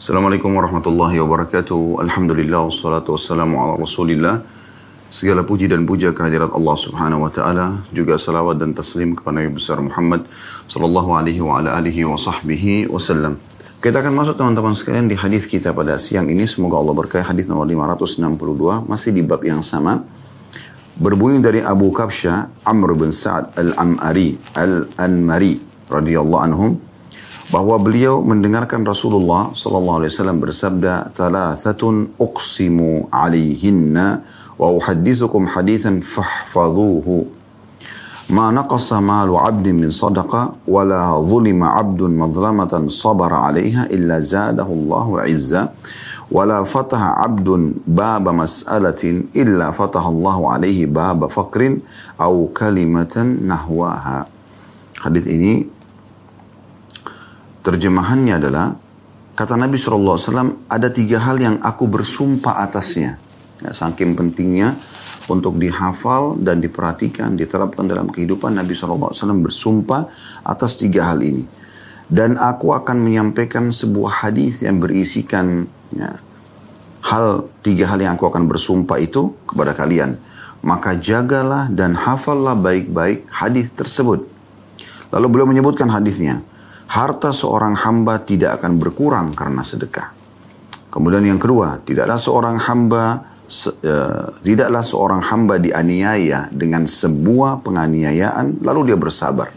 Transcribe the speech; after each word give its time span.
Assalamualaikum 0.00 0.56
warahmatullahi 0.56 1.20
wabarakatuh. 1.20 2.00
Alhamdulillah 2.00 2.72
wassalatu 2.72 3.20
wassalamu 3.20 3.60
ala 3.60 3.76
Rasulillah. 3.76 4.40
Segala 5.12 5.44
puji 5.44 5.68
dan 5.68 5.84
puja 5.84 6.16
kehadirat 6.16 6.56
Allah 6.56 6.72
Subhanahu 6.72 7.28
wa 7.28 7.28
taala, 7.28 7.84
juga 7.92 8.16
salawat 8.16 8.56
dan 8.56 8.72
taslim 8.72 9.12
kepada 9.12 9.44
Nabi 9.44 9.60
besar 9.60 9.76
Muhammad 9.76 10.24
sallallahu 10.72 11.20
alaihi 11.20 11.44
wa 11.44 11.60
ala 11.60 11.76
alihi 11.76 12.08
wa 12.08 12.16
sahbihi 12.16 12.88
wasallam. 12.88 13.36
Kita 13.84 14.00
akan 14.00 14.16
masuk 14.16 14.40
teman-teman 14.40 14.72
sekalian 14.72 15.04
di 15.04 15.20
hadis 15.20 15.44
kita 15.44 15.76
pada 15.76 16.00
siang 16.00 16.32
ini. 16.32 16.48
Semoga 16.48 16.80
Allah 16.80 16.96
berkahi 16.96 17.20
hadis 17.20 17.44
nomor 17.44 17.68
562 17.68 18.88
masih 18.88 19.12
di 19.12 19.20
bab 19.20 19.44
yang 19.44 19.60
sama. 19.60 20.00
Berbunyi 20.96 21.44
dari 21.44 21.60
Abu 21.60 21.92
Kabsha 21.92 22.48
Amr 22.64 22.96
bin 22.96 23.12
Sa'ad 23.12 23.52
Al-Am'ari 23.52 24.40
Al-Anmari 24.56 25.60
radhiyallahu 25.92 26.40
anhum 26.40 26.88
bahwa 27.50 27.82
beliau 27.82 28.22
mendengarkan 28.22 28.86
Rasulullah 28.86 29.50
sallallahu 29.50 30.06
alaihi 30.06 30.14
wasallam 30.14 30.38
bersabda 30.38 31.10
thalathatun 31.10 32.14
uqsimu 32.14 33.10
alaihinna 33.10 34.22
wa 34.54 34.70
uhaddithukum 34.70 35.50
hadithan 35.50 35.98
fahfadhuhu 35.98 37.26
ma 38.30 38.54
naqasa 38.54 39.02
malu 39.02 39.34
'abdin 39.34 39.82
min 39.82 39.90
sadaqa 39.90 40.62
wa 40.62 40.86
la 40.86 41.10
'abdun 41.18 42.14
madlamatan 42.14 42.86
sabara 42.86 43.50
'alaiha 43.50 43.90
illa 43.90 44.22
zadahu 44.22 44.70
Allahu 44.70 45.18
'izza 45.26 45.74
wa 46.30 46.46
la 46.46 46.62
fataha 46.62 47.18
'abdun 47.18 47.82
baba 47.82 48.30
mas'alatin 48.30 49.26
illa 49.34 49.74
fataha 49.74 50.06
Allahu 50.06 50.54
'alaihi 50.54 50.86
baba 50.86 51.26
fakrin 51.26 51.82
aw 52.14 52.30
kalimatan 52.54 53.42
nahwaha. 53.42 54.30
Hadis 55.02 55.26
ini 55.26 55.79
Terjemahannya 57.60 58.40
adalah, 58.40 58.72
kata 59.36 59.52
Nabi 59.60 59.76
SAW, 59.76 60.64
ada 60.64 60.88
tiga 60.88 61.20
hal 61.20 61.36
yang 61.36 61.56
aku 61.60 61.84
bersumpah 61.84 62.56
atasnya. 62.64 63.20
Ya, 63.60 63.76
saking 63.76 64.16
pentingnya 64.16 64.80
untuk 65.28 65.60
dihafal 65.60 66.40
dan 66.40 66.64
diperhatikan, 66.64 67.36
diterapkan 67.36 67.84
dalam 67.84 68.08
kehidupan 68.08 68.56
Nabi 68.56 68.72
SAW 68.72 69.12
bersumpah 69.44 70.08
atas 70.40 70.80
tiga 70.80 71.12
hal 71.12 71.20
ini. 71.20 71.44
Dan 72.08 72.40
aku 72.40 72.72
akan 72.72 73.04
menyampaikan 73.04 73.70
sebuah 73.70 74.26
hadis 74.26 74.64
yang 74.64 74.80
berisikan 74.80 75.68
ya, 75.92 76.16
hal 77.04 77.46
tiga 77.60 77.92
hal 77.92 78.00
yang 78.00 78.16
aku 78.16 78.26
akan 78.26 78.48
bersumpah 78.48 78.98
itu 78.98 79.36
kepada 79.44 79.76
kalian. 79.76 80.16
Maka 80.64 80.96
jagalah 80.96 81.68
dan 81.68 81.92
hafallah 81.92 82.56
baik-baik 82.56 83.28
hadis 83.28 83.70
tersebut. 83.76 84.24
Lalu 85.12 85.26
beliau 85.28 85.48
menyebutkan 85.48 85.86
hadisnya 85.92 86.42
harta 86.90 87.30
seorang 87.30 87.78
hamba 87.78 88.18
tidak 88.26 88.58
akan 88.58 88.82
berkurang 88.82 89.30
karena 89.30 89.62
sedekah. 89.62 90.10
Kemudian 90.90 91.22
yang 91.22 91.38
kedua, 91.38 91.78
tidaklah 91.86 92.18
seorang 92.18 92.58
hamba 92.58 93.04
uh, 93.46 94.26
tidaklah 94.42 94.82
seorang 94.82 95.22
hamba 95.22 95.62
dianiaya 95.62 96.50
dengan 96.50 96.90
sebuah 96.90 97.62
penganiayaan 97.62 98.58
lalu 98.66 98.90
dia 98.90 98.98
bersabar. 98.98 99.54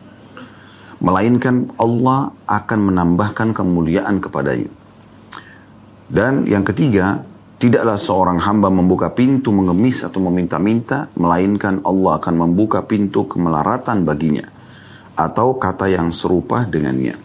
Melainkan 1.01 1.73
Allah 1.81 2.31
akan 2.45 2.79
menambahkan 2.93 3.51
kemuliaan 3.51 4.21
kepadanya. 4.21 4.71
Dan 6.07 6.45
yang 6.45 6.61
ketiga, 6.61 7.25
tidaklah 7.57 7.97
seorang 7.97 8.37
hamba 8.39 8.69
membuka 8.69 9.09
pintu 9.09 9.49
mengemis 9.49 10.05
atau 10.05 10.21
meminta-minta, 10.21 11.09
melainkan 11.17 11.81
Allah 11.81 12.21
akan 12.21 12.35
membuka 12.45 12.85
pintu 12.85 13.25
kemelaratan 13.25 14.05
baginya 14.05 14.45
atau 15.17 15.57
kata 15.57 15.89
yang 15.89 16.13
serupa 16.13 16.65
dengannya. 16.69 17.22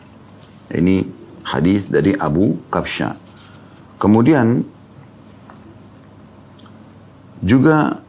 Ini 0.69 1.07
hadis 1.49 1.89
dari 1.89 2.13
Abu 2.13 2.61
Kabsha. 2.69 3.17
Kemudian 3.97 4.63
juga 7.41 8.05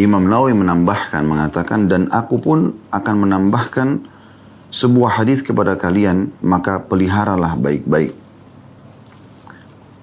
Imam 0.00 0.24
Nawawi 0.24 0.56
menambahkan 0.56 1.22
mengatakan 1.26 1.90
dan 1.90 2.08
aku 2.08 2.40
pun 2.40 2.72
akan 2.88 3.14
menambahkan 3.26 3.88
sebuah 4.70 5.20
hadis 5.20 5.42
kepada 5.44 5.76
kalian 5.76 6.32
maka 6.40 6.80
peliharalah 6.80 7.58
baik-baik. 7.58 8.16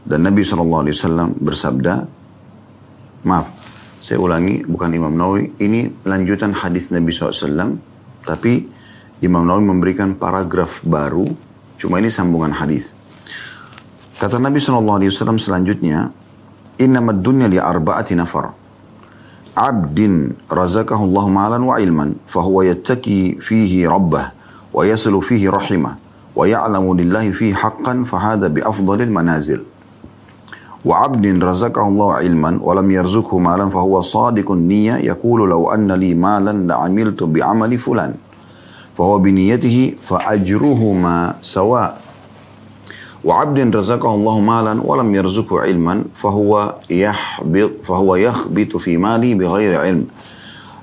Dan 0.07 0.23
Nabi 0.23 0.39
SAW 0.39 1.35
bersabda, 1.35 2.07
maaf, 3.27 3.51
saya 3.99 4.21
ulangi, 4.23 4.63
bukan 4.63 4.95
Imam 4.95 5.11
Nawawi, 5.11 5.51
ini 5.59 5.91
lanjutan 6.07 6.55
hadis 6.55 6.93
Nabi 6.95 7.11
SAW, 7.11 7.75
tapi 8.23 8.71
Imam 9.19 9.43
Nawawi 9.43 9.67
memberikan 9.67 10.15
paragraf 10.15 10.79
baru, 10.87 11.27
cuma 11.80 11.98
ini 11.98 12.08
sambungan 12.12 12.54
hadis. 12.54 12.94
Kata 14.18 14.38
Nabi 14.38 14.62
SAW 14.62 15.02
selanjutnya, 15.40 16.14
Innamad 16.78 17.20
dunya 17.20 17.50
li 17.50 17.60
arba'ati 17.60 18.16
nafar. 18.16 18.54
Abdin 19.52 20.32
razakahu 20.48 21.04
Allah 21.04 21.26
malan 21.28 21.62
wa 21.68 21.76
ilman, 21.76 22.16
fahuwa 22.24 22.64
yattaki 22.64 23.36
fihi 23.42 23.84
rabbah, 23.84 24.32
wa 24.72 24.80
yasilu 24.86 25.20
fihi 25.20 25.50
rahimah, 25.50 26.00
wa 26.32 26.42
ya'lamu 26.48 26.96
lillahi 26.96 27.30
fihi 27.36 27.52
haqqan, 27.52 28.08
fahada 28.08 28.48
bi 28.48 28.64
afdalil 28.64 29.12
manazil. 29.12 29.62
وعبد 30.82 31.38
رزقه 31.38 31.88
الله 31.88 32.10
علما 32.14 32.58
ولم 32.62 32.90
يرزقه 32.90 33.38
مالا 33.38 33.70
فهو 33.70 34.00
صادق 34.02 34.50
النية 34.50 34.94
يقول 35.14 35.50
لو 35.50 35.70
أن 35.70 35.92
لي 35.92 36.14
مالا 36.14 36.66
لعملت 36.66 37.22
بعمل 37.22 37.78
فلان 37.78 38.14
فهو 38.98 39.18
بنيته 39.18 39.94
فأجرهما 40.06 41.34
سواء 41.42 42.00
وعبد 43.24 43.76
رزقه 43.76 44.14
الله 44.14 44.40
مالا 44.40 44.82
ولم 44.84 45.14
يرزقه 45.14 45.60
علما 45.60 46.04
فهو 46.16 46.74
يحبط 46.90 47.70
فهو 47.84 48.16
يخبط 48.16 48.76
في 48.76 48.96
ماله 48.96 49.34
بغير 49.34 49.80
علم 49.80 50.06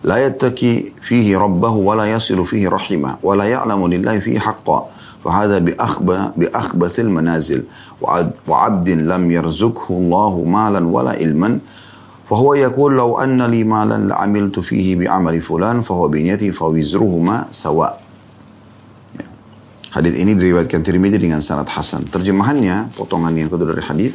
لا 0.03 0.25
يتكي 0.25 0.94
فيه 1.01 1.38
ربه 1.38 1.69
ولا 1.69 2.05
يصل 2.05 2.45
فيه 2.45 2.69
رحمه 2.69 3.16
ولا 3.23 3.44
يعلم 3.44 3.88
لله 3.88 4.19
فيه 4.19 4.39
حقا 4.39 4.88
فهذا 5.25 5.59
بأخبث, 5.59 6.19
بأخبث 6.38 7.00
المنازل 7.00 7.63
وعبد 8.47 8.89
لم 8.89 9.31
يرزقه 9.31 9.85
الله 9.89 10.44
مالا 10.47 10.88
ولا 10.88 11.11
علما 11.11 11.59
فهو 12.29 12.53
يقول 12.53 12.97
لو 12.97 13.19
أن 13.19 13.41
لي 13.41 13.63
مالا 13.63 13.97
لعملت 14.07 14.59
فيه 14.59 14.95
بعمل 14.95 15.41
فلان 15.41 15.81
فهو 15.81 16.07
بنيته 16.07 16.51
فوزرهما 16.51 17.45
سواء 17.51 18.02
Hadis 19.94 20.19
ini 20.19 20.34
diriwayatkan 20.34 20.82
Tirmidzi 20.82 21.22
dengan 21.22 21.38
sanad 21.38 21.71
hasan. 21.71 22.10
Terjemahannya, 22.10 22.99
potongan 22.99 23.31
yang 23.38 23.47
kedua 23.47 23.71
dari 23.71 23.84
hadis. 23.87 24.12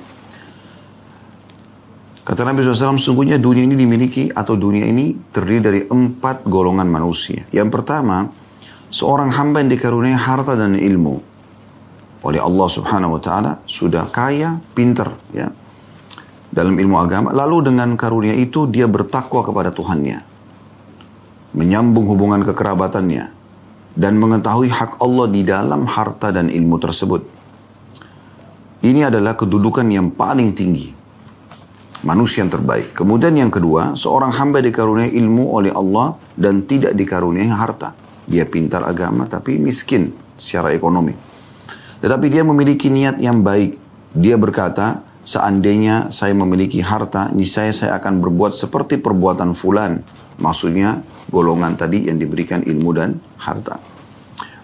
Kata 2.28 2.44
Nabi 2.44 2.68
SAW, 2.68 3.00
sungguhnya 3.00 3.40
dunia 3.40 3.64
ini 3.64 3.80
dimiliki 3.80 4.28
atau 4.28 4.60
dunia 4.60 4.84
ini 4.86 5.16
terdiri 5.32 5.60
dari 5.64 5.82
empat 5.88 6.44
golongan 6.46 6.86
manusia. 6.86 7.48
Yang 7.56 7.80
pertama, 7.80 8.28
seorang 8.92 9.32
hamba 9.32 9.64
yang 9.64 9.72
dikaruniai 9.72 10.20
harta 10.20 10.60
dan 10.60 10.76
ilmu. 10.76 11.16
Oleh 12.28 12.44
Allah 12.44 12.68
Subhanahu 12.68 13.16
Wa 13.16 13.22
Taala 13.24 13.52
sudah 13.64 14.12
kaya, 14.12 14.60
pinter, 14.76 15.08
ya 15.32 15.48
dalam 16.52 16.76
ilmu 16.76 17.00
agama. 17.00 17.30
Lalu 17.32 17.72
dengan 17.72 17.96
karunia 17.96 18.36
itu 18.36 18.68
dia 18.68 18.90
bertakwa 18.90 19.46
kepada 19.46 19.72
Tuhannya, 19.72 20.20
menyambung 21.56 22.10
hubungan 22.10 22.44
kekerabatannya, 22.44 23.39
dan 24.00 24.16
mengetahui 24.16 24.72
hak 24.72 25.04
Allah 25.04 25.28
di 25.28 25.44
dalam 25.44 25.84
harta 25.84 26.32
dan 26.32 26.48
ilmu 26.48 26.80
tersebut. 26.80 27.22
Ini 28.80 29.12
adalah 29.12 29.36
kedudukan 29.36 29.84
yang 29.92 30.16
paling 30.16 30.56
tinggi. 30.56 30.96
Manusia 32.08 32.48
yang 32.48 32.52
terbaik. 32.56 32.96
Kemudian 32.96 33.36
yang 33.36 33.52
kedua, 33.52 34.00
seorang 34.00 34.32
hamba 34.32 34.64
dikaruniai 34.64 35.12
ilmu 35.20 35.52
oleh 35.52 35.76
Allah 35.76 36.16
dan 36.32 36.64
tidak 36.64 36.96
dikaruniai 36.96 37.52
harta. 37.52 37.92
Dia 38.24 38.48
pintar 38.48 38.88
agama 38.88 39.28
tapi 39.28 39.60
miskin 39.60 40.16
secara 40.40 40.72
ekonomi. 40.72 41.12
Tetapi 42.00 42.26
dia 42.32 42.48
memiliki 42.48 42.88
niat 42.88 43.20
yang 43.20 43.44
baik. 43.44 43.76
Dia 44.16 44.40
berkata, 44.40 45.04
seandainya 45.28 46.08
saya 46.16 46.32
memiliki 46.32 46.80
harta, 46.80 47.36
niscaya 47.36 47.76
saya 47.76 48.00
akan 48.00 48.24
berbuat 48.24 48.56
seperti 48.56 49.04
perbuatan 49.04 49.52
fulan. 49.60 50.00
Maksudnya 50.40 51.04
golongan 51.28 51.76
tadi 51.76 52.08
yang 52.08 52.16
diberikan 52.16 52.64
ilmu 52.64 52.96
dan 52.96 53.20
harta. 53.44 53.89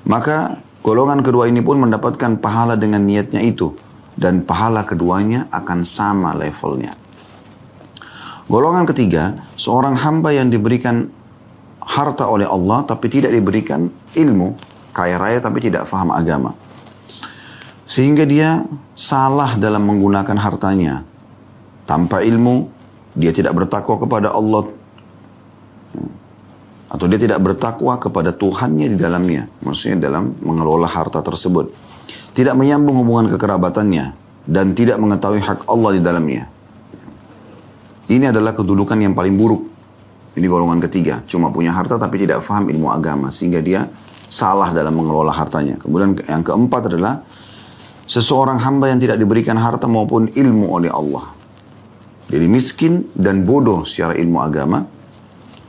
Maka 0.06 0.62
golongan 0.86 1.26
kedua 1.26 1.50
ini 1.50 1.66
pun 1.66 1.82
mendapatkan 1.82 2.38
pahala 2.38 2.78
dengan 2.78 3.02
niatnya 3.02 3.42
itu. 3.42 3.74
Dan 4.16 4.48
pahala 4.48 4.88
keduanya 4.88 5.52
akan 5.52 5.84
sama 5.84 6.32
levelnya. 6.32 6.96
Golongan 8.48 8.88
ketiga, 8.88 9.36
seorang 9.60 9.98
hamba 9.98 10.32
yang 10.32 10.48
diberikan 10.48 11.10
harta 11.82 12.30
oleh 12.30 12.46
Allah 12.46 12.86
tapi 12.86 13.12
tidak 13.12 13.34
diberikan 13.34 13.90
ilmu, 14.16 14.56
kaya 14.96 15.20
raya 15.20 15.42
tapi 15.42 15.60
tidak 15.60 15.90
faham 15.90 16.14
agama. 16.14 16.54
Sehingga 17.90 18.24
dia 18.24 18.64
salah 18.96 19.58
dalam 19.58 19.84
menggunakan 19.84 20.38
hartanya. 20.38 21.04
Tanpa 21.86 22.22
ilmu, 22.22 22.70
dia 23.14 23.30
tidak 23.30 23.54
bertakwa 23.58 23.98
kepada 24.02 24.34
Allah 24.34 24.70
atau 26.96 27.06
dia 27.12 27.20
tidak 27.20 27.44
bertakwa 27.44 28.00
kepada 28.00 28.32
Tuhannya 28.32 28.96
di 28.96 28.98
dalamnya, 28.98 29.52
maksudnya 29.60 30.08
dalam 30.08 30.32
mengelola 30.40 30.88
harta 30.88 31.20
tersebut. 31.20 31.76
Tidak 32.32 32.56
menyambung 32.56 32.96
hubungan 33.04 33.36
kekerabatannya, 33.36 34.16
dan 34.48 34.78
tidak 34.78 35.02
mengetahui 35.02 35.42
hak 35.44 35.68
Allah 35.68 35.92
di 35.98 36.02
dalamnya. 36.02 36.48
Ini 38.06 38.30
adalah 38.30 38.54
kedudukan 38.54 38.96
yang 39.02 39.18
paling 39.18 39.34
buruk. 39.34 39.66
Ini 40.38 40.46
golongan 40.46 40.80
ketiga, 40.86 41.26
cuma 41.26 41.50
punya 41.50 41.74
harta 41.74 41.98
tapi 41.98 42.22
tidak 42.22 42.46
faham 42.46 42.70
ilmu 42.70 42.92
agama 42.92 43.32
sehingga 43.32 43.64
dia 43.64 43.88
salah 44.30 44.70
dalam 44.76 44.94
mengelola 44.94 45.34
hartanya. 45.34 45.80
Kemudian 45.82 46.16
yang 46.28 46.44
keempat 46.44 46.92
adalah 46.92 47.24
seseorang 48.06 48.62
hamba 48.62 48.94
yang 48.94 49.00
tidak 49.02 49.18
diberikan 49.18 49.58
harta 49.58 49.90
maupun 49.90 50.30
ilmu 50.30 50.76
oleh 50.76 50.92
Allah. 50.92 51.34
Jadi 52.30 52.46
miskin 52.52 53.10
dan 53.16 53.48
bodoh 53.48 53.88
secara 53.88 54.14
ilmu 54.18 54.38
agama. 54.44 54.95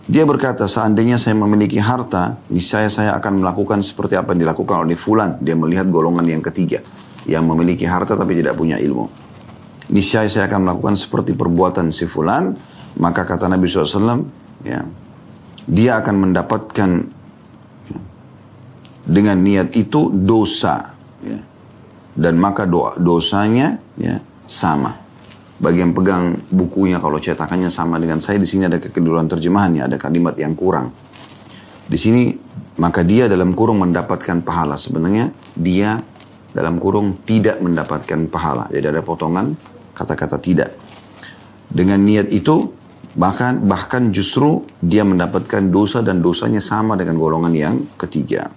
Dia 0.07 0.23
berkata, 0.23 0.71
seandainya 0.71 1.19
saya 1.19 1.35
memiliki 1.35 1.83
harta, 1.83 2.39
niscaya 2.47 2.87
saya 2.87 3.19
akan 3.19 3.43
melakukan 3.43 3.83
seperti 3.83 4.15
apa 4.15 4.39
yang 4.39 4.47
dilakukan 4.47 4.87
oleh 4.87 4.95
Fulan. 4.95 5.43
Dia 5.43 5.59
melihat 5.59 5.91
golongan 5.91 6.23
yang 6.23 6.39
ketiga, 6.47 6.79
yang 7.27 7.43
memiliki 7.43 7.83
harta 7.83 8.15
tapi 8.15 8.39
tidak 8.39 8.55
punya 8.55 8.79
ilmu. 8.79 9.11
Niscaya 9.91 10.31
saya 10.31 10.47
akan 10.47 10.63
melakukan 10.63 10.95
seperti 10.95 11.35
perbuatan 11.35 11.91
si 11.91 12.07
Fulan. 12.07 12.55
Maka 13.03 13.27
kata 13.27 13.51
Nabi 13.51 13.67
SAW, 13.67 14.23
ya, 14.63 14.87
dia 15.67 15.93
akan 15.99 16.15
mendapatkan 16.31 16.91
dengan 19.11 19.37
niat 19.43 19.75
itu 19.75 20.15
dosa. 20.15 20.95
Ya. 21.19 21.43
Dan 22.15 22.39
maka 22.39 22.63
doa, 22.63 22.95
dosanya 22.97 23.83
ya, 23.99 24.23
sama 24.47 25.06
bagi 25.57 25.81
yang 25.81 25.97
pegang 25.97 26.37
bukunya 26.53 27.01
kalau 27.01 27.17
cetakannya 27.17 27.73
sama 27.73 27.97
dengan 27.97 28.21
saya 28.21 28.37
di 28.37 28.45
sini 28.45 28.69
ada 28.69 28.77
kekeliruan 28.77 29.25
terjemahannya 29.25 29.89
ada 29.89 29.97
kalimat 29.97 30.37
yang 30.37 30.53
kurang. 30.53 30.93
Di 31.87 31.97
sini 31.97 32.35
maka 32.77 33.01
dia 33.01 33.25
dalam 33.25 33.57
kurung 33.57 33.81
mendapatkan 33.81 34.45
pahala. 34.45 34.77
Sebenarnya 34.77 35.33
dia 35.57 35.97
dalam 36.53 36.77
kurung 36.77 37.25
tidak 37.25 37.61
mendapatkan 37.65 38.29
pahala. 38.29 38.69
Jadi 38.69 38.85
ada 38.85 39.01
potongan 39.01 39.57
kata-kata 39.97 40.37
tidak. 40.41 40.71
Dengan 41.73 42.05
niat 42.05 42.29
itu 42.33 42.73
bahkan 43.17 43.65
bahkan 43.65 44.13
justru 44.13 44.61
dia 44.85 45.09
mendapatkan 45.09 45.73
dosa 45.73 46.05
dan 46.05 46.21
dosanya 46.21 46.61
sama 46.61 47.01
dengan 47.01 47.17
golongan 47.17 47.53
yang 47.57 47.77
ketiga. 47.97 48.53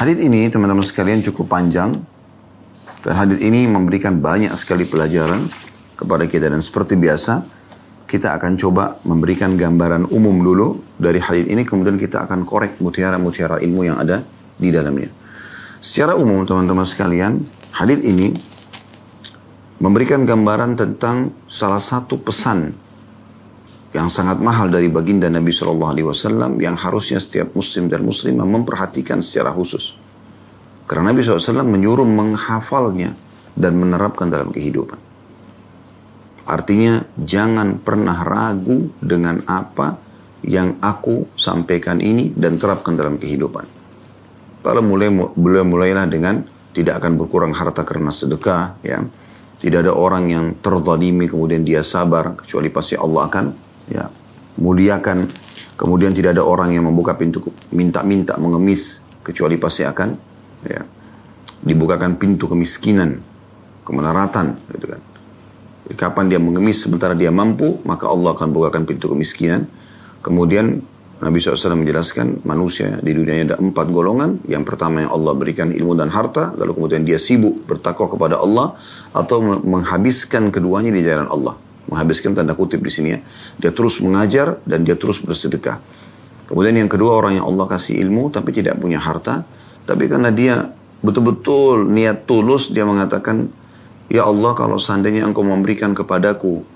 Hadis 0.00 0.16
ini 0.22 0.48
teman-teman 0.48 0.86
sekalian 0.86 1.20
cukup 1.20 1.50
panjang 1.50 1.98
dan 3.00 3.14
hadis 3.16 3.40
ini 3.40 3.64
memberikan 3.64 4.20
banyak 4.20 4.52
sekali 4.60 4.84
pelajaran 4.84 5.48
kepada 5.96 6.24
kita 6.28 6.52
dan 6.52 6.60
seperti 6.60 7.00
biasa 7.00 7.44
kita 8.10 8.34
akan 8.34 8.58
coba 8.58 8.98
memberikan 9.06 9.54
gambaran 9.54 10.10
umum 10.10 10.34
dulu 10.42 10.82
dari 10.98 11.22
hadis 11.22 11.46
ini 11.46 11.62
kemudian 11.62 11.94
kita 11.94 12.26
akan 12.26 12.42
korek 12.42 12.82
mutiara-mutiara 12.82 13.62
ilmu 13.62 13.86
yang 13.86 14.02
ada 14.02 14.26
di 14.58 14.68
dalamnya. 14.74 15.08
Secara 15.78 16.18
umum 16.18 16.42
teman-teman 16.42 16.84
sekalian, 16.84 17.40
hadis 17.72 18.02
ini 18.02 18.34
memberikan 19.78 20.26
gambaran 20.26 20.76
tentang 20.76 21.32
salah 21.46 21.80
satu 21.80 22.20
pesan 22.20 22.74
yang 23.96 24.10
sangat 24.12 24.42
mahal 24.42 24.68
dari 24.68 24.90
baginda 24.90 25.30
Nabi 25.30 25.54
Shallallahu 25.54 26.10
Wasallam 26.10 26.58
yang 26.58 26.76
harusnya 26.76 27.22
setiap 27.22 27.54
muslim 27.54 27.86
dan 27.88 28.02
muslimah 28.04 28.44
memperhatikan 28.44 29.22
secara 29.22 29.54
khusus. 29.54 29.96
Karena 30.90 31.14
Nabi 31.14 31.22
SAW 31.22 31.62
menyuruh 31.62 32.02
menghafalnya 32.02 33.14
dan 33.54 33.78
menerapkan 33.78 34.26
dalam 34.26 34.50
kehidupan. 34.50 34.98
Artinya 36.50 37.06
jangan 37.14 37.78
pernah 37.78 38.26
ragu 38.26 38.90
dengan 38.98 39.38
apa 39.46 39.94
yang 40.42 40.82
aku 40.82 41.30
sampaikan 41.38 42.02
ini 42.02 42.34
dan 42.34 42.58
terapkan 42.58 42.98
dalam 42.98 43.22
kehidupan. 43.22 43.70
Lalu 44.66 44.80
mulai 44.82 45.08
beliau 45.14 45.62
mulailah 45.62 46.10
dengan 46.10 46.42
tidak 46.74 47.06
akan 47.06 47.22
berkurang 47.22 47.54
harta 47.54 47.86
karena 47.86 48.10
sedekah, 48.10 48.82
ya. 48.82 48.98
Tidak 49.60 49.86
ada 49.86 49.92
orang 49.94 50.32
yang 50.32 50.58
terzalimi 50.58 51.28
kemudian 51.28 51.62
dia 51.62 51.84
sabar 51.84 52.32
kecuali 52.32 52.72
pasti 52.72 52.96
Allah 52.98 53.28
akan 53.30 53.46
ya 53.92 54.08
muliakan. 54.58 55.28
Kemudian 55.78 56.16
tidak 56.16 56.34
ada 56.34 56.42
orang 56.42 56.74
yang 56.74 56.88
membuka 56.88 57.14
pintu 57.14 57.44
minta-minta 57.70 58.40
mengemis 58.40 59.04
kecuali 59.20 59.60
pasti 59.60 59.84
akan 59.84 60.29
ya, 60.64 60.82
dibukakan 61.64 62.16
pintu 62.16 62.48
kemiskinan, 62.48 63.20
kemelaratan, 63.84 64.56
gitu 64.76 64.86
kan. 64.96 65.00
Kapan 65.90 66.30
dia 66.30 66.38
mengemis 66.38 66.86
sementara 66.86 67.18
dia 67.18 67.34
mampu, 67.34 67.82
maka 67.82 68.06
Allah 68.06 68.38
akan 68.38 68.48
bukakan 68.54 68.86
pintu 68.86 69.10
kemiskinan. 69.10 69.66
Kemudian 70.22 70.86
Nabi 71.20 71.36
SAW 71.36 71.76
menjelaskan 71.76 72.46
manusia 72.48 72.96
di 73.04 73.12
dunia 73.12 73.44
ada 73.44 73.56
empat 73.60 73.92
golongan. 73.92 74.40
Yang 74.48 74.72
pertama 74.72 75.04
yang 75.04 75.12
Allah 75.12 75.36
berikan 75.36 75.68
ilmu 75.68 75.92
dan 75.92 76.08
harta, 76.08 76.56
lalu 76.56 76.80
kemudian 76.80 77.02
dia 77.04 77.20
sibuk 77.20 77.68
bertakwa 77.68 78.08
kepada 78.08 78.40
Allah 78.40 78.78
atau 79.12 79.42
menghabiskan 79.60 80.48
keduanya 80.48 80.88
di 80.88 81.04
jalan 81.04 81.28
Allah. 81.28 81.60
Menghabiskan 81.92 82.32
tanda 82.32 82.56
kutip 82.56 82.80
di 82.80 82.88
sini 82.88 83.08
ya. 83.12 83.20
Dia 83.60 83.70
terus 83.74 84.00
mengajar 84.00 84.62
dan 84.64 84.86
dia 84.86 84.96
terus 84.96 85.20
bersedekah. 85.20 85.76
Kemudian 86.48 86.72
yang 86.80 86.88
kedua 86.88 87.20
orang 87.20 87.36
yang 87.36 87.46
Allah 87.50 87.66
kasih 87.68 88.00
ilmu 88.00 88.32
tapi 88.32 88.56
tidak 88.56 88.80
punya 88.80 88.96
harta, 88.96 89.44
tapi 89.84 90.08
karena 90.08 90.30
dia 90.32 90.68
betul-betul 91.00 91.88
niat 91.88 92.28
tulus, 92.28 92.68
dia 92.72 92.84
mengatakan, 92.84 93.48
Ya 94.10 94.26
Allah 94.26 94.58
kalau 94.58 94.82
seandainya 94.82 95.22
engkau 95.22 95.46
memberikan 95.46 95.94
kepadaku 95.94 96.66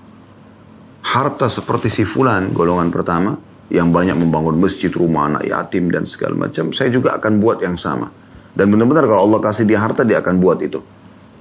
harta 1.03 1.51
seperti 1.51 1.91
si 1.91 2.03
fulan, 2.07 2.55
golongan 2.55 2.89
pertama, 2.89 3.35
yang 3.67 3.91
banyak 3.91 4.15
membangun 4.15 4.55
masjid, 4.55 4.89
rumah 4.89 5.27
anak 5.27 5.43
yatim 5.45 5.91
dan 5.91 6.07
segala 6.07 6.47
macam, 6.47 6.71
saya 6.71 6.89
juga 6.89 7.17
akan 7.19 7.43
buat 7.43 7.59
yang 7.59 7.75
sama. 7.75 8.09
Dan 8.55 8.71
benar-benar 8.71 9.03
kalau 9.03 9.27
Allah 9.27 9.39
kasih 9.43 9.67
dia 9.67 9.83
harta, 9.83 10.07
dia 10.07 10.23
akan 10.23 10.39
buat 10.39 10.63
itu. 10.63 10.79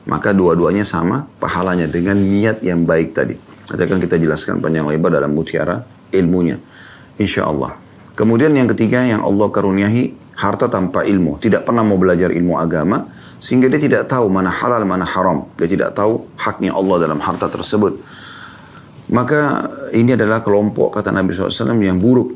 Maka 0.05 0.35
dua-duanya 0.35 0.83
sama 0.83 1.25
pahalanya 1.39 1.87
dengan 1.89 2.19
niat 2.19 2.61
yang 2.61 2.83
baik 2.85 3.15
tadi. 3.15 3.39
Nanti 3.71 3.83
akan 3.87 3.99
kita 4.03 4.21
jelaskan 4.21 4.61
panjang 4.61 4.85
lebar 4.85 5.15
dalam 5.15 5.33
mutiara 5.33 5.81
ilmunya. 6.13 6.61
Insya 7.17 7.49
Allah. 7.49 7.79
Kemudian 8.19 8.53
yang 8.53 8.69
ketiga 8.69 9.07
yang 9.07 9.23
Allah 9.23 9.49
karuniahi 9.49 10.24
harta 10.35 10.67
tanpa 10.67 11.07
ilmu, 11.07 11.39
tidak 11.39 11.67
pernah 11.67 11.87
mau 11.87 11.99
belajar 11.99 12.31
ilmu 12.35 12.59
agama, 12.59 13.07
sehingga 13.39 13.69
dia 13.69 13.81
tidak 13.81 14.09
tahu 14.09 14.27
mana 14.33 14.51
halal, 14.51 14.83
mana 14.89 15.05
haram. 15.05 15.47
Dia 15.61 15.69
tidak 15.69 15.93
tahu 15.93 16.27
haknya 16.41 16.73
Allah 16.73 16.97
dalam 17.05 17.21
harta 17.21 17.47
tersebut. 17.47 18.01
Maka 19.13 19.69
ini 19.93 20.17
adalah 20.17 20.41
kelompok 20.41 20.97
kata 20.97 21.13
Nabi 21.13 21.37
SAW 21.37 21.77
yang 21.79 22.01
buruk. 22.01 22.33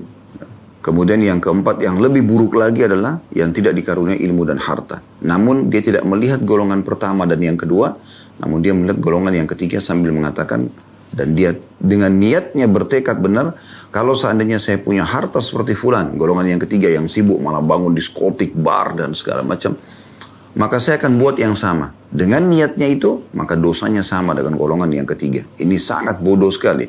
Kemudian 0.79 1.21
yang 1.21 1.41
keempat 1.43 1.83
yang 1.85 1.99
lebih 1.99 2.25
buruk 2.25 2.55
lagi 2.57 2.87
adalah 2.87 3.21
yang 3.35 3.51
tidak 3.53 3.77
dikaruniai 3.77 4.21
ilmu 4.25 4.47
dan 4.47 4.61
harta. 4.63 5.03
Namun 5.25 5.69
dia 5.69 5.83
tidak 5.83 6.05
melihat 6.07 6.41
golongan 6.45 6.85
pertama 6.87 7.27
dan 7.27 7.41
yang 7.43 7.59
kedua, 7.59 7.99
namun 8.39 8.63
dia 8.63 8.73
melihat 8.73 9.01
golongan 9.03 9.35
yang 9.35 9.49
ketiga 9.51 9.83
sambil 9.83 10.15
mengatakan 10.15 10.71
dan 11.13 11.33
dia 11.33 11.57
dengan 11.81 12.13
niatnya 12.13 12.69
bertekad 12.69 13.17
benar 13.21 13.57
kalau 13.89 14.13
seandainya 14.13 14.61
saya 14.61 14.77
punya 14.77 15.05
harta 15.09 15.41
seperti 15.41 15.73
fulan, 15.73 16.13
golongan 16.21 16.57
yang 16.57 16.61
ketiga 16.61 16.93
yang 16.93 17.09
sibuk 17.09 17.41
malah 17.41 17.65
bangun 17.65 17.97
diskotik, 17.97 18.53
bar 18.53 18.93
dan 18.93 19.17
segala 19.17 19.41
macam, 19.41 19.81
maka 20.61 20.77
saya 20.77 21.01
akan 21.01 21.17
buat 21.17 21.41
yang 21.41 21.57
sama. 21.57 21.97
Dengan 22.09 22.49
niatnya 22.53 22.85
itu, 22.85 23.25
maka 23.33 23.57
dosanya 23.57 24.05
sama 24.05 24.37
dengan 24.37 24.61
golongan 24.61 24.93
yang 24.93 25.09
ketiga. 25.09 25.45
Ini 25.57 25.77
sangat 25.81 26.21
bodoh 26.21 26.53
sekali. 26.53 26.85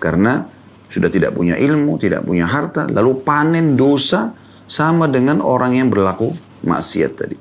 Karena 0.00 0.40
sudah 0.88 1.12
tidak 1.12 1.36
punya 1.36 1.60
ilmu, 1.60 2.00
tidak 2.00 2.24
punya 2.24 2.48
harta, 2.48 2.88
lalu 2.88 3.20
panen 3.20 3.76
dosa 3.76 4.32
sama 4.64 5.04
dengan 5.04 5.44
orang 5.44 5.76
yang 5.76 5.92
berlaku 5.92 6.32
maksiat 6.64 7.12
tadi. 7.12 7.36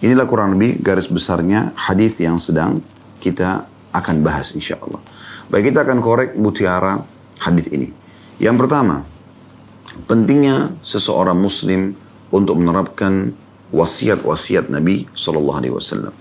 Inilah 0.00 0.26
kurang 0.26 0.56
lebih 0.56 0.80
garis 0.80 1.06
besarnya 1.06 1.76
hadis 1.76 2.16
yang 2.18 2.40
sedang 2.40 2.80
kita 3.20 3.68
akan 3.92 4.24
bahas 4.24 4.56
insya 4.56 4.80
Allah. 4.80 4.98
Baik 5.52 5.70
kita 5.70 5.84
akan 5.84 5.98
korek 6.00 6.34
mutiara 6.40 6.96
hadis 7.42 7.68
ini. 7.68 7.99
Yang 8.40 8.56
pertama, 8.66 9.04
pentingnya 10.08 10.72
seseorang 10.80 11.36
muslim 11.36 11.92
untuk 12.32 12.56
menerapkan 12.56 13.36
wasiat-wasiat 13.68 14.72
Nabi 14.72 15.04
Shallallahu 15.12 15.58
Alaihi 15.60 15.74
Wasallam. 15.76 16.14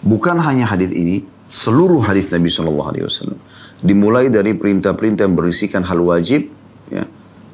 Bukan 0.00 0.40
hanya 0.40 0.72
hadis 0.72 0.88
ini, 0.90 1.20
seluruh 1.52 2.00
hadis 2.00 2.32
Nabi 2.32 2.48
Shallallahu 2.48 2.88
Alaihi 2.88 3.04
Wasallam. 3.04 3.38
Dimulai 3.84 4.32
dari 4.32 4.56
perintah-perintah 4.56 5.28
yang 5.28 5.36
berisikan 5.36 5.84
hal 5.84 6.00
wajib, 6.00 6.48
ya, 6.88 7.04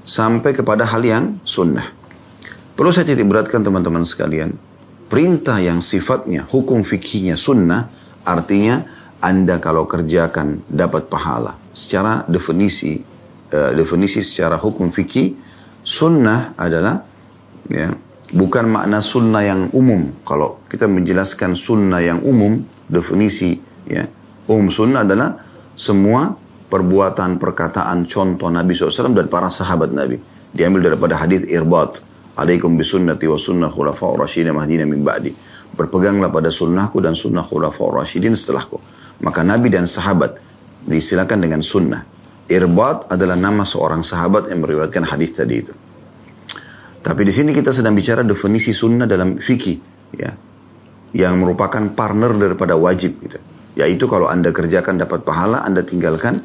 sampai 0.07 0.55
kepada 0.55 0.87
hal 0.87 1.03
yang 1.03 1.43
sunnah. 1.43 1.91
Perlu 2.79 2.95
saya 2.95 3.11
titik 3.11 3.27
beratkan 3.27 3.67
teman-teman 3.67 4.07
sekalian, 4.07 4.55
perintah 5.11 5.59
yang 5.59 5.83
sifatnya 5.83 6.47
hukum 6.47 6.87
fikihnya 6.87 7.35
sunnah, 7.35 7.91
artinya 8.23 8.87
anda 9.19 9.59
kalau 9.59 9.85
kerjakan 9.91 10.63
dapat 10.71 11.11
pahala. 11.11 11.59
Secara 11.75 12.23
definisi 12.31 13.12
uh, 13.53 13.71
definisi 13.77 14.25
secara 14.25 14.59
hukum 14.59 14.89
fikih 14.89 15.37
sunnah 15.85 16.57
adalah 16.59 17.05
ya 17.69 17.93
bukan 18.33 18.65
makna 18.67 18.99
sunnah 19.05 19.43
yang 19.45 19.61
umum 19.77 20.25
kalau 20.25 20.65
kita 20.67 20.89
menjelaskan 20.89 21.55
sunnah 21.55 22.01
yang 22.01 22.25
umum 22.25 22.65
definisi 22.89 23.61
ya 23.87 24.09
umum 24.49 24.73
sunnah 24.73 25.05
adalah 25.05 25.39
semua 25.79 26.35
perbuatan 26.73 27.37
perkataan 27.37 28.09
contoh 28.09 28.49
Nabi 28.49 28.73
SAW 28.73 29.13
dan 29.13 29.29
para 29.29 29.53
sahabat 29.53 29.93
Nabi 29.93 30.17
diambil 30.53 30.93
daripada 30.93 31.21
hadis 31.21 31.45
irbat 31.49 32.01
alaikum 32.41 32.73
bisunnati 32.75 33.29
wa 33.29 33.37
sunnah 33.37 33.69
khulafa 33.69 34.09
rasyidina 34.17 34.57
mahdina 34.57 34.89
min 34.89 35.05
ba'di 35.05 35.53
berpeganglah 35.73 36.29
pada 36.29 36.53
sunnahku 36.53 37.01
dan 37.01 37.17
sunnah 37.17 37.45
khulafaur 37.45 38.05
rasyidin 38.05 38.37
setelahku. 38.37 38.79
Maka 39.25 39.41
Nabi 39.41 39.73
dan 39.73 39.89
sahabat 39.89 40.37
diistilahkan 40.85 41.39
dengan 41.41 41.65
sunnah. 41.65 42.05
Irbad 42.51 43.13
adalah 43.13 43.39
nama 43.39 43.63
seorang 43.63 44.03
sahabat 44.03 44.51
yang 44.51 44.63
meriwayatkan 44.67 45.07
hadis 45.07 45.31
tadi 45.35 45.55
itu. 45.63 45.75
Tapi 47.03 47.23
di 47.27 47.33
sini 47.35 47.51
kita 47.51 47.75
sedang 47.75 47.99
bicara 47.99 48.23
definisi 48.23 48.71
sunnah 48.71 49.11
dalam 49.11 49.39
fikih, 49.39 49.79
ya, 50.15 50.31
yang 51.19 51.35
merupakan 51.43 51.83
partner 51.91 52.31
daripada 52.39 52.79
wajib, 52.79 53.19
gitu. 53.27 53.39
Yaitu 53.75 54.07
kalau 54.07 54.31
anda 54.31 54.55
kerjakan 54.55 55.03
dapat 55.03 55.27
pahala, 55.27 55.67
anda 55.67 55.83
tinggalkan 55.83 56.39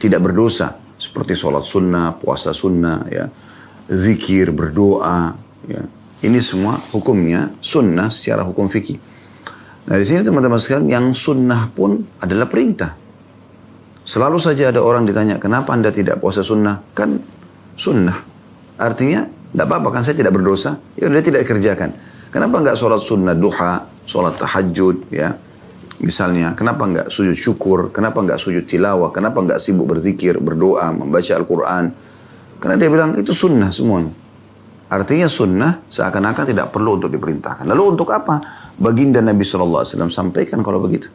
tidak 0.00 0.24
berdosa, 0.26 0.80
seperti 0.98 1.38
sholat 1.38 1.62
sunnah, 1.62 2.18
puasa 2.18 2.50
sunnah, 2.50 3.06
ya, 3.06 3.30
zikir, 3.86 4.50
berdoa, 4.50 5.34
ya. 5.70 5.82
Ini 6.20 6.36
semua 6.42 6.76
hukumnya 6.92 7.56
sunnah 7.64 8.12
secara 8.12 8.44
hukum 8.44 8.68
fikih. 8.68 9.00
Nah 9.88 9.96
di 9.96 10.04
sini 10.04 10.20
teman-teman 10.20 10.60
sekalian 10.60 10.86
yang 10.92 11.06
sunnah 11.16 11.72
pun 11.72 11.96
adalah 12.20 12.44
perintah. 12.44 12.92
Selalu 14.04 14.38
saja 14.40 14.72
ada 14.72 14.80
orang 14.80 15.04
ditanya 15.04 15.36
kenapa 15.36 15.76
anda 15.76 15.92
tidak 15.92 16.18
puasa 16.18 16.40
sunnah? 16.40 16.80
Kan 16.96 17.20
sunnah. 17.76 18.16
Artinya 18.80 19.28
tidak 19.28 19.66
apa-apa 19.66 19.88
kan 20.00 20.02
saya 20.06 20.16
tidak 20.16 20.32
berdosa. 20.34 20.80
Ya 20.96 21.10
dia 21.12 21.22
tidak 21.24 21.44
kerjakan. 21.44 21.92
Kenapa 22.30 22.62
nggak 22.62 22.78
sholat 22.78 23.02
sunnah 23.02 23.34
duha, 23.34 23.84
sholat 24.06 24.38
tahajud 24.38 25.10
ya? 25.10 25.34
Misalnya, 26.00 26.56
kenapa 26.56 26.88
nggak 26.88 27.06
sujud 27.12 27.36
syukur? 27.36 27.92
Kenapa 27.92 28.24
nggak 28.24 28.40
sujud 28.40 28.64
tilawah? 28.64 29.12
Kenapa 29.12 29.44
nggak 29.44 29.60
sibuk 29.60 29.84
berzikir, 29.84 30.40
berdoa, 30.40 30.96
membaca 30.96 31.32
Al-Quran? 31.36 31.92
Karena 32.56 32.76
dia 32.80 32.88
bilang 32.88 33.20
itu 33.20 33.36
sunnah 33.36 33.68
semuanya. 33.68 34.16
Artinya 34.88 35.28
sunnah 35.28 35.72
seakan-akan 35.92 36.44
tidak 36.48 36.72
perlu 36.72 36.96
untuk 36.96 37.12
diperintahkan. 37.12 37.68
Lalu 37.68 37.82
untuk 37.94 38.08
apa? 38.16 38.40
Baginda 38.80 39.20
Nabi 39.20 39.44
SAW 39.44 39.84
sampaikan 40.08 40.64
kalau 40.64 40.80
begitu. 40.80 41.12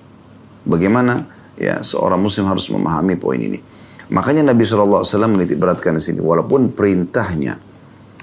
Bagaimana 0.69 1.17
ya 1.55 1.81
seorang 1.81 2.19
muslim 2.19 2.47
harus 2.47 2.67
memahami 2.71 3.15
poin 3.19 3.39
ini. 3.39 3.59
Makanya 4.05 4.53
Nabi 4.53 4.61
SAW 4.67 5.01
menitik 5.25 5.57
beratkan 5.57 5.97
di 5.97 6.03
sini. 6.03 6.21
Walaupun 6.21 6.77
perintahnya 6.77 7.57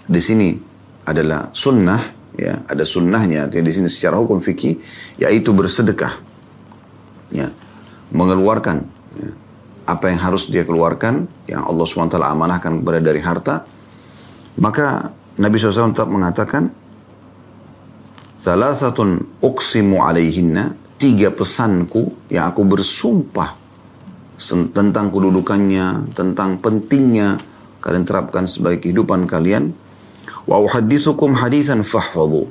di 0.07 0.21
sini 0.23 0.55
adalah 1.03 1.51
sunnah, 1.51 2.01
ya 2.39 2.63
ada 2.63 2.87
sunnahnya. 2.87 3.51
Artinya 3.51 3.67
di 3.67 3.75
sini 3.75 3.89
secara 3.91 4.15
hukum 4.23 4.39
fikih 4.39 4.79
yaitu 5.19 5.51
bersedekah, 5.51 6.15
ya 7.35 7.51
mengeluarkan 8.15 8.77
ya, 9.19 9.31
apa 9.91 10.05
yang 10.13 10.21
harus 10.23 10.47
dia 10.47 10.63
keluarkan 10.63 11.27
yang 11.51 11.67
Allah 11.67 11.83
swt 11.83 12.15
amanahkan 12.15 12.79
kepada 12.79 13.01
dari 13.03 13.19
harta. 13.19 13.67
Maka 14.53 15.11
Nabi 15.41 15.57
SAW 15.57 15.97
tetap 15.97 16.13
mengatakan, 16.13 16.69
Salah 18.43 18.75
satu 18.75 19.23
uksimu 19.39 20.03
alaihinna, 20.03 20.75
tiga 21.03 21.35
pesanku 21.35 22.31
yang 22.31 22.55
aku 22.55 22.63
bersumpah 22.63 23.59
tentang 24.71 25.11
kedudukannya, 25.11 26.15
tentang 26.15 26.63
pentingnya 26.63 27.43
kalian 27.83 28.07
terapkan 28.07 28.47
sebagai 28.47 28.87
kehidupan 28.87 29.27
kalian. 29.27 29.75
Wa 30.47 30.63
uhadithukum 30.63 31.35
hadithan 31.35 31.83
fahfadhu. 31.83 32.47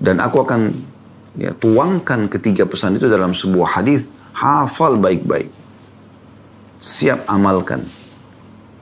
Dan 0.00 0.24
aku 0.24 0.48
akan 0.48 0.72
ya, 1.36 1.52
tuangkan 1.52 2.32
ketiga 2.32 2.64
pesan 2.64 2.96
itu 2.96 3.04
dalam 3.08 3.36
sebuah 3.36 3.80
hadis 3.80 4.08
hafal 4.32 4.96
baik-baik. 4.96 5.52
Siap 6.80 7.28
amalkan. 7.28 7.84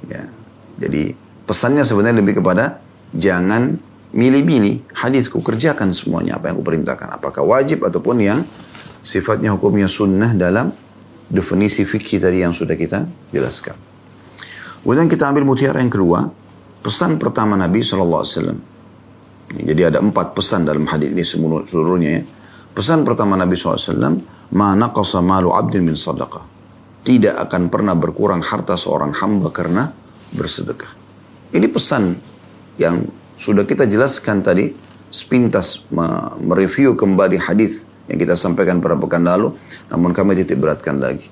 Ya. 0.07 0.31
Jadi 0.79 1.17
pesannya 1.43 1.83
sebenarnya 1.83 2.23
lebih 2.23 2.39
kepada 2.39 2.79
jangan 3.11 3.79
milih-milih 4.15 4.95
hadisku 4.95 5.43
kerjakan 5.43 5.91
semuanya 5.91 6.39
apa 6.39 6.51
yang 6.51 6.61
aku 6.61 6.65
perintahkan 6.65 7.09
apakah 7.17 7.43
wajib 7.43 7.85
ataupun 7.85 8.17
yang 8.23 8.41
sifatnya 9.07 9.55
hukumnya 9.55 9.87
sunnah 9.87 10.35
dalam 10.35 10.75
definisi 11.31 11.87
fikih 11.87 12.19
tadi 12.19 12.43
yang 12.43 12.51
sudah 12.51 12.75
kita 12.75 13.07
jelaskan. 13.31 13.79
Kemudian 14.83 15.07
kita 15.07 15.31
ambil 15.31 15.47
mutiara 15.47 15.79
yang 15.79 15.91
kedua 15.91 16.27
pesan 16.83 17.19
pertama 17.19 17.55
Nabi 17.55 17.83
SAW 17.83 18.23
jadi 19.47 19.95
ada 19.95 20.03
empat 20.03 20.35
pesan 20.35 20.67
dalam 20.67 20.91
hadis 20.91 21.15
ini 21.15 21.23
seluruhnya 21.71 22.11
ya. 22.19 22.23
pesan 22.75 23.07
pertama 23.07 23.39
Nabi 23.39 23.55
SAW 23.55 24.19
ma 24.55 24.75
naqasa 24.75 25.23
malu 25.23 25.55
abdin 25.55 25.87
min 25.87 25.95
sadaqah. 25.95 26.43
Tidak 27.07 27.39
akan 27.39 27.71
pernah 27.71 27.95
berkurang 27.95 28.43
harta 28.43 28.75
seorang 28.75 29.15
hamba 29.15 29.55
karena 29.55 29.87
bersedekah. 30.35 30.91
Ini 31.55 31.67
pesan 31.71 32.19
yang 32.83 33.07
sudah 33.39 33.63
kita 33.63 33.87
jelaskan 33.87 34.43
tadi 34.43 34.75
sepintas 35.07 35.87
mereview 36.43 36.99
kembali 36.99 37.39
hadis 37.39 37.87
yang 38.07 38.19
kita 38.19 38.35
sampaikan 38.39 38.79
pada 38.79 38.95
pekan 38.99 39.27
lalu 39.27 39.55
namun 39.91 40.15
kami 40.15 40.39
titik 40.39 40.59
beratkan 40.59 40.99
lagi 40.99 41.29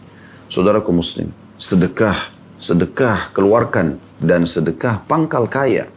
saudaraku 0.50 0.90
muslim 0.90 1.31
sedekah 1.59 2.33
sedekah 2.59 3.31
keluarkan 3.35 3.99
dan 4.23 4.47
sedekah 4.47 5.02
pangkal 5.07 5.47
kaya 5.50 5.90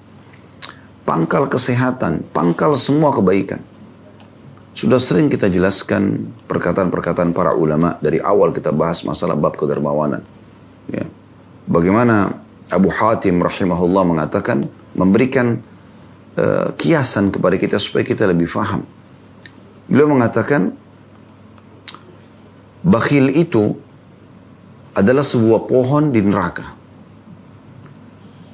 pangkal 1.07 1.49
kesehatan 1.49 2.25
pangkal 2.33 2.77
semua 2.77 3.13
kebaikan 3.13 3.61
sudah 4.77 5.01
sering 5.01 5.25
kita 5.25 5.49
jelaskan 5.49 6.29
perkataan-perkataan 6.45 7.33
para 7.33 7.57
ulama 7.57 7.97
dari 7.97 8.21
awal 8.21 8.53
kita 8.53 8.69
bahas 8.69 9.01
masalah 9.01 9.33
bab 9.33 9.57
kedermawanan 9.57 10.21
ya. 10.89 11.05
bagaimana 11.65 12.47
Abu 12.67 12.91
Hatim 12.91 13.39
rahimahullah 13.39 14.03
mengatakan 14.03 14.67
memberikan 14.91 15.63
uh, 16.35 16.75
kiasan 16.75 17.31
kepada 17.31 17.55
kita 17.55 17.79
supaya 17.79 18.03
kita 18.03 18.27
lebih 18.27 18.49
faham. 18.49 18.83
Beliau 19.87 20.11
mengatakan 20.11 20.75
bakhil 22.83 23.31
itu 23.31 23.75
adalah 24.95 25.23
sebuah 25.23 25.67
pohon 25.67 26.11
di 26.11 26.19
neraka. 26.23 26.75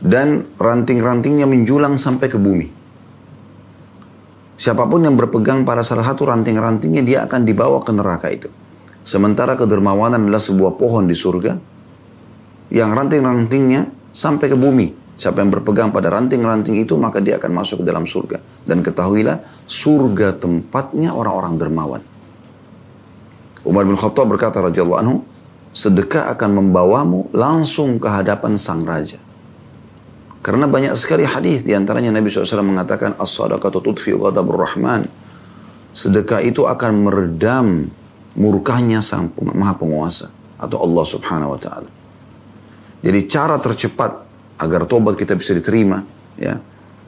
Dan 0.03 0.57
ranting-rantingnya 0.59 1.47
menjulang 1.47 1.95
sampai 1.95 2.27
ke 2.27 2.35
bumi. 2.35 2.67
Siapa 4.59 4.83
pun 4.85 5.01
yang 5.01 5.15
berpegang 5.15 5.63
pada 5.63 5.81
salah 5.81 6.05
satu 6.05 6.27
ranting-rantingnya 6.29 7.01
dia 7.01 7.19
akan 7.25 7.41
dibawa 7.47 7.81
ke 7.81 7.91
neraka 7.95 8.27
itu. 8.29 8.51
Sementara 9.03 9.59
kedermawanan 9.59 10.27
adalah 10.27 10.39
sebuah 10.39 10.79
pohon 10.79 11.07
di 11.07 11.15
surga 11.15 11.59
yang 12.71 12.95
ranting-rantingnya 12.95 14.11
sampai 14.15 14.47
ke 14.47 14.55
bumi. 14.55 15.02
Siapa 15.23 15.39
yang 15.39 15.55
berpegang 15.55 15.95
pada 15.95 16.11
ranting-ranting 16.11 16.83
itu 16.83 16.99
maka 16.99 17.23
dia 17.23 17.39
akan 17.39 17.63
masuk 17.63 17.79
ke 17.79 17.85
dalam 17.87 18.03
surga. 18.03 18.43
Dan 18.67 18.83
ketahuilah 18.83 19.63
surga 19.63 20.35
tempatnya 20.35 21.15
orang-orang 21.15 21.55
dermawan. 21.55 22.03
Umar 23.63 23.87
bin 23.87 23.95
Khattab 23.95 24.27
berkata 24.27 24.59
radhiyallahu 24.59 24.99
anhu, 24.99 25.23
sedekah 25.71 26.27
akan 26.35 26.59
membawamu 26.59 27.31
langsung 27.31 28.03
ke 28.03 28.07
hadapan 28.11 28.59
sang 28.59 28.83
raja. 28.83 29.15
Karena 30.43 30.67
banyak 30.67 30.91
sekali 30.99 31.23
hadis 31.23 31.63
di 31.63 31.71
antaranya 31.71 32.11
Nabi 32.11 32.27
SAW 32.27 32.59
mengatakan 32.59 33.15
as-sadaqatu 33.15 33.79
tudfi 33.79 34.11
ghadabur 34.11 34.59
rahman. 34.59 35.07
Sedekah 35.95 36.43
itu 36.43 36.67
akan 36.67 36.99
meredam 36.99 37.87
murkahnya 38.35 38.99
sang 38.99 39.31
maha 39.39 39.71
penguasa 39.79 40.35
atau 40.59 40.83
Allah 40.83 41.05
Subhanahu 41.07 41.55
wa 41.55 41.59
taala. 41.63 41.87
Jadi 42.99 43.19
cara 43.31 43.55
tercepat 43.55 44.22
agar 44.59 44.85
tobat 44.85 45.17
kita 45.17 45.33
bisa 45.37 45.55
diterima, 45.55 46.03
ya. 46.37 46.59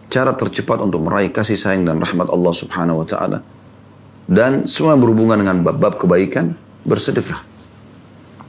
Cara 0.06 0.38
tercepat 0.38 0.86
untuk 0.86 1.02
meraih 1.02 1.34
kasih 1.34 1.58
sayang 1.58 1.84
dan 1.84 1.98
rahmat 1.98 2.30
Allah 2.30 2.54
Subhanahu 2.54 3.02
wa 3.02 3.08
taala. 3.10 3.40
Dan 4.26 4.66
semua 4.70 4.98
berhubungan 4.98 5.38
dengan 5.38 5.62
bab-bab 5.66 5.98
kebaikan, 6.02 6.58
bersedekah. 6.86 7.42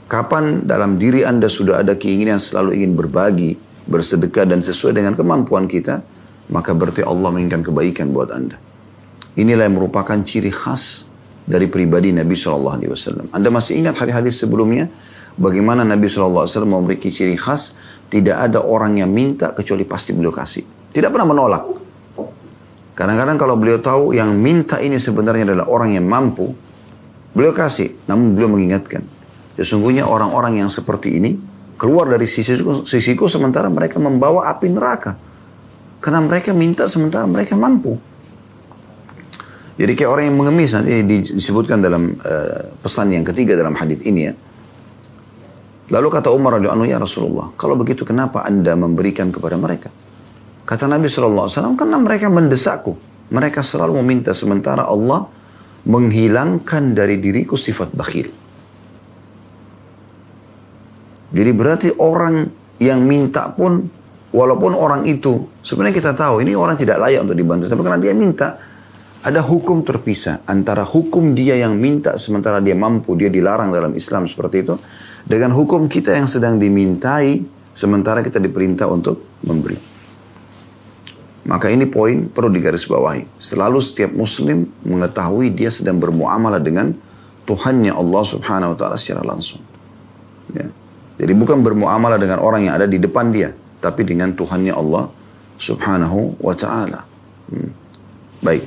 Kapan 0.07 0.65
dalam 0.65 1.00
diri 1.00 1.26
Anda 1.26 1.50
sudah 1.50 1.83
ada 1.83 1.99
keinginan 1.99 2.38
selalu 2.38 2.81
ingin 2.81 2.93
berbagi, 2.95 3.59
bersedekah 3.88 4.47
dan 4.47 4.61
sesuai 4.62 4.97
dengan 4.97 5.19
kemampuan 5.19 5.67
kita, 5.67 6.00
maka 6.53 6.71
berarti 6.73 7.03
Allah 7.03 7.29
menginginkan 7.33 7.67
kebaikan 7.67 8.15
buat 8.15 8.31
Anda. 8.31 8.57
Inilah 9.37 9.69
yang 9.69 9.76
merupakan 9.76 10.17
ciri 10.23 10.49
khas 10.49 11.11
dari 11.45 11.69
pribadi 11.69 12.11
Nabi 12.11 12.35
SAW. 12.35 13.31
Anda 13.31 13.49
masih 13.53 13.79
ingat 13.79 14.00
hari-hadis 14.00 14.41
sebelumnya? 14.41 14.88
Bagaimana 15.37 15.85
Nabi 15.85 16.09
SAW 16.09 16.49
memiliki 16.65 17.12
ciri 17.12 17.37
khas 17.37 17.76
tidak 18.06 18.36
ada 18.38 18.62
orang 18.62 19.02
yang 19.02 19.10
minta 19.10 19.50
kecuali 19.50 19.82
pasti 19.82 20.14
beliau 20.14 20.30
kasih. 20.30 20.64
Tidak 20.94 21.10
pernah 21.10 21.28
menolak. 21.28 21.64
Kadang-kadang 22.96 23.36
kalau 23.36 23.60
beliau 23.60 23.76
tahu 23.76 24.16
yang 24.16 24.32
minta 24.32 24.80
ini 24.80 24.96
sebenarnya 24.96 25.52
adalah 25.52 25.68
orang 25.68 25.92
yang 25.92 26.08
mampu, 26.08 26.48
beliau 27.36 27.52
kasih. 27.52 27.92
Namun 28.08 28.32
beliau 28.32 28.48
mengingatkan, 28.56 29.04
sesungguhnya 29.60 30.08
orang-orang 30.08 30.64
yang 30.64 30.72
seperti 30.72 31.20
ini 31.20 31.36
keluar 31.76 32.08
dari 32.08 32.25
sisiku, 32.25 32.88
sisiku 32.88 33.28
sementara 33.28 33.68
mereka 33.68 34.00
membawa 34.00 34.48
api 34.48 34.72
neraka. 34.72 35.12
Karena 36.00 36.25
mereka 36.25 36.56
minta 36.56 36.88
sementara 36.88 37.28
mereka 37.28 37.52
mampu. 37.52 38.00
Jadi 39.76 39.92
kayak 39.92 40.08
orang 40.08 40.25
yang 40.32 40.36
mengemis 40.40 40.72
nanti 40.72 41.04
disebutkan 41.36 41.84
dalam 41.84 42.16
uh, 42.25 42.72
pesan 42.80 43.12
yang 43.12 43.28
ketiga 43.28 43.52
dalam 43.60 43.76
hadis 43.76 44.00
ini 44.08 44.20
ya. 44.25 44.32
Lalu 45.87 46.09
kata 46.11 46.35
Umar 46.35 46.59
radhiyallahu 46.59 46.90
ya 46.90 46.99
Rasulullah, 46.99 47.55
kalau 47.55 47.78
begitu 47.78 48.02
kenapa 48.02 48.43
Anda 48.43 48.75
memberikan 48.75 49.31
kepada 49.31 49.55
mereka? 49.55 49.87
Kata 50.66 50.90
Nabi 50.90 51.07
SAW, 51.07 51.47
karena 51.78 51.97
mereka 52.02 52.26
mendesakku. 52.26 52.99
Mereka 53.31 53.62
selalu 53.62 54.02
meminta 54.02 54.35
sementara 54.35 54.87
Allah 54.87 55.26
menghilangkan 55.87 56.95
dari 56.95 57.23
diriku 57.23 57.55
sifat 57.55 57.95
bakhil. 57.95 58.31
Jadi 61.31 61.50
berarti 61.55 61.88
orang 62.02 62.47
yang 62.83 63.02
minta 63.02 63.50
pun 63.50 63.83
walaupun 64.31 64.73
orang 64.75 65.02
itu 65.09 65.49
sebenarnya 65.62 65.97
kita 65.97 66.12
tahu 66.12 66.45
ini 66.45 66.52
orang 66.52 66.76
tidak 66.76 67.00
layak 67.00 67.25
untuk 67.25 67.38
dibantu 67.38 67.73
tapi 67.73 67.83
karena 67.83 68.00
dia 68.02 68.12
minta 68.12 68.49
ada 69.25 69.40
hukum 69.40 69.81
terpisah 69.81 70.45
antara 70.45 70.85
hukum 70.85 71.33
dia 71.33 71.57
yang 71.57 71.75
minta 71.75 72.21
sementara 72.21 72.61
dia 72.61 72.76
mampu 72.76 73.16
dia 73.16 73.33
dilarang 73.33 73.73
dalam 73.73 73.97
Islam 73.97 74.28
seperti 74.28 74.57
itu 74.61 74.75
dengan 75.26 75.50
hukum 75.50 75.90
kita 75.90 76.14
yang 76.14 76.30
sedang 76.30 76.56
dimintai 76.56 77.42
sementara 77.75 78.23
kita 78.23 78.38
diperintah 78.38 78.87
untuk 78.87 79.42
memberi. 79.42 79.76
Maka 81.47 81.71
ini 81.71 81.87
poin 81.87 82.26
perlu 82.26 82.50
digarisbawahi. 82.50 83.38
Selalu 83.38 83.78
setiap 83.78 84.11
muslim 84.14 84.66
mengetahui 84.83 85.54
dia 85.54 85.71
sedang 85.71 85.99
bermuamalah 86.02 86.59
dengan 86.59 86.90
Tuhannya 87.47 87.95
Allah 87.95 88.23
subhanahu 88.26 88.75
wa 88.75 88.78
ta'ala 88.78 88.99
secara 88.99 89.23
langsung. 89.23 89.62
Ya. 90.50 90.66
Jadi 91.23 91.33
bukan 91.38 91.62
bermuamalah 91.62 92.18
dengan 92.18 92.42
orang 92.42 92.66
yang 92.66 92.75
ada 92.75 92.90
di 92.90 92.99
depan 92.99 93.30
dia. 93.30 93.54
Tapi 93.78 94.02
dengan 94.02 94.35
Tuhannya 94.35 94.75
Allah 94.75 95.06
subhanahu 95.62 96.42
wa 96.42 96.54
ta'ala. 96.59 97.06
Hmm. 97.54 97.71
Baik. 98.42 98.66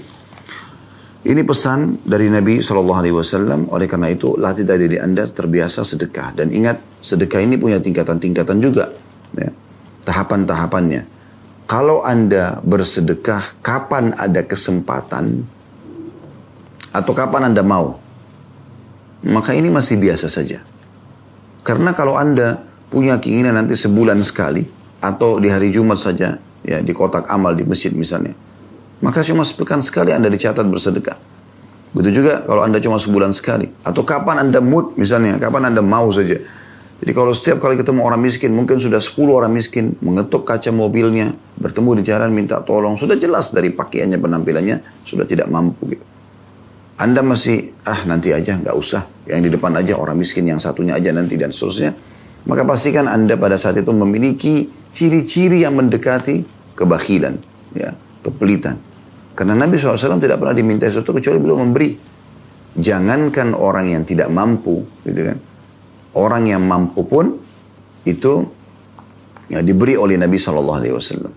Ini 1.20 1.44
pesan 1.44 2.08
dari 2.08 2.32
Nabi 2.32 2.64
SAW. 2.64 3.68
Oleh 3.76 3.88
karena 3.92 4.08
itu, 4.08 4.40
latih 4.40 4.64
dari 4.64 4.88
diri 4.88 5.04
anda 5.04 5.28
terbiasa 5.28 5.84
sedekah. 5.84 6.32
Dan 6.32 6.56
ingat, 6.56 6.80
sedekah 7.04 7.44
ini 7.44 7.60
punya 7.60 7.84
tingkatan-tingkatan 7.84 8.58
juga. 8.64 8.88
Ya. 9.36 9.52
Tahapan-tahapannya. 10.08 11.20
Kalau 11.70 12.02
Anda 12.02 12.58
bersedekah, 12.66 13.62
kapan 13.62 14.18
ada 14.18 14.42
kesempatan 14.42 15.46
atau 16.90 17.14
kapan 17.14 17.54
Anda 17.54 17.62
mau, 17.62 18.02
maka 19.22 19.54
ini 19.54 19.70
masih 19.70 20.02
biasa 20.02 20.34
saja. 20.34 20.66
Karena 21.62 21.94
kalau 21.94 22.18
Anda 22.18 22.66
punya 22.90 23.22
keinginan 23.22 23.54
nanti 23.54 23.78
sebulan 23.78 24.18
sekali 24.26 24.66
atau 24.98 25.38
di 25.38 25.54
hari 25.54 25.70
Jumat 25.70 26.02
saja, 26.02 26.42
ya 26.66 26.82
di 26.82 26.90
kotak 26.90 27.30
amal 27.30 27.54
di 27.54 27.62
masjid 27.62 27.94
misalnya, 27.94 28.34
maka 29.00 29.24
cuma 29.24 29.48
sepekan 29.48 29.80
sekali 29.80 30.12
Anda 30.12 30.28
dicatat 30.28 30.64
bersedekah. 30.68 31.18
Begitu 31.96 32.22
juga 32.22 32.46
kalau 32.46 32.62
Anda 32.62 32.78
cuma 32.78 33.02
sebulan 33.02 33.34
sekali. 33.34 33.72
Atau 33.82 34.06
kapan 34.06 34.46
Anda 34.46 34.62
mood 34.62 35.00
misalnya, 35.00 35.42
kapan 35.42 35.74
Anda 35.74 35.82
mau 35.82 36.12
saja. 36.14 36.38
Jadi 37.00 37.12
kalau 37.16 37.32
setiap 37.32 37.64
kali 37.64 37.80
ketemu 37.80 38.04
orang 38.04 38.20
miskin, 38.20 38.52
mungkin 38.52 38.84
sudah 38.84 39.00
10 39.00 39.16
orang 39.32 39.56
miskin, 39.56 39.96
mengetuk 40.04 40.44
kaca 40.44 40.68
mobilnya, 40.76 41.32
bertemu 41.56 42.04
di 42.04 42.04
jalan 42.04 42.28
minta 42.36 42.60
tolong, 42.60 43.00
sudah 43.00 43.16
jelas 43.16 43.56
dari 43.56 43.72
pakaiannya, 43.72 44.20
penampilannya, 44.20 45.08
sudah 45.08 45.24
tidak 45.24 45.48
mampu 45.48 45.96
gitu. 45.96 46.04
Anda 47.00 47.24
masih, 47.24 47.72
ah 47.88 48.04
nanti 48.04 48.36
aja, 48.36 48.60
nggak 48.60 48.76
usah. 48.76 49.08
Yang 49.24 49.40
di 49.48 49.50
depan 49.56 49.72
aja, 49.80 49.96
orang 49.96 50.20
miskin 50.20 50.44
yang 50.44 50.60
satunya 50.60 51.00
aja 51.00 51.16
nanti 51.16 51.40
dan 51.40 51.56
seterusnya. 51.56 51.96
Maka 52.44 52.68
pastikan 52.68 53.08
Anda 53.08 53.40
pada 53.40 53.56
saat 53.56 53.80
itu 53.80 53.96
memiliki 53.96 54.68
ciri-ciri 54.92 55.64
yang 55.64 55.80
mendekati 55.80 56.44
kebakhilan, 56.76 57.40
ya, 57.80 57.96
kepelitan. 58.20 58.89
Karena 59.40 59.56
Nabi 59.56 59.80
SAW 59.80 60.20
tidak 60.20 60.44
pernah 60.44 60.52
diminta 60.52 60.92
sesuatu 60.92 61.16
kecuali 61.16 61.40
belum 61.40 61.72
memberi. 61.72 61.96
Jangankan 62.76 63.56
orang 63.56 63.96
yang 63.96 64.04
tidak 64.04 64.28
mampu, 64.28 64.84
gitu 65.08 65.32
kan 65.32 65.40
orang 66.18 66.50
yang 66.50 66.64
mampu 66.66 67.06
pun 67.06 67.38
itu 68.08 68.34
ya, 69.52 69.62
diberi 69.62 69.94
oleh 70.00 70.18
Nabi 70.18 70.38
Wasallam. 70.40 71.34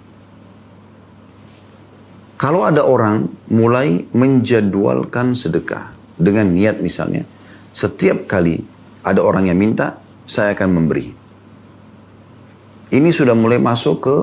Kalau 2.41 2.67
ada 2.67 2.83
orang 2.83 3.31
mulai 3.55 4.03
menjadwalkan 4.11 5.39
sedekah 5.39 5.95
dengan 6.19 6.51
niat 6.51 6.83
misalnya, 6.83 7.23
setiap 7.71 8.27
kali 8.27 8.59
ada 9.07 9.23
orang 9.23 9.47
yang 9.47 9.59
minta, 9.59 10.03
saya 10.27 10.55
akan 10.55 10.69
memberi. 10.75 11.07
Ini 12.93 13.09
sudah 13.09 13.33
mulai 13.33 13.63
masuk 13.63 13.97
ke 14.03 14.17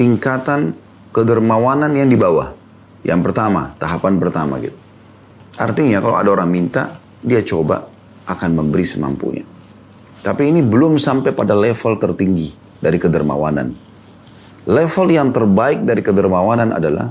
tingkatan 0.00 0.72
kedermawanan 1.16 1.96
yang 1.96 2.12
di 2.12 2.20
bawah. 2.20 2.52
Yang 3.00 3.32
pertama, 3.32 3.72
tahapan 3.80 4.20
pertama 4.20 4.60
gitu. 4.60 4.76
Artinya 5.56 6.04
kalau 6.04 6.20
ada 6.20 6.28
orang 6.36 6.52
minta, 6.52 7.00
dia 7.24 7.40
coba 7.40 7.88
akan 8.28 8.50
memberi 8.52 8.84
semampunya. 8.84 9.44
Tapi 10.20 10.52
ini 10.52 10.60
belum 10.60 11.00
sampai 11.00 11.32
pada 11.32 11.56
level 11.56 11.96
tertinggi 11.96 12.52
dari 12.76 13.00
kedermawanan. 13.00 13.72
Level 14.68 15.06
yang 15.08 15.32
terbaik 15.32 15.86
dari 15.86 16.02
kedermawanan 16.02 16.74
adalah 16.74 17.08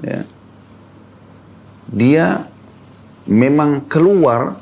ya, 0.00 0.22
dia 1.90 2.26
memang 3.28 3.84
keluar 3.90 4.56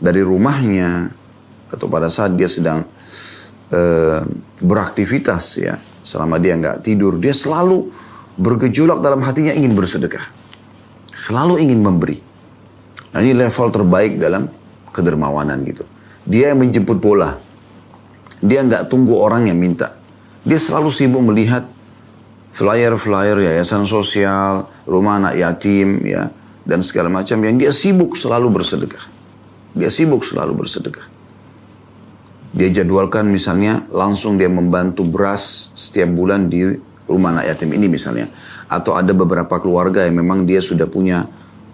dari 0.00 0.24
rumahnya 0.24 1.12
atau 1.70 1.86
pada 1.86 2.08
saat 2.08 2.32
dia 2.34 2.48
sedang 2.48 2.88
uh, 3.70 4.24
beraktivitas 4.64 5.44
ya 5.60 5.76
selama 6.02 6.40
dia 6.40 6.56
nggak 6.56 6.84
tidur 6.84 7.16
dia 7.20 7.32
selalu 7.32 7.92
bergejolak 8.40 9.04
dalam 9.04 9.20
hatinya 9.24 9.52
ingin 9.52 9.76
bersedekah 9.76 10.24
selalu 11.12 11.60
ingin 11.60 11.80
memberi 11.82 12.18
nah 13.10 13.20
ini 13.20 13.34
level 13.34 13.68
terbaik 13.74 14.16
dalam 14.16 14.60
kedermawanan 14.90 15.62
gitu. 15.64 15.86
Dia 16.26 16.52
yang 16.52 16.60
menjemput 16.60 16.98
bola. 17.00 17.38
Dia 18.42 18.60
nggak 18.66 18.90
tunggu 18.90 19.16
orang 19.16 19.48
yang 19.48 19.58
minta. 19.58 19.96
Dia 20.44 20.58
selalu 20.58 20.90
sibuk 20.92 21.22
melihat 21.24 21.64
flyer-flyer 22.56 23.40
yayasan 23.46 23.86
sosial, 23.86 24.68
rumah 24.84 25.20
anak 25.22 25.34
yatim, 25.38 26.02
ya, 26.04 26.28
dan 26.66 26.80
segala 26.84 27.08
macam 27.08 27.40
yang 27.40 27.56
dia 27.56 27.72
sibuk 27.72 28.16
selalu 28.18 28.60
bersedekah. 28.60 29.04
Dia 29.76 29.88
sibuk 29.92 30.26
selalu 30.26 30.64
bersedekah. 30.64 31.06
Dia 32.50 32.68
jadwalkan 32.70 33.30
misalnya 33.30 33.86
langsung 33.94 34.34
dia 34.34 34.50
membantu 34.50 35.06
beras 35.06 35.70
setiap 35.78 36.10
bulan 36.10 36.50
di 36.50 36.66
rumah 37.06 37.38
anak 37.38 37.54
yatim 37.54 37.70
ini 37.74 37.86
misalnya. 37.86 38.26
Atau 38.70 38.94
ada 38.94 39.10
beberapa 39.14 39.58
keluarga 39.58 40.06
yang 40.06 40.22
memang 40.22 40.46
dia 40.46 40.62
sudah 40.62 40.86
punya 40.86 41.26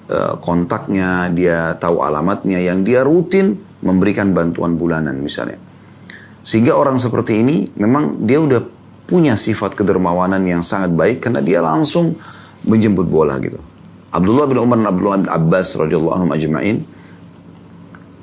Eh, 0.07 0.35
kontaknya, 0.39 1.27
dia 1.35 1.75
tahu 1.83 1.99
alamatnya, 1.99 2.63
yang 2.63 2.87
dia 2.87 3.03
rutin 3.03 3.59
memberikan 3.83 4.31
bantuan 4.31 4.79
bulanan 4.79 5.19
misalnya. 5.19 5.59
Sehingga 6.47 6.79
orang 6.79 7.03
seperti 7.03 7.43
ini 7.43 7.75
memang 7.75 8.23
dia 8.23 8.39
udah 8.39 8.63
punya 9.03 9.35
sifat 9.35 9.75
kedermawanan 9.75 10.47
yang 10.47 10.63
sangat 10.63 10.95
baik 10.95 11.27
karena 11.27 11.43
dia 11.43 11.59
langsung 11.59 12.15
menjemput 12.63 13.03
bola 13.11 13.35
gitu. 13.43 13.59
Abdullah 14.15 14.47
bin 14.47 14.63
Umar 14.63 14.79
dan 14.79 14.95
Abdullah 14.95 15.19
bin 15.27 15.31
Abbas 15.31 15.75
radhiyallahu 15.75 16.15
anhum 16.15 16.31
ajma'in 16.31 16.77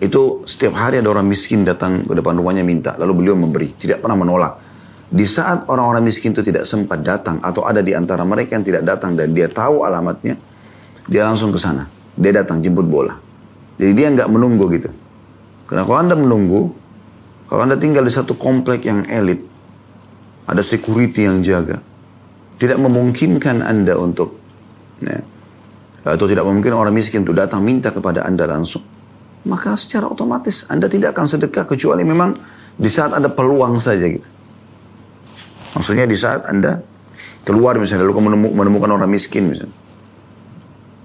itu 0.03 0.43
setiap 0.43 0.75
hari 0.75 0.99
ada 0.99 1.07
orang 1.07 1.25
miskin 1.25 1.63
datang 1.63 2.03
ke 2.03 2.13
depan 2.13 2.35
rumahnya 2.35 2.67
minta 2.67 2.99
lalu 2.99 3.23
beliau 3.23 3.35
memberi 3.39 3.71
tidak 3.79 4.03
pernah 4.03 4.19
menolak 4.19 4.53
di 5.13 5.23
saat 5.23 5.69
orang-orang 5.69 6.09
miskin 6.09 6.33
itu 6.33 6.41
tidak 6.41 6.65
sempat 6.65 7.05
datang 7.05 7.37
atau 7.39 7.63
ada 7.63 7.85
di 7.85 7.93
antara 7.93 8.25
mereka 8.25 8.57
yang 8.57 8.65
tidak 8.65 8.83
datang 8.83 9.13
dan 9.13 9.29
dia 9.31 9.45
tahu 9.45 9.85
alamatnya 9.85 10.35
dia 11.07 11.27
langsung 11.27 11.51
ke 11.51 11.59
sana. 11.59 11.87
Dia 12.13 12.31
datang 12.31 12.61
jemput 12.63 12.87
bola. 12.87 13.17
Jadi 13.75 13.91
dia 13.93 14.07
nggak 14.13 14.29
menunggu 14.29 14.65
gitu. 14.73 14.89
Karena 15.67 15.83
kalau 15.83 15.99
anda 15.99 16.15
menunggu, 16.15 16.61
kalau 17.49 17.61
anda 17.65 17.75
tinggal 17.75 18.05
di 18.05 18.13
satu 18.13 18.37
komplek 18.37 18.85
yang 18.85 19.03
elit, 19.09 19.41
ada 20.45 20.61
security 20.61 21.25
yang 21.25 21.41
jaga, 21.41 21.81
tidak 22.61 22.77
memungkinkan 22.77 23.65
anda 23.65 23.97
untuk, 23.97 24.37
ya, 25.01 25.19
atau 26.05 26.25
tidak 26.29 26.45
memungkinkan 26.45 26.77
orang 26.77 26.93
miskin 26.93 27.25
untuk 27.25 27.33
datang 27.33 27.65
minta 27.65 27.89
kepada 27.89 28.23
anda 28.27 28.45
langsung. 28.45 28.85
Maka 29.43 29.75
secara 29.75 30.07
otomatis 30.07 30.63
anda 30.71 30.87
tidak 30.87 31.15
akan 31.15 31.27
sedekah 31.27 31.67
kecuali 31.67 32.07
memang 32.07 32.31
di 32.79 32.87
saat 32.87 33.11
ada 33.11 33.27
peluang 33.27 33.77
saja 33.77 34.07
gitu. 34.07 34.27
Maksudnya 35.75 36.07
di 36.07 36.15
saat 36.15 36.47
anda 36.47 36.79
keluar 37.43 37.75
misalnya 37.75 38.07
lalu 38.07 38.31
menemukan 38.55 38.87
orang 38.87 39.11
miskin 39.11 39.51
misalnya 39.51 39.83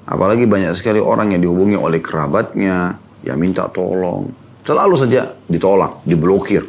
Apalagi 0.08 0.48
banyak 0.48 0.72
sekali 0.72 1.04
orang 1.04 1.36
yang 1.36 1.44
dihubungi 1.44 1.76
oleh 1.76 2.00
kerabatnya, 2.00 2.96
yang 3.28 3.36
minta 3.36 3.68
tolong. 3.68 4.32
Selalu 4.64 4.94
saja 4.96 5.36
ditolak, 5.44 6.00
diblokir. 6.08 6.64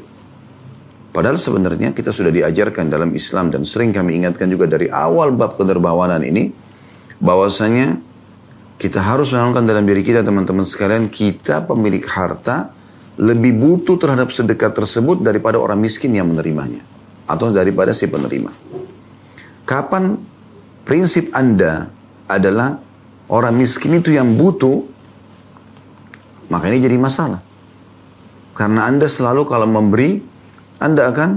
Padahal 1.15 1.39
sebenarnya 1.39 1.95
kita 1.95 2.12
sudah 2.12 2.36
diajarkan 2.36 2.91
dalam 2.91 3.15
Islam 3.15 3.47
dan 3.47 3.63
sering 3.63 3.95
kami 3.95 4.19
ingatkan 4.19 4.51
juga 4.51 4.67
dari 4.67 4.91
awal 4.91 5.32
bab 5.32 5.55
kedermawanan 5.55 6.19
ini, 6.27 6.51
bahwasanya 7.23 7.95
kita 8.80 9.04
harus 9.04 9.36
menanamkan 9.36 9.68
dalam 9.68 9.84
diri 9.84 10.00
kita 10.08 10.24
teman-teman 10.24 10.63
sekalian, 10.63 11.12
kita 11.12 11.68
pemilik 11.68 12.02
harta 12.08 12.72
lebih 13.20 13.60
butuh 13.60 14.00
terhadap 14.00 14.32
sedekah 14.32 14.72
tersebut 14.72 15.20
daripada 15.20 15.60
orang 15.60 15.84
miskin 15.84 16.15
yang 16.15 16.32
menerimanya. 16.32 16.80
Atau 17.28 17.52
daripada 17.52 17.92
si 17.92 18.08
penerima. 18.08 18.50
Kapan 19.68 20.15
prinsip 20.88 21.28
Anda 21.36 21.92
adalah 22.26 22.80
orang 23.28 23.60
miskin 23.60 24.00
itu 24.00 24.15
yang 24.15 24.39
butuh, 24.39 24.88
maka 26.48 26.72
ini 26.72 26.80
jadi 26.80 26.96
masalah. 26.96 27.44
Karena 28.56 28.88
Anda 28.88 29.12
selalu 29.12 29.44
kalau 29.44 29.68
memberi, 29.68 30.24
Anda 30.80 31.12
akan 31.12 31.30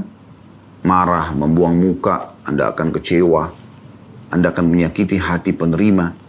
marah, 0.87 1.35
membuang 1.35 1.75
muka, 1.75 2.39
Anda 2.47 2.71
akan 2.71 2.95
kecewa, 2.95 3.51
Anda 4.31 4.55
akan 4.55 4.65
menyakiti 4.71 5.19
hati 5.19 5.51
penerima. 5.51 6.22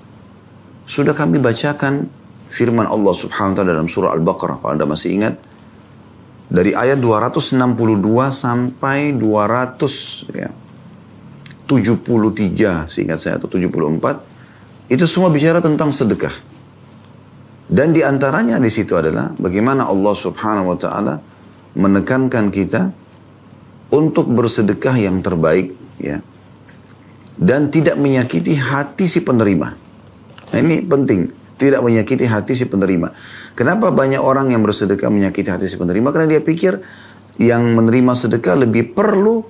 Sudah 0.84 1.16
kami 1.16 1.40
bacakan 1.40 2.12
firman 2.54 2.86
Allah 2.86 3.14
subhanahu 3.18 3.56
wa 3.56 3.58
ta'ala 3.58 3.72
dalam 3.74 3.90
surah 3.90 4.14
Al-Baqarah. 4.14 4.62
Kalau 4.62 4.72
Anda 4.78 4.86
masih 4.86 5.10
ingat. 5.18 5.36
Dari 6.54 6.76
ayat 6.78 7.02
262 7.02 7.58
sampai 8.30 9.18
200 9.18 10.38
ya, 10.38 10.54
73 11.66 12.86
seingat 12.86 13.18
saya 13.18 13.42
atau 13.42 13.50
74 13.50 14.94
itu 14.94 15.06
semua 15.10 15.34
bicara 15.34 15.64
tentang 15.64 15.90
sedekah. 15.90 16.36
Dan 17.66 17.90
di 17.96 18.06
antaranya 18.06 18.62
di 18.62 18.70
situ 18.70 18.94
adalah 18.94 19.34
bagaimana 19.34 19.90
Allah 19.90 20.14
Subhanahu 20.14 20.76
wa 20.76 20.78
taala 20.78 21.16
menekankan 21.74 22.54
kita 22.54 22.94
untuk 23.90 24.30
bersedekah 24.30 24.94
yang 24.94 25.26
terbaik 25.26 25.74
ya. 25.98 26.22
Dan 27.34 27.74
tidak 27.74 27.98
menyakiti 27.98 28.54
hati 28.62 29.10
si 29.10 29.26
penerima. 29.26 29.83
Nah, 30.54 30.58
ini 30.62 30.86
penting, 30.86 31.34
tidak 31.58 31.82
menyakiti 31.82 32.30
hati 32.30 32.54
si 32.54 32.70
penerima. 32.70 33.10
Kenapa 33.58 33.90
banyak 33.90 34.22
orang 34.22 34.54
yang 34.54 34.62
bersedekah 34.62 35.10
menyakiti 35.10 35.50
hati 35.50 35.66
si 35.66 35.82
penerima? 35.82 36.14
Karena 36.14 36.38
dia 36.38 36.42
pikir 36.46 36.78
yang 37.42 37.74
menerima 37.74 38.14
sedekah 38.14 38.62
lebih 38.62 38.94
perlu 38.94 39.42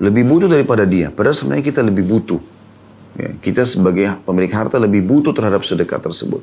lebih 0.00 0.24
butuh 0.28 0.48
daripada 0.48 0.84
dia. 0.88 1.08
Padahal 1.08 1.36
sebenarnya 1.36 1.64
kita 1.64 1.80
lebih 1.84 2.04
butuh. 2.08 2.40
Ya, 3.20 3.36
kita 3.36 3.68
sebagai 3.68 4.16
pemilik 4.24 4.52
harta 4.52 4.80
lebih 4.80 5.04
butuh 5.04 5.32
terhadap 5.36 5.64
sedekah 5.64 6.00
tersebut. 6.00 6.40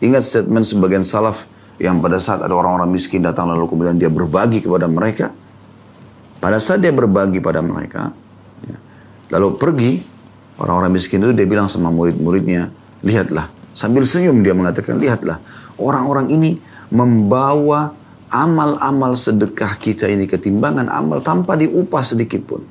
Ingat 0.00 0.24
statement 0.24 0.64
sebagian 0.64 1.04
salaf 1.04 1.44
yang 1.76 2.00
pada 2.00 2.16
saat 2.22 2.40
ada 2.40 2.54
orang-orang 2.54 2.88
miskin 2.88 3.20
datang 3.20 3.50
lalu 3.50 3.68
kemudian 3.68 3.96
dia 4.00 4.08
berbagi 4.08 4.64
kepada 4.64 4.88
mereka. 4.88 5.32
Pada 6.40 6.60
saat 6.60 6.84
dia 6.84 6.92
berbagi 6.92 7.40
pada 7.40 7.64
mereka, 7.64 8.12
ya, 8.68 8.76
lalu 9.32 9.56
pergi, 9.56 9.92
orang-orang 10.60 10.92
miskin 10.92 11.24
itu 11.24 11.32
dia 11.32 11.48
bilang 11.48 11.72
sama 11.72 11.88
murid-muridnya, 11.88 12.68
lihatlah. 13.04 13.52
Sambil 13.76 14.08
senyum 14.08 14.40
dia 14.40 14.56
mengatakan, 14.56 14.96
lihatlah. 14.96 15.38
Orang-orang 15.76 16.32
ini 16.32 16.56
membawa 16.88 17.92
amal-amal 18.32 19.14
sedekah 19.14 19.78
kita 19.78 20.10
ini 20.10 20.26
ketimbangan 20.26 20.90
amal 20.90 21.20
tanpa 21.20 21.54
diupah 21.54 22.02
sedikit 22.02 22.42
pun. 22.42 22.62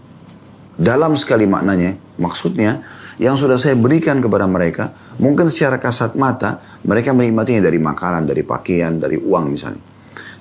Dalam 0.73 1.13
sekali 1.13 1.45
maknanya, 1.45 2.17
maksudnya 2.17 2.81
yang 3.21 3.37
sudah 3.37 3.61
saya 3.61 3.77
berikan 3.77 4.17
kepada 4.19 4.49
mereka, 4.49 4.89
mungkin 5.21 5.47
secara 5.47 5.77
kasat 5.77 6.17
mata 6.17 6.81
mereka 6.81 7.13
menikmatinya 7.13 7.61
dari 7.61 7.77
makanan, 7.77 8.25
dari 8.25 8.41
pakaian, 8.41 8.97
dari 8.97 9.21
uang 9.21 9.45
misalnya. 9.53 9.83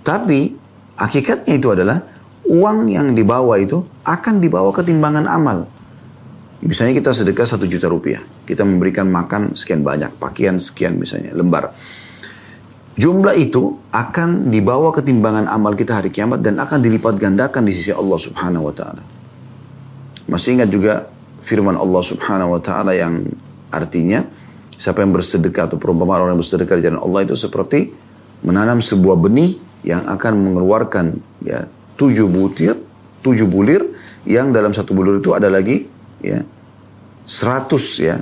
Tapi 0.01 0.57
hakikatnya 0.97 1.55
itu 1.55 1.69
adalah 1.69 2.01
uang 2.49 2.89
yang 2.89 3.13
dibawa 3.13 3.61
itu 3.61 3.85
akan 4.03 4.41
dibawa 4.41 4.73
ketimbangan 4.73 5.29
amal. 5.29 5.69
Misalnya 6.63 6.97
kita 6.97 7.11
sedekah 7.13 7.47
satu 7.47 7.67
juta 7.67 7.91
rupiah, 7.91 8.23
kita 8.53 8.69
memberikan 8.69 9.09
makan 9.09 9.57
sekian 9.57 9.81
banyak, 9.81 10.13
pakaian 10.21 10.61
sekian 10.61 11.01
misalnya, 11.01 11.33
lembar. 11.33 11.73
Jumlah 12.93 13.33
itu 13.41 13.81
akan 13.89 14.53
dibawa 14.53 14.93
ketimbangan 14.93 15.49
amal 15.49 15.73
kita 15.73 16.05
hari 16.05 16.13
kiamat 16.13 16.45
dan 16.45 16.61
akan 16.61 16.85
dilipat 16.85 17.17
gandakan 17.17 17.65
di 17.65 17.73
sisi 17.73 17.89
Allah 17.89 18.21
subhanahu 18.21 18.69
wa 18.69 18.75
ta'ala. 18.77 19.03
Masih 20.29 20.61
ingat 20.61 20.69
juga 20.69 21.09
firman 21.41 21.73
Allah 21.81 22.03
subhanahu 22.05 22.57
wa 22.57 22.61
ta'ala 22.61 22.93
yang 22.93 23.25
artinya 23.73 24.29
siapa 24.77 25.01
yang 25.01 25.17
bersedekah 25.17 25.73
atau 25.73 25.81
perumpamaan 25.81 26.29
orang 26.29 26.33
yang 26.37 26.43
bersedekah 26.45 26.77
di 26.77 26.83
jalan 26.85 27.01
Allah 27.01 27.21
itu 27.25 27.35
seperti 27.39 27.89
menanam 28.45 28.85
sebuah 28.85 29.17
benih 29.17 29.57
yang 29.89 30.05
akan 30.05 30.33
mengeluarkan 30.53 31.17
ya 31.43 31.65
tujuh 31.97 32.29
butir, 32.29 32.77
tujuh 33.25 33.49
bulir 33.49 33.89
yang 34.29 34.53
dalam 34.53 34.77
satu 34.77 34.93
bulir 34.93 35.19
itu 35.19 35.33
ada 35.33 35.49
lagi 35.49 35.89
ya 36.23 36.45
seratus 37.27 37.99
ya 37.99 38.21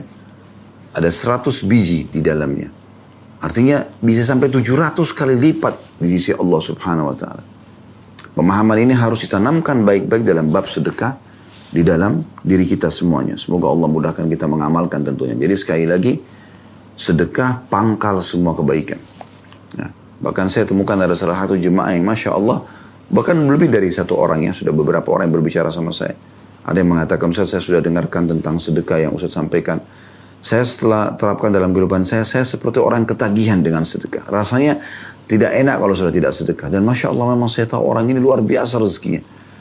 ada 0.95 1.11
seratus 1.11 1.63
biji 1.63 2.11
di 2.11 2.21
dalamnya. 2.23 2.71
Artinya 3.41 3.89
bisa 4.05 4.21
sampai 4.27 4.53
tujuh 4.53 4.77
ratus 4.77 5.17
kali 5.17 5.33
lipat 5.39 5.97
di 5.97 6.19
sisi 6.19 6.37
Allah 6.37 6.61
subhanahu 6.61 7.09
wa 7.09 7.17
ta'ala. 7.17 7.43
Pemahaman 8.37 8.79
ini 8.85 8.95
harus 8.95 9.25
ditanamkan 9.25 9.81
baik-baik 9.83 10.23
dalam 10.29 10.53
bab 10.53 10.69
sedekah 10.69 11.17
di 11.71 11.81
dalam 11.81 12.21
diri 12.43 12.67
kita 12.67 12.93
semuanya. 12.93 13.39
Semoga 13.41 13.71
Allah 13.71 13.89
mudahkan 13.89 14.27
kita 14.29 14.45
mengamalkan 14.45 15.07
tentunya. 15.07 15.35
Jadi 15.39 15.55
sekali 15.57 15.87
lagi, 15.89 16.21
sedekah 16.99 17.65
pangkal 17.71 18.21
semua 18.21 18.53
kebaikan. 18.53 19.01
Ya. 19.79 19.89
Bahkan 20.21 20.47
saya 20.53 20.69
temukan 20.69 21.01
ada 21.01 21.17
salah 21.17 21.41
satu 21.41 21.57
jemaah 21.57 21.97
yang 21.97 22.05
Masya 22.05 22.37
Allah, 22.37 22.61
bahkan 23.09 23.41
lebih 23.41 23.73
dari 23.73 23.89
satu 23.89 24.21
orang 24.21 24.45
ya, 24.45 24.53
sudah 24.53 24.75
beberapa 24.75 25.09
orang 25.17 25.33
yang 25.33 25.41
berbicara 25.41 25.73
sama 25.73 25.97
saya. 25.97 26.13
Ada 26.61 26.77
yang 26.85 26.93
mengatakan, 26.93 27.33
saya 27.33 27.57
sudah 27.57 27.81
dengarkan 27.81 28.29
tentang 28.29 28.61
sedekah 28.61 29.09
yang 29.09 29.17
Ustaz 29.17 29.33
sampaikan. 29.33 29.81
Saya 30.41 30.65
setelah 30.65 31.15
terapkan 31.21 31.53
dalam 31.53 31.77
kehidupan 31.77 32.05
saya, 32.05 32.25
saya 32.25 32.49
seperti 32.49 32.81
orang 32.81 33.05
ketagihan 33.05 33.61
dengan 33.61 33.85
sedekah. 33.85 34.25
Rasanya 34.29 34.81
tidak 35.29 35.53
enak 35.53 35.77
kalau 35.77 35.93
sudah 35.93 36.11
tidak 36.11 36.33
sedekah. 36.33 36.73
Dan 36.73 36.83
Masya 36.89 37.13
Allah 37.13 37.37
memang 37.37 37.53
saya 37.53 37.69
tahu 37.69 37.85
orang 37.85 38.09
ini 38.09 38.17
luar 38.17 38.41
biasa 38.41 38.81
rezekinya 38.81 39.21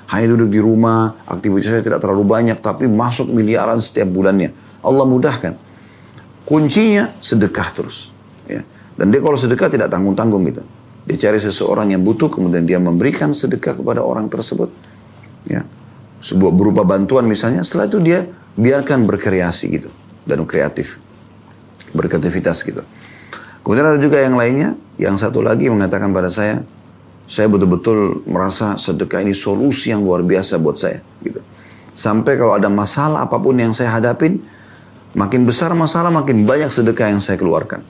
hanya 0.10 0.34
duduk 0.34 0.50
di 0.50 0.58
rumah, 0.58 1.22
aktivitasnya 1.30 1.86
tidak 1.86 2.02
terlalu 2.02 2.26
banyak, 2.26 2.58
tapi 2.66 2.90
masuk 2.90 3.30
miliaran 3.30 3.78
setiap 3.78 4.10
bulannya. 4.10 4.50
Allah 4.82 5.06
mudahkan. 5.06 5.54
Kuncinya 6.50 7.14
sedekah 7.22 7.70
terus. 7.78 8.10
Ya. 8.50 8.66
Dan 8.98 9.14
dia 9.14 9.22
kalau 9.22 9.38
sedekah 9.38 9.70
tidak 9.70 9.94
tanggung-tanggung 9.94 10.50
gitu. 10.50 10.66
Dia 11.06 11.30
cari 11.30 11.38
seseorang 11.38 11.94
yang 11.94 12.02
butuh, 12.02 12.26
kemudian 12.34 12.66
dia 12.66 12.82
memberikan 12.82 13.38
sedekah 13.38 13.78
kepada 13.78 14.02
orang 14.02 14.26
tersebut. 14.34 14.74
Ya. 15.46 15.62
Sebuah 16.26 16.58
berupa 16.58 16.82
bantuan 16.82 17.30
misalnya, 17.30 17.62
setelah 17.62 17.86
itu 17.86 18.02
dia 18.02 18.26
biarkan 18.58 19.06
berkreasi 19.06 19.66
gitu. 19.78 19.90
Dan 20.30 20.46
kreatif. 20.46 21.02
Berkreativitas 21.90 22.62
gitu. 22.62 22.86
Kemudian 23.66 23.86
ada 23.90 23.98
juga 23.98 24.22
yang 24.22 24.38
lainnya, 24.38 24.78
yang 25.02 25.18
satu 25.18 25.42
lagi 25.42 25.66
mengatakan 25.74 26.14
pada 26.14 26.30
saya, 26.30 26.62
saya 27.30 27.46
betul-betul 27.50 28.26
merasa 28.30 28.78
sedekah 28.78 29.22
ini 29.26 29.34
solusi 29.34 29.90
yang 29.90 30.06
luar 30.06 30.22
biasa 30.22 30.62
buat 30.62 30.78
saya. 30.78 31.02
Gitu. 31.22 31.42
Sampai 31.94 32.38
kalau 32.38 32.54
ada 32.54 32.70
masalah 32.70 33.26
apa 33.26 33.38
pun 33.42 33.58
yang 33.58 33.74
saya 33.74 33.94
hadapin, 33.94 34.42
makin 35.14 35.46
besar 35.46 35.74
masalah, 35.74 36.14
makin 36.14 36.46
banyak 36.46 36.70
sedekah 36.70 37.14
yang 37.14 37.22
saya 37.22 37.38
keluarkan. 37.38 37.82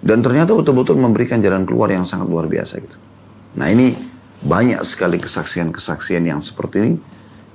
Dan 0.00 0.20
ternyata 0.20 0.52
betul-betul 0.52 1.00
memberikan 1.00 1.40
jalan 1.40 1.64
keluar 1.64 1.88
yang 1.88 2.04
sangat 2.04 2.28
luar 2.28 2.48
biasa 2.48 2.78
gitu. 2.80 2.96
Nah 3.56 3.72
ini 3.72 3.96
banyak 4.44 4.84
sekali 4.84 5.16
kesaksian-kesaksian 5.16 6.22
yang 6.28 6.44
seperti 6.44 6.76
ini 6.84 6.92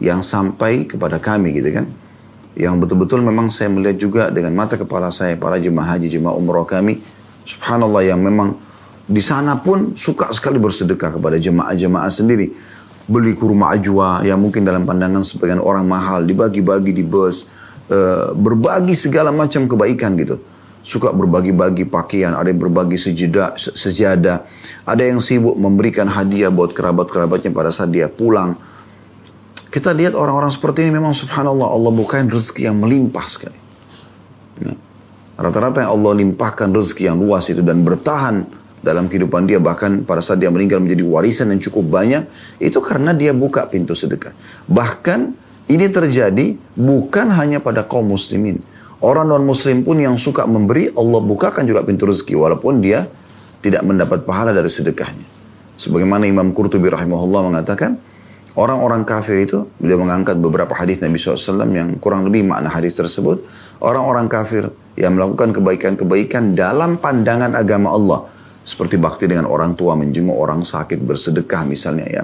yang 0.02 0.26
sampai 0.26 0.90
kepada 0.90 1.22
kami 1.22 1.54
gitu 1.54 1.70
kan. 1.70 1.86
Yang 2.52 2.76
betul-betul 2.84 3.24
memang 3.24 3.48
saya 3.48 3.72
melihat 3.72 3.98
juga 3.98 4.24
dengan 4.28 4.52
mata 4.52 4.76
kepala 4.76 5.08
saya 5.08 5.40
para 5.40 5.56
jemaah 5.56 5.96
haji, 5.96 6.12
jemaah 6.12 6.36
umroh 6.36 6.68
kami. 6.68 7.00
Subhanallah 7.48 8.04
yang 8.04 8.20
memang 8.20 8.60
di 9.08 9.24
sana 9.24 9.56
pun 9.60 9.96
suka 9.96 10.32
sekali 10.36 10.60
bersedekah 10.60 11.16
kepada 11.16 11.40
jemaah-jemaah 11.40 12.12
sendiri. 12.12 12.52
Beli 13.08 13.36
kurma 13.36 13.76
ajwa 13.76 14.24
yang 14.24 14.40
mungkin 14.40 14.64
dalam 14.64 14.88
pandangan 14.88 15.26
sebagian 15.26 15.60
orang 15.60 15.84
mahal, 15.88 16.24
dibagi-bagi 16.24 16.96
di 16.96 17.04
bus, 17.04 17.50
uh, 17.92 18.32
berbagi 18.32 18.96
segala 18.96 19.36
macam 19.36 19.68
kebaikan 19.68 20.16
gitu. 20.16 20.40
Suka 20.82 21.14
berbagi-bagi 21.14 21.86
pakaian, 21.92 22.34
ada 22.34 22.50
yang 22.50 22.62
berbagi 22.62 22.98
sejadah, 22.98 23.54
sejadah, 23.58 24.48
ada 24.88 25.04
yang 25.04 25.22
sibuk 25.22 25.54
memberikan 25.54 26.10
hadiah 26.10 26.50
buat 26.50 26.74
kerabat-kerabatnya 26.74 27.54
pada 27.54 27.70
saat 27.70 27.94
dia 27.94 28.10
pulang. 28.10 28.58
Kita 29.72 29.96
lihat 29.96 30.20
orang-orang 30.20 30.52
seperti 30.52 30.84
ini 30.84 31.00
memang 31.00 31.16
subhanallah 31.16 31.72
Allah 31.72 31.92
bukain 31.96 32.28
rezeki 32.28 32.68
yang 32.68 32.78
melimpah 32.84 33.26
sekali. 33.32 33.60
Ya. 34.60 34.76
Rata-rata 35.40 35.88
yang 35.88 35.96
Allah 35.96 36.12
limpahkan 36.20 36.76
rezeki 36.76 37.08
yang 37.08 37.18
luas 37.24 37.48
itu 37.48 37.64
dan 37.64 37.80
bertahan 37.88 38.44
dalam 38.82 39.08
kehidupan 39.08 39.46
dia 39.46 39.62
bahkan 39.62 40.02
pada 40.04 40.20
saat 40.26 40.42
dia 40.42 40.50
meninggal 40.50 40.82
menjadi 40.82 41.06
warisan 41.06 41.54
yang 41.54 41.62
cukup 41.62 42.02
banyak 42.02 42.26
itu 42.58 42.82
karena 42.82 43.14
dia 43.14 43.30
buka 43.30 43.70
pintu 43.70 43.94
sedekah 43.94 44.34
bahkan 44.66 45.38
ini 45.70 45.86
terjadi 45.86 46.58
bukan 46.74 47.30
hanya 47.30 47.62
pada 47.62 47.86
kaum 47.86 48.10
muslimin 48.10 48.58
orang 49.06 49.30
non 49.30 49.46
muslim 49.46 49.86
pun 49.86 50.02
yang 50.02 50.18
suka 50.18 50.50
memberi 50.50 50.90
Allah 50.98 51.22
bukakan 51.22 51.70
juga 51.70 51.86
pintu 51.86 52.10
rezeki 52.10 52.34
walaupun 52.34 52.82
dia 52.82 53.06
tidak 53.62 53.86
mendapat 53.86 54.26
pahala 54.26 54.50
dari 54.50 54.68
sedekahnya 54.68 55.30
sebagaimana 55.78 56.26
Imam 56.26 56.50
Qurtubi 56.50 56.90
rahimahullah 56.90 57.54
mengatakan 57.54 58.02
orang-orang 58.56 59.08
kafir 59.08 59.48
itu 59.48 59.68
beliau 59.80 60.04
mengangkat 60.04 60.36
beberapa 60.40 60.76
hadis 60.76 61.00
Nabi 61.00 61.18
SAW 61.18 61.70
yang 61.72 61.96
kurang 62.04 62.28
lebih 62.28 62.44
makna 62.44 62.68
hadis 62.68 62.96
tersebut 62.98 63.44
orang-orang 63.80 64.28
kafir 64.28 64.72
yang 65.00 65.16
melakukan 65.16 65.56
kebaikan-kebaikan 65.56 66.54
dalam 66.54 67.00
pandangan 67.00 67.56
agama 67.56 67.96
Allah 67.96 68.20
seperti 68.62 69.02
bakti 69.02 69.26
dengan 69.26 69.50
orang 69.50 69.74
tua, 69.74 69.98
menjenguk 69.98 70.38
orang 70.38 70.62
sakit, 70.62 71.02
bersedekah 71.02 71.66
misalnya 71.66 72.08
ya. 72.08 72.24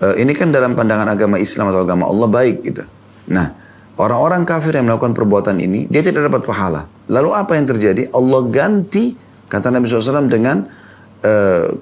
E, 0.00 0.24
ini 0.24 0.32
kan 0.32 0.48
dalam 0.48 0.72
pandangan 0.72 1.04
agama 1.12 1.36
Islam 1.36 1.68
atau 1.68 1.84
agama 1.84 2.08
Allah 2.08 2.28
baik 2.32 2.56
gitu. 2.64 2.82
Nah, 3.28 3.52
orang-orang 4.00 4.48
kafir 4.48 4.72
yang 4.72 4.88
melakukan 4.88 5.12
perbuatan 5.12 5.60
ini, 5.60 5.84
dia 5.92 6.00
tidak 6.00 6.32
dapat 6.32 6.48
pahala. 6.48 6.88
Lalu 7.12 7.30
apa 7.36 7.52
yang 7.60 7.68
terjadi? 7.68 8.08
Allah 8.16 8.40
ganti, 8.48 9.12
kata 9.52 9.68
Nabi 9.68 9.84
SAW 9.84 10.32
dengan 10.32 10.64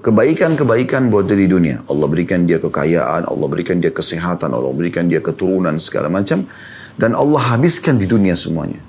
kebaikan-kebaikan 0.00 1.12
buat 1.12 1.28
dia 1.28 1.36
di 1.36 1.48
dunia. 1.48 1.84
Allah 1.86 2.06
berikan 2.08 2.48
dia 2.48 2.56
kekayaan, 2.56 3.28
Allah 3.28 3.46
berikan 3.50 3.76
dia 3.76 3.92
kesehatan, 3.92 4.48
Allah 4.52 4.72
berikan 4.72 5.04
dia 5.06 5.20
keturunan 5.20 5.76
segala 5.76 6.08
macam. 6.08 6.48
Dan 6.96 7.12
Allah 7.12 7.52
habiskan 7.52 8.00
di 8.00 8.08
dunia 8.08 8.32
semuanya. 8.32 8.80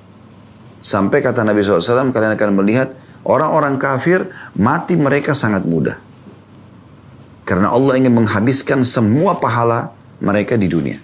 Sampai 0.79 1.19
kata 1.19 1.43
Nabi 1.43 1.59
SAW, 1.59 2.15
kalian 2.15 2.39
akan 2.39 2.51
melihat 2.63 2.95
orang-orang 3.27 3.75
kafir 3.75 4.31
mati 4.55 4.95
mereka 4.95 5.35
sangat 5.35 5.67
mudah. 5.67 5.99
Karena 7.43 7.75
Allah 7.75 7.99
ingin 7.99 8.15
menghabiskan 8.15 8.87
semua 8.87 9.35
pahala 9.39 9.91
mereka 10.23 10.55
di 10.55 10.71
dunia. 10.71 10.99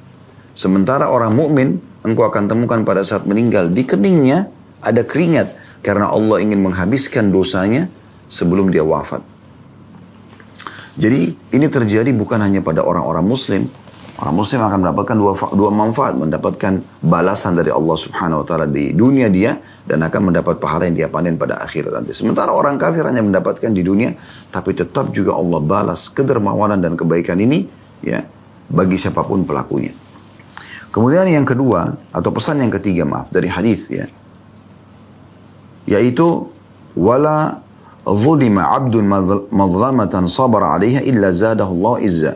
Sementara 0.55 1.11
orang 1.11 1.35
mukmin, 1.35 1.83
engkau 2.07 2.23
akan 2.23 2.47
temukan 2.47 2.79
pada 2.87 3.03
saat 3.03 3.27
meninggal 3.27 3.67
di 3.67 3.83
keningnya 3.83 4.47
ada 4.79 5.03
keringat 5.03 5.55
karena 5.83 6.07
Allah 6.11 6.39
ingin 6.39 6.63
menghabiskan 6.63 7.31
dosanya 7.31 7.91
sebelum 8.31 8.71
dia 8.71 8.83
wafat. 8.83 9.32
Jadi 10.93 11.33
ini 11.33 11.67
terjadi 11.69 12.09
bukan 12.13 12.37
hanya 12.37 12.61
pada 12.61 12.85
orang-orang 12.85 13.25
muslim, 13.25 13.65
Orang 14.13 14.37
muslim 14.37 14.61
akan 14.61 14.85
mendapatkan 14.85 15.17
dua, 15.17 15.33
dua 15.57 15.71
manfaat, 15.73 16.13
mendapatkan 16.13 16.85
balasan 17.01 17.57
dari 17.57 17.73
Allah 17.73 17.97
subhanahu 17.97 18.39
wa 18.39 18.47
ta'ala 18.47 18.69
di 18.69 18.93
dunia 18.93 19.25
dia, 19.25 19.57
dan 19.89 20.05
akan 20.05 20.29
mendapat 20.29 20.61
pahala 20.61 20.85
yang 20.85 20.93
dia 20.93 21.09
panen 21.09 21.33
pada 21.33 21.57
akhirat 21.65 21.97
nanti. 21.97 22.13
Sementara 22.13 22.53
orang 22.53 22.77
kafir 22.77 23.01
hanya 23.09 23.25
mendapatkan 23.25 23.73
di 23.73 23.81
dunia, 23.81 24.13
tapi 24.53 24.77
tetap 24.77 25.09
juga 25.09 25.33
Allah 25.33 25.57
balas 25.65 26.13
kedermawanan 26.13 26.77
dan 26.77 26.93
kebaikan 26.93 27.41
ini, 27.41 27.65
ya, 28.05 28.21
bagi 28.69 29.01
siapa 29.01 29.25
pun 29.25 29.49
pelakunya. 29.49 29.97
Kemudian 30.93 31.25
yang 31.25 31.49
kedua, 31.49 31.97
atau 32.13 32.29
pesan 32.29 32.61
yang 32.61 32.69
ketiga 32.69 33.09
maaf, 33.09 33.33
dari 33.33 33.49
hadis 33.49 33.89
ya, 33.89 34.05
yaitu, 35.89 36.53
wala 36.93 37.62
zulima 38.03 38.75
abdun 38.75 39.07
madlamatan 39.51 40.27
sabara 40.27 40.75
alaiha 40.75 41.03
illa 41.07 41.31
zadahullah 41.31 42.03
izza. 42.03 42.35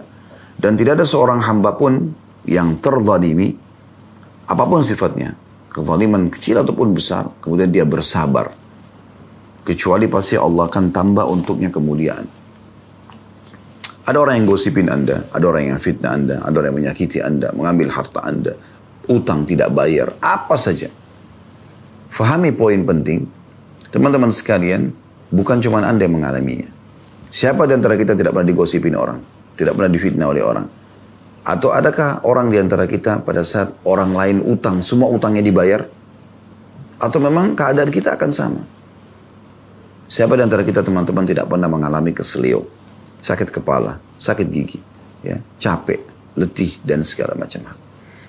Dan 0.58 0.74
tidak 0.74 0.98
ada 0.98 1.06
seorang 1.06 1.44
hamba 1.46 1.78
pun 1.78 2.16
yang 2.48 2.82
terzalimi, 2.82 3.54
apa 4.48 4.64
pun 4.66 4.82
sifatnya, 4.82 5.38
kezaliman 5.70 6.34
kecil 6.34 6.66
ataupun 6.66 6.98
besar, 6.98 7.30
kemudian 7.44 7.70
dia 7.70 7.86
bersabar. 7.86 8.50
Kecuali 9.62 10.08
pasti 10.08 10.40
Allah 10.40 10.66
akan 10.66 10.96
tambah 10.96 11.28
untuknya 11.28 11.70
kemuliaan. 11.70 12.26
Ada 14.08 14.18
orang 14.24 14.40
yang 14.40 14.48
gosipin 14.48 14.88
Anda, 14.88 15.28
ada 15.36 15.46
orang 15.46 15.76
yang 15.76 15.80
fitnah 15.84 16.16
Anda, 16.16 16.36
ada 16.40 16.56
orang 16.56 16.72
yang 16.72 16.80
menyakiti 16.80 17.20
Anda, 17.20 17.52
mengambil 17.52 17.92
harta 17.92 18.24
Anda, 18.24 18.56
utang 19.12 19.44
tidak 19.44 19.76
bayar, 19.76 20.16
apa 20.24 20.56
saja. 20.56 20.88
Fahami 22.08 22.56
poin 22.56 22.88
penting, 22.88 23.28
teman-teman 23.92 24.32
sekalian, 24.32 24.96
bukan 25.34 25.58
cuma 25.64 25.84
Anda 25.84 26.06
yang 26.08 26.20
mengalaminya. 26.20 26.70
Siapa 27.28 27.68
di 27.68 27.76
antara 27.76 28.00
kita 28.00 28.16
tidak 28.16 28.32
pernah 28.32 28.48
digosipin 28.48 28.96
orang? 28.96 29.20
tidak 29.58 29.74
pernah 29.74 29.92
difitnah 29.92 30.28
oleh 30.30 30.44
orang. 30.46 30.68
Atau 31.44 31.74
adakah 31.74 32.24
orang 32.24 32.54
di 32.54 32.62
antara 32.62 32.86
kita 32.86 33.26
pada 33.26 33.42
saat 33.42 33.74
orang 33.84 34.14
lain 34.14 34.38
utang, 34.46 34.80
semua 34.86 35.10
utangnya 35.10 35.42
dibayar? 35.42 35.82
Atau 37.02 37.18
memang 37.20 37.58
keadaan 37.58 37.90
kita 37.90 38.16
akan 38.16 38.32
sama? 38.32 38.62
Siapa 40.08 40.40
di 40.40 40.44
antara 40.46 40.64
kita 40.64 40.86
teman-teman 40.86 41.28
tidak 41.28 41.52
pernah 41.52 41.68
mengalami 41.68 42.16
keselio, 42.16 42.64
sakit 43.20 43.52
kepala, 43.52 44.00
sakit 44.22 44.48
gigi, 44.48 44.80
ya, 45.20 45.36
capek, 45.60 46.00
letih, 46.40 46.80
dan 46.84 47.04
segala 47.04 47.36
macam 47.36 47.68
hal. 47.68 47.78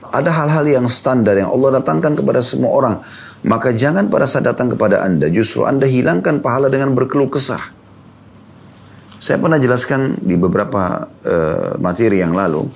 Ada 0.09 0.31
hal-hal 0.33 0.65
yang 0.67 0.87
standar 0.91 1.37
yang 1.39 1.53
Allah 1.53 1.79
datangkan 1.79 2.19
kepada 2.19 2.41
semua 2.43 2.73
orang. 2.75 2.95
Maka 3.47 3.71
jangan 3.71 4.11
pada 4.11 4.27
saat 4.27 4.51
datang 4.51 4.75
kepada 4.75 5.07
Anda, 5.07 5.31
justru 5.31 5.63
Anda 5.63 5.87
hilangkan 5.87 6.43
pahala 6.43 6.67
dengan 6.67 6.91
berkeluh 6.99 7.31
kesah. 7.31 7.71
Saya 9.19 9.39
pernah 9.39 9.59
jelaskan 9.59 10.19
di 10.19 10.35
beberapa 10.35 11.07
uh, 11.07 11.79
materi 11.79 12.19
yang 12.19 12.35
lalu, 12.35 12.67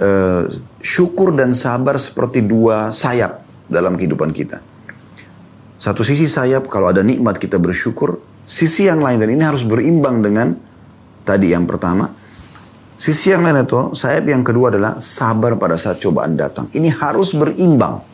uh, 0.00 0.48
syukur 0.80 1.36
dan 1.36 1.52
sabar 1.52 2.00
seperti 2.00 2.44
dua 2.44 2.88
sayap 2.88 3.44
dalam 3.68 3.96
kehidupan 3.96 4.32
kita. 4.32 4.60
Satu 5.76 6.04
sisi 6.04 6.28
sayap 6.28 6.68
kalau 6.68 6.88
ada 6.92 7.00
nikmat 7.04 7.36
kita 7.40 7.60
bersyukur, 7.60 8.20
sisi 8.44 8.88
yang 8.88 9.00
lain 9.00 9.20
dan 9.20 9.28
ini 9.32 9.42
harus 9.44 9.64
berimbang 9.64 10.20
dengan 10.20 10.56
tadi 11.24 11.52
yang 11.52 11.64
pertama. 11.68 12.08
Sisi 12.96 13.34
yang 13.34 13.42
lain 13.42 13.66
itu 13.66 13.96
sayap 13.96 14.24
yang 14.30 14.44
kedua 14.46 14.70
adalah 14.70 15.02
sabar 15.02 15.58
pada 15.58 15.74
saat 15.74 15.98
cobaan 15.98 16.38
datang. 16.38 16.70
Ini 16.70 16.86
harus 17.02 17.34
berimbang. 17.34 18.11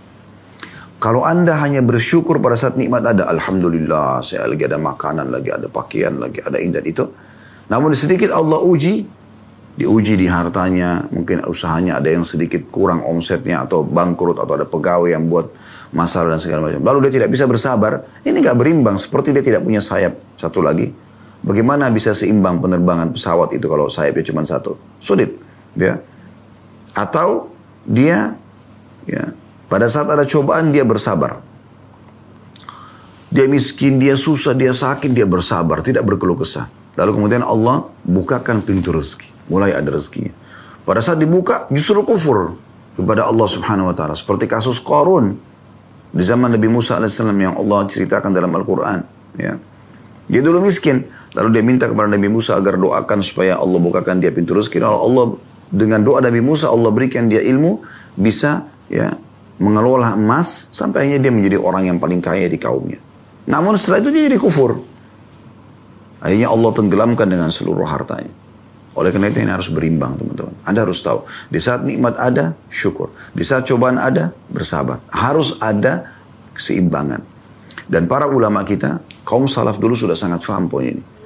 Kalau 0.98 1.22
anda 1.22 1.54
hanya 1.62 1.78
bersyukur 1.78 2.42
pada 2.42 2.58
saat 2.58 2.74
nikmat 2.74 3.06
ada, 3.06 3.30
Alhamdulillah, 3.30 4.18
saya 4.26 4.50
lagi 4.50 4.66
ada 4.66 4.82
makanan, 4.82 5.30
lagi 5.30 5.54
ada 5.54 5.70
pakaian, 5.70 6.18
lagi 6.18 6.42
ada 6.42 6.58
ini 6.58 6.74
dan 6.74 6.82
itu. 6.82 7.06
Namun 7.70 7.94
sedikit 7.94 8.34
Allah 8.34 8.58
uji, 8.58 9.06
diuji 9.78 10.18
di 10.18 10.26
hartanya, 10.26 11.06
mungkin 11.14 11.46
usahanya 11.46 12.02
ada 12.02 12.10
yang 12.10 12.26
sedikit 12.26 12.66
kurang 12.74 13.06
omsetnya 13.06 13.62
atau 13.62 13.86
bangkrut 13.86 14.42
atau 14.42 14.58
ada 14.58 14.66
pegawai 14.66 15.14
yang 15.14 15.30
buat 15.30 15.54
masalah 15.94 16.34
dan 16.34 16.42
segala 16.42 16.66
macam. 16.66 16.82
Lalu 16.82 16.98
dia 17.06 17.22
tidak 17.22 17.30
bisa 17.30 17.46
bersabar, 17.46 18.02
ini 18.26 18.42
nggak 18.42 18.58
berimbang 18.58 18.98
seperti 18.98 19.30
dia 19.30 19.44
tidak 19.46 19.62
punya 19.62 19.78
sayap. 19.78 20.18
Satu 20.34 20.66
lagi, 20.66 20.90
bagaimana 21.46 21.94
bisa 21.94 22.10
seimbang 22.10 22.58
penerbangan 22.58 23.14
pesawat 23.14 23.54
itu 23.54 23.70
kalau 23.70 23.86
sayapnya 23.86 24.34
cuma 24.34 24.42
satu? 24.42 24.74
Sulit, 24.98 25.30
ya. 25.78 26.02
Atau 26.90 27.54
dia 27.86 28.34
ya 29.06 29.30
pada 29.68 29.86
saat 29.86 30.08
ada 30.08 30.24
cobaan 30.24 30.72
dia 30.72 30.82
bersabar. 30.82 31.44
Dia 33.28 33.44
miskin, 33.44 34.00
dia 34.00 34.16
susah, 34.16 34.56
dia 34.56 34.72
sakit, 34.72 35.12
dia 35.12 35.28
bersabar, 35.28 35.84
tidak 35.84 36.08
berkeluh 36.08 36.40
kesah. 36.40 36.72
Lalu 36.96 37.20
kemudian 37.20 37.44
Allah 37.44 37.86
bukakan 38.02 38.64
pintu 38.64 38.90
rezeki. 38.90 39.52
Mulai 39.52 39.76
ada 39.76 39.92
rezekinya. 39.92 40.32
Pada 40.88 41.04
saat 41.04 41.20
dibuka 41.20 41.68
justru 41.68 42.00
kufur 42.02 42.56
kepada 42.96 43.28
Allah 43.28 43.44
subhanahu 43.44 43.92
wa 43.92 43.94
ta'ala. 43.94 44.16
Seperti 44.16 44.48
kasus 44.48 44.80
Qarun 44.80 45.36
di 46.08 46.24
zaman 46.24 46.50
Nabi 46.56 46.72
Musa 46.72 46.96
AS 46.96 47.20
yang 47.20 47.54
Allah 47.54 47.84
ceritakan 47.84 48.32
dalam 48.32 48.48
Al-Quran. 48.56 49.04
Ya. 49.36 49.60
Dia 50.26 50.40
dulu 50.40 50.64
miskin. 50.64 51.04
Lalu 51.36 51.48
dia 51.52 51.62
minta 51.62 51.84
kepada 51.86 52.08
Nabi 52.08 52.32
Musa 52.32 52.56
agar 52.56 52.80
doakan 52.80 53.20
supaya 53.20 53.60
Allah 53.60 53.78
bukakan 53.78 54.18
dia 54.18 54.32
pintu 54.32 54.56
rezeki. 54.56 54.80
Lalu 54.80 54.98
Allah 54.98 55.24
dengan 55.68 56.00
doa 56.00 56.18
Nabi 56.24 56.40
Musa 56.40 56.72
Allah 56.72 56.88
berikan 56.88 57.28
dia 57.28 57.44
ilmu 57.44 57.84
bisa 58.16 58.64
ya 58.88 59.12
mengelola 59.58 60.14
emas 60.14 60.70
sampai 60.70 61.06
akhirnya 61.06 61.28
dia 61.28 61.32
menjadi 61.34 61.56
orang 61.58 61.90
yang 61.90 61.98
paling 61.98 62.22
kaya 62.22 62.46
di 62.46 62.58
kaumnya. 62.58 62.98
Namun 63.50 63.74
setelah 63.74 64.02
itu 64.02 64.10
dia 64.14 64.22
jadi 64.30 64.38
kufur. 64.38 64.78
Akhirnya 66.18 66.50
Allah 66.50 66.70
tenggelamkan 66.74 67.26
dengan 67.30 67.50
seluruh 67.50 67.86
hartanya. 67.86 68.30
Oleh 68.98 69.14
karena 69.14 69.30
itu 69.30 69.38
ini 69.38 69.52
harus 69.54 69.70
berimbang 69.70 70.18
teman-teman. 70.18 70.54
Anda 70.66 70.82
harus 70.82 70.98
tahu. 70.98 71.22
Di 71.46 71.62
saat 71.62 71.86
nikmat 71.86 72.18
ada, 72.18 72.58
syukur. 72.66 73.14
Di 73.30 73.46
saat 73.46 73.62
cobaan 73.62 73.94
ada, 73.94 74.34
bersabar. 74.50 74.98
Harus 75.14 75.54
ada 75.62 76.18
keseimbangan. 76.58 77.22
Dan 77.86 78.10
para 78.10 78.26
ulama 78.26 78.66
kita, 78.66 78.98
kaum 79.22 79.46
salaf 79.46 79.78
dulu 79.78 79.94
sudah 79.94 80.18
sangat 80.18 80.42
paham 80.42 80.66
poin 80.66 80.98
ini. 80.98 81.17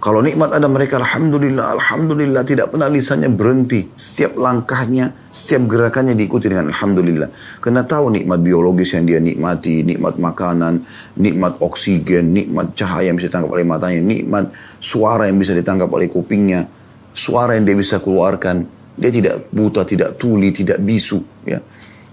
Kalau 0.00 0.24
nikmat 0.24 0.56
ada 0.56 0.64
mereka, 0.64 0.96
Alhamdulillah, 0.96 1.76
Alhamdulillah, 1.76 2.40
tidak 2.48 2.72
pernah 2.72 2.88
lisannya 2.88 3.28
berhenti. 3.28 3.84
Setiap 3.92 4.32
langkahnya, 4.40 5.12
setiap 5.28 5.68
gerakannya 5.68 6.16
diikuti 6.16 6.48
dengan 6.48 6.72
Alhamdulillah. 6.72 7.28
Karena 7.60 7.84
tahu 7.84 8.08
nikmat 8.08 8.40
biologis 8.40 8.96
yang 8.96 9.04
dia 9.04 9.20
nikmati, 9.20 9.84
nikmat 9.84 10.16
makanan, 10.16 10.88
nikmat 11.20 11.60
oksigen, 11.60 12.32
nikmat 12.32 12.72
cahaya 12.72 13.12
yang 13.12 13.20
bisa 13.20 13.28
ditangkap 13.28 13.52
oleh 13.52 13.66
matanya, 13.68 14.00
nikmat 14.00 14.44
suara 14.80 15.28
yang 15.28 15.36
bisa 15.36 15.52
ditangkap 15.52 15.92
oleh 15.92 16.08
kupingnya, 16.08 16.64
suara 17.12 17.60
yang 17.60 17.68
dia 17.68 17.76
bisa 17.76 18.00
keluarkan. 18.00 18.64
Dia 18.96 19.12
tidak 19.12 19.52
buta, 19.52 19.84
tidak 19.84 20.16
tuli, 20.16 20.48
tidak 20.48 20.80
bisu. 20.80 21.20
Ya. 21.44 21.60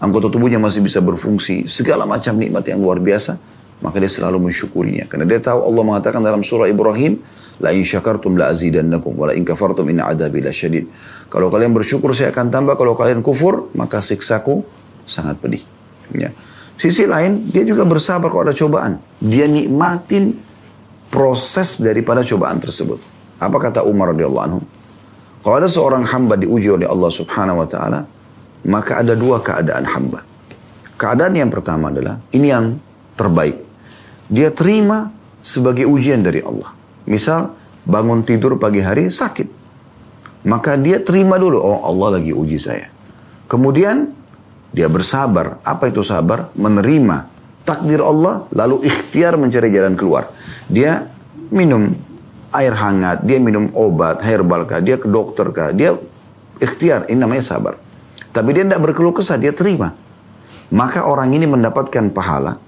Anggota 0.03 0.27
tubuhnya 0.27 0.59
masih 0.59 0.83
bisa 0.83 0.99
berfungsi. 0.99 1.71
Segala 1.71 2.03
macam 2.03 2.35
nikmat 2.35 2.67
yang 2.67 2.83
luar 2.83 2.99
biasa. 2.99 3.39
Maka 3.79 3.95
dia 4.03 4.11
selalu 4.11 4.51
mensyukurinya. 4.51 5.07
Karena 5.07 5.23
dia 5.23 5.39
tahu 5.39 5.63
Allah 5.63 5.83
mengatakan 5.87 6.19
dalam 6.19 6.41
surah 6.41 6.65
Ibrahim, 6.65 7.21
La 7.57 7.73
in 7.73 7.81
syakartum 7.81 8.37
la 8.37 8.53
azidannakum 8.53 9.17
wa 9.17 9.29
la 9.29 9.33
in 9.33 9.41
kafartum 9.41 9.89
inna 9.89 10.09
adabi 10.09 10.45
syadid. 10.53 10.85
Kalau 11.27 11.49
kalian 11.49 11.73
bersyukur 11.73 12.13
saya 12.13 12.29
akan 12.29 12.53
tambah, 12.53 12.77
kalau 12.77 12.93
kalian 12.93 13.25
kufur 13.25 13.73
maka 13.73 13.97
siksaku 13.97 14.61
sangat 15.09 15.41
pedih. 15.41 15.65
Ya. 16.13 16.29
Sisi 16.77 17.09
lain 17.09 17.49
dia 17.49 17.65
juga 17.65 17.83
bersabar 17.89 18.29
kalau 18.29 18.45
ada 18.45 18.53
cobaan. 18.53 19.01
Dia 19.17 19.49
nikmatin 19.49 20.37
proses 21.09 21.81
daripada 21.81 22.21
cobaan 22.21 22.61
tersebut. 22.61 23.01
Apa 23.41 23.57
kata 23.57 23.81
Umar 23.81 24.13
radhiyallahu 24.13 24.45
anhu? 24.45 24.61
Kalau 25.41 25.55
ada 25.57 25.69
seorang 25.69 26.05
hamba 26.05 26.37
diuji 26.37 26.69
oleh 26.69 26.85
Allah 26.85 27.09
Subhanahu 27.09 27.65
wa 27.65 27.67
taala, 27.69 28.05
maka 28.69 29.01
ada 29.01 29.17
dua 29.17 29.41
keadaan 29.41 29.89
hamba. 29.89 30.21
Keadaan 30.97 31.33
yang 31.33 31.49
pertama 31.49 31.89
adalah 31.89 32.21
ini 32.33 32.47
yang 32.53 32.77
terbaik. 33.17 33.57
Dia 34.29 34.53
terima 34.53 35.09
sebagai 35.41 35.89
ujian 35.89 36.21
dari 36.21 36.45
Allah. 36.45 36.76
Misal 37.07 37.55
bangun 37.87 38.21
tidur 38.27 38.59
pagi 38.59 38.83
hari 38.83 39.07
sakit. 39.07 39.49
Maka 40.47 40.75
dia 40.77 41.01
terima 41.01 41.39
dulu, 41.39 41.59
oh 41.59 41.81
Allah 41.87 42.19
lagi 42.19 42.31
uji 42.35 42.59
saya. 42.59 42.87
Kemudian 43.47 44.11
dia 44.75 44.91
bersabar. 44.91 45.59
Apa 45.63 45.89
itu 45.89 46.03
sabar? 46.03 46.51
Menerima 46.53 47.27
takdir 47.67 47.99
Allah 47.99 48.47
lalu 48.55 48.87
ikhtiar 48.87 49.35
mencari 49.35 49.71
jalan 49.71 49.95
keluar. 49.99 50.31
Dia 50.71 51.07
minum 51.51 51.95
air 52.55 52.71
hangat, 52.75 53.27
dia 53.27 53.39
minum 53.43 53.67
obat 53.75 54.23
herbal 54.23 54.63
kah, 54.63 54.79
dia 54.79 54.95
ke 54.95 55.07
dokter 55.07 55.51
kah, 55.51 55.75
dia 55.75 55.95
ikhtiar, 56.63 57.11
ini 57.11 57.19
namanya 57.19 57.43
sabar. 57.43 57.75
Tapi 58.31 58.49
dia 58.55 58.63
tidak 58.63 58.81
berkeluh 58.83 59.15
kesah, 59.15 59.35
dia 59.35 59.51
terima. 59.51 59.91
Maka 60.71 61.07
orang 61.07 61.31
ini 61.31 61.47
mendapatkan 61.47 62.11
pahala 62.11 62.59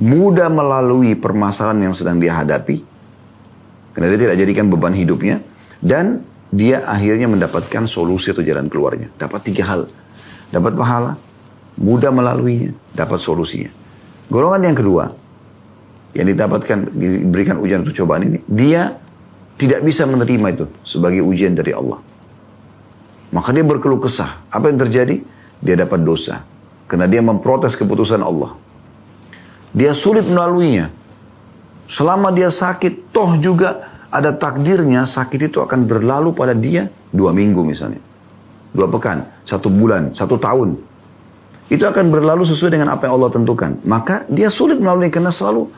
mudah 0.00 0.48
melalui 0.48 1.12
permasalahan 1.12 1.88
yang 1.88 1.94
sedang 1.96 2.16
dia 2.16 2.36
hadapi, 2.36 2.84
karena 3.92 4.06
dia 4.12 4.20
tidak 4.28 4.36
jadikan 4.40 4.66
beban 4.72 4.96
hidupnya, 4.96 5.40
dan 5.80 6.24
dia 6.52 6.84
akhirnya 6.84 7.28
mendapatkan 7.28 7.88
solusi 7.88 8.32
atau 8.32 8.44
jalan 8.44 8.68
keluarnya. 8.68 9.08
Dapat 9.16 9.40
tiga 9.48 9.64
hal. 9.72 9.88
Dapat 10.52 10.72
pahala, 10.76 11.16
mudah 11.80 12.12
melaluinya, 12.12 12.76
dapat 12.92 13.20
solusinya. 13.24 13.72
Golongan 14.28 14.68
yang 14.68 14.76
kedua, 14.76 15.04
yang 16.12 16.28
didapatkan, 16.28 16.92
diberikan 16.92 17.56
ujian 17.56 17.80
atau 17.80 18.04
cobaan 18.04 18.28
ini, 18.28 18.38
dia 18.44 18.92
tidak 19.56 19.80
bisa 19.80 20.04
menerima 20.04 20.46
itu 20.52 20.66
sebagai 20.84 21.24
ujian 21.24 21.56
dari 21.56 21.72
Allah. 21.72 22.00
Maka 23.32 23.48
dia 23.56 23.64
berkeluh 23.64 24.00
kesah. 24.00 24.44
Apa 24.52 24.68
yang 24.68 24.76
terjadi? 24.76 25.24
Dia 25.56 25.74
dapat 25.80 26.04
dosa. 26.04 26.44
Karena 26.84 27.08
dia 27.08 27.24
memprotes 27.24 27.80
keputusan 27.80 28.20
Allah. 28.20 28.52
Dia 29.72 29.96
sulit 29.96 30.28
melaluinya. 30.28 30.92
Selama 31.92 32.32
dia 32.32 32.48
sakit, 32.48 33.12
toh 33.12 33.36
juga 33.36 33.84
ada 34.08 34.32
takdirnya 34.32 35.04
sakit 35.04 35.52
itu 35.52 35.60
akan 35.60 35.84
berlalu 35.84 36.32
pada 36.32 36.56
dia 36.56 36.88
dua 37.12 37.36
minggu 37.36 37.60
misalnya. 37.68 38.00
Dua 38.72 38.88
pekan, 38.88 39.28
satu 39.44 39.68
bulan, 39.68 40.16
satu 40.16 40.40
tahun. 40.40 40.80
Itu 41.68 41.84
akan 41.84 42.08
berlalu 42.08 42.48
sesuai 42.48 42.80
dengan 42.80 42.96
apa 42.96 43.04
yang 43.04 43.20
Allah 43.20 43.28
tentukan. 43.36 43.76
Maka 43.84 44.24
dia 44.32 44.48
sulit 44.48 44.80
melalui 44.80 45.12
karena 45.12 45.28
selalu 45.28 45.68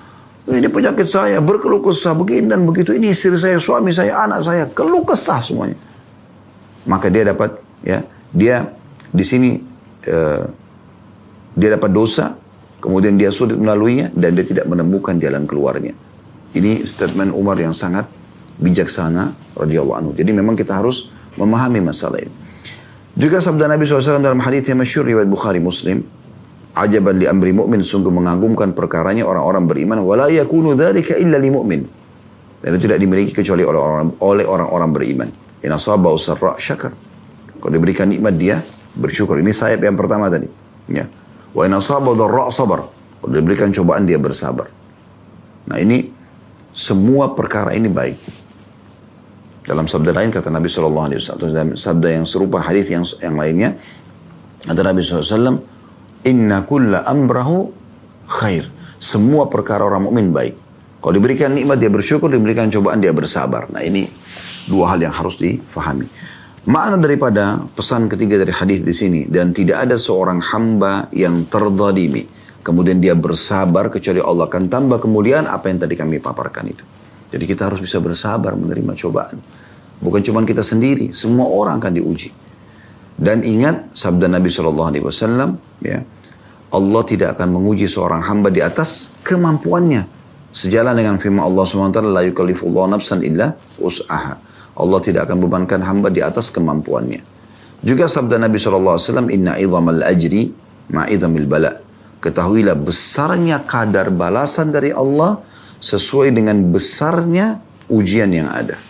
ini 0.54 0.70
penyakit 0.70 1.08
saya, 1.10 1.42
berkeluh 1.42 1.82
kesah, 1.82 2.14
begini 2.14 2.46
dan 2.46 2.62
begitu. 2.62 2.94
Ini 2.94 3.10
istri 3.10 3.34
saya, 3.34 3.58
suami 3.58 3.90
saya, 3.90 4.22
anak 4.22 4.46
saya, 4.46 4.70
keluh 4.70 5.02
kesah 5.02 5.42
semuanya. 5.42 5.74
Maka 6.86 7.10
dia 7.10 7.26
dapat, 7.26 7.58
ya, 7.82 8.06
dia 8.30 8.70
di 9.10 9.24
sini 9.26 9.56
uh, 10.06 10.44
dia 11.56 11.68
dapat 11.74 11.90
dosa, 11.90 12.36
kemudian 12.84 13.16
dia 13.16 13.32
sulit 13.32 13.56
melaluinya 13.56 14.12
dan 14.12 14.36
dia 14.36 14.44
tidak 14.44 14.68
menemukan 14.68 15.16
jalan 15.16 15.48
keluarnya. 15.48 15.96
Ini 16.52 16.84
statement 16.84 17.32
Umar 17.32 17.56
yang 17.56 17.72
sangat 17.72 18.04
bijaksana 18.60 19.56
radhiyallahu 19.56 19.96
anhu. 19.96 20.12
Jadi 20.12 20.30
memang 20.36 20.52
kita 20.52 20.76
harus 20.76 21.08
memahami 21.40 21.80
masalah 21.80 22.20
ini. 22.20 22.34
Juga 23.16 23.40
sabda 23.40 23.72
Nabi 23.72 23.88
SAW 23.88 24.20
dalam 24.20 24.42
hadis 24.44 24.68
yang 24.68 24.84
masyur 24.84 25.08
riwayat 25.08 25.30
Bukhari 25.30 25.64
Muslim, 25.64 26.04
ajaban 26.76 27.16
li 27.16 27.26
amri 27.30 27.56
mu'min 27.56 27.80
sungguh 27.80 28.10
mengagumkan 28.10 28.76
perkaranya 28.76 29.24
orang-orang 29.24 29.64
beriman 29.64 29.98
wala 30.04 30.28
yakunu 30.28 30.76
dzalika 30.76 31.16
illa 31.16 31.40
li 31.40 31.48
mu'min. 31.48 31.82
Dan 32.60 32.68
itu 32.76 32.84
tidak 32.84 32.98
dimiliki 33.00 33.32
kecuali 33.32 33.64
oleh 33.64 33.80
orang 33.80 34.18
oleh 34.20 34.44
orang-orang 34.44 34.90
beriman. 34.92 35.28
In 35.64 35.72
asaba 35.72 36.12
syakar. 36.60 36.92
Kalau 37.56 37.72
diberikan 37.72 38.12
nikmat 38.12 38.36
dia 38.36 38.60
bersyukur. 38.92 39.40
Ini 39.40 39.52
sayap 39.54 39.80
yang 39.80 39.96
pertama 39.96 40.28
tadi. 40.28 40.48
Ya. 40.92 41.08
Wa 41.54 41.62
in 41.64 41.72
asaba 41.72 42.10
dharra 42.18 42.50
sabar. 42.50 42.82
Kalau 43.22 43.32
diberikan 43.32 43.70
cobaan 43.70 44.04
dia 44.04 44.18
bersabar. 44.20 44.68
Nah 45.70 45.78
ini 45.80 46.10
semua 46.74 47.32
perkara 47.32 47.72
ini 47.72 47.88
baik. 47.88 48.18
Dalam 49.64 49.88
sabda 49.88 50.12
lain 50.12 50.28
kata 50.28 50.52
Nabi 50.52 50.68
Shallallahu 50.68 51.06
Alaihi 51.08 51.20
Wasallam, 51.24 51.40
dalam 51.48 51.70
sabda 51.72 52.08
yang 52.20 52.26
serupa 52.28 52.60
hadis 52.60 52.92
yang 52.92 53.00
yang 53.24 53.40
lainnya, 53.40 53.80
kata 54.68 54.80
Nabi 54.84 55.00
SAW, 55.00 55.56
Inna 56.28 56.68
kulla 56.68 57.00
amrahu 57.08 57.72
khair. 58.28 58.68
Semua 59.00 59.48
perkara 59.48 59.88
orang 59.88 60.04
mukmin 60.04 60.36
baik. 60.36 60.56
Kalau 61.00 61.16
diberikan 61.16 61.52
nikmat 61.52 61.80
dia 61.80 61.88
bersyukur, 61.88 62.28
diberikan 62.28 62.68
cobaan 62.68 63.00
dia 63.00 63.12
bersabar. 63.12 63.68
Nah 63.72 63.80
ini 63.80 64.04
dua 64.68 64.96
hal 64.96 65.04
yang 65.04 65.12
harus 65.12 65.36
difahami. 65.36 66.08
Makna 66.64 66.96
daripada 66.96 67.60
pesan 67.76 68.08
ketiga 68.08 68.40
dari 68.40 68.48
hadis 68.48 68.80
di 68.80 68.94
sini 68.96 69.20
dan 69.28 69.52
tidak 69.52 69.84
ada 69.84 70.00
seorang 70.00 70.40
hamba 70.40 71.12
yang 71.12 71.44
terzalimi 71.44 72.24
kemudian 72.64 72.96
dia 72.96 73.12
bersabar 73.12 73.92
kecuali 73.92 74.24
Allah 74.24 74.48
akan 74.48 74.72
tambah 74.72 74.98
kemuliaan 75.04 75.44
apa 75.44 75.68
yang 75.68 75.84
tadi 75.84 75.94
kami 75.94 76.18
paparkan 76.18 76.72
itu. 76.72 76.84
Jadi 77.28 77.44
kita 77.44 77.68
harus 77.68 77.84
bisa 77.84 78.00
bersabar 78.00 78.56
menerima 78.56 78.96
cobaan. 78.96 79.36
Bukan 80.00 80.24
cuma 80.24 80.40
kita 80.48 80.64
sendiri, 80.64 81.12
semua 81.12 81.46
orang 81.52 81.76
akan 81.78 81.92
diuji. 82.00 82.32
Dan 83.14 83.44
ingat 83.44 83.94
sabda 83.94 84.26
Nabi 84.26 84.48
Shallallahu 84.50 84.88
Alaihi 84.90 85.04
Wasallam, 85.04 85.60
ya 85.84 86.02
Allah 86.74 87.02
tidak 87.06 87.38
akan 87.38 87.48
menguji 87.60 87.86
seorang 87.86 88.24
hamba 88.24 88.50
di 88.50 88.64
atas 88.64 89.12
kemampuannya. 89.22 90.10
Sejalan 90.54 90.94
dengan 90.94 91.18
firman 91.18 91.42
Allah 91.42 91.66
SWT, 91.66 91.98
la 92.02 92.22
yukallifullah 92.26 92.86
nafsan 92.94 93.26
illa 93.26 93.58
us'aha. 93.78 94.53
Allah 94.74 95.00
tidak 95.02 95.30
akan 95.30 95.38
bebankan 95.46 95.80
hamba 95.86 96.10
di 96.10 96.18
atas 96.18 96.50
kemampuannya. 96.50 97.22
Juga 97.84 98.08
sabda 98.10 98.40
Nabi 98.40 98.56
SAW, 98.58 99.28
Inna 99.30 99.60
idhamal 99.60 100.02
ajri 100.02 100.50
ma'idhamil 100.90 101.46
bala. 101.46 101.72
Ketahuilah 102.18 102.74
besarnya 102.74 103.62
kadar 103.68 104.08
balasan 104.08 104.72
dari 104.72 104.90
Allah 104.90 105.44
sesuai 105.78 106.32
dengan 106.32 106.56
besarnya 106.72 107.60
ujian 107.92 108.32
yang 108.32 108.48
ada. 108.48 108.80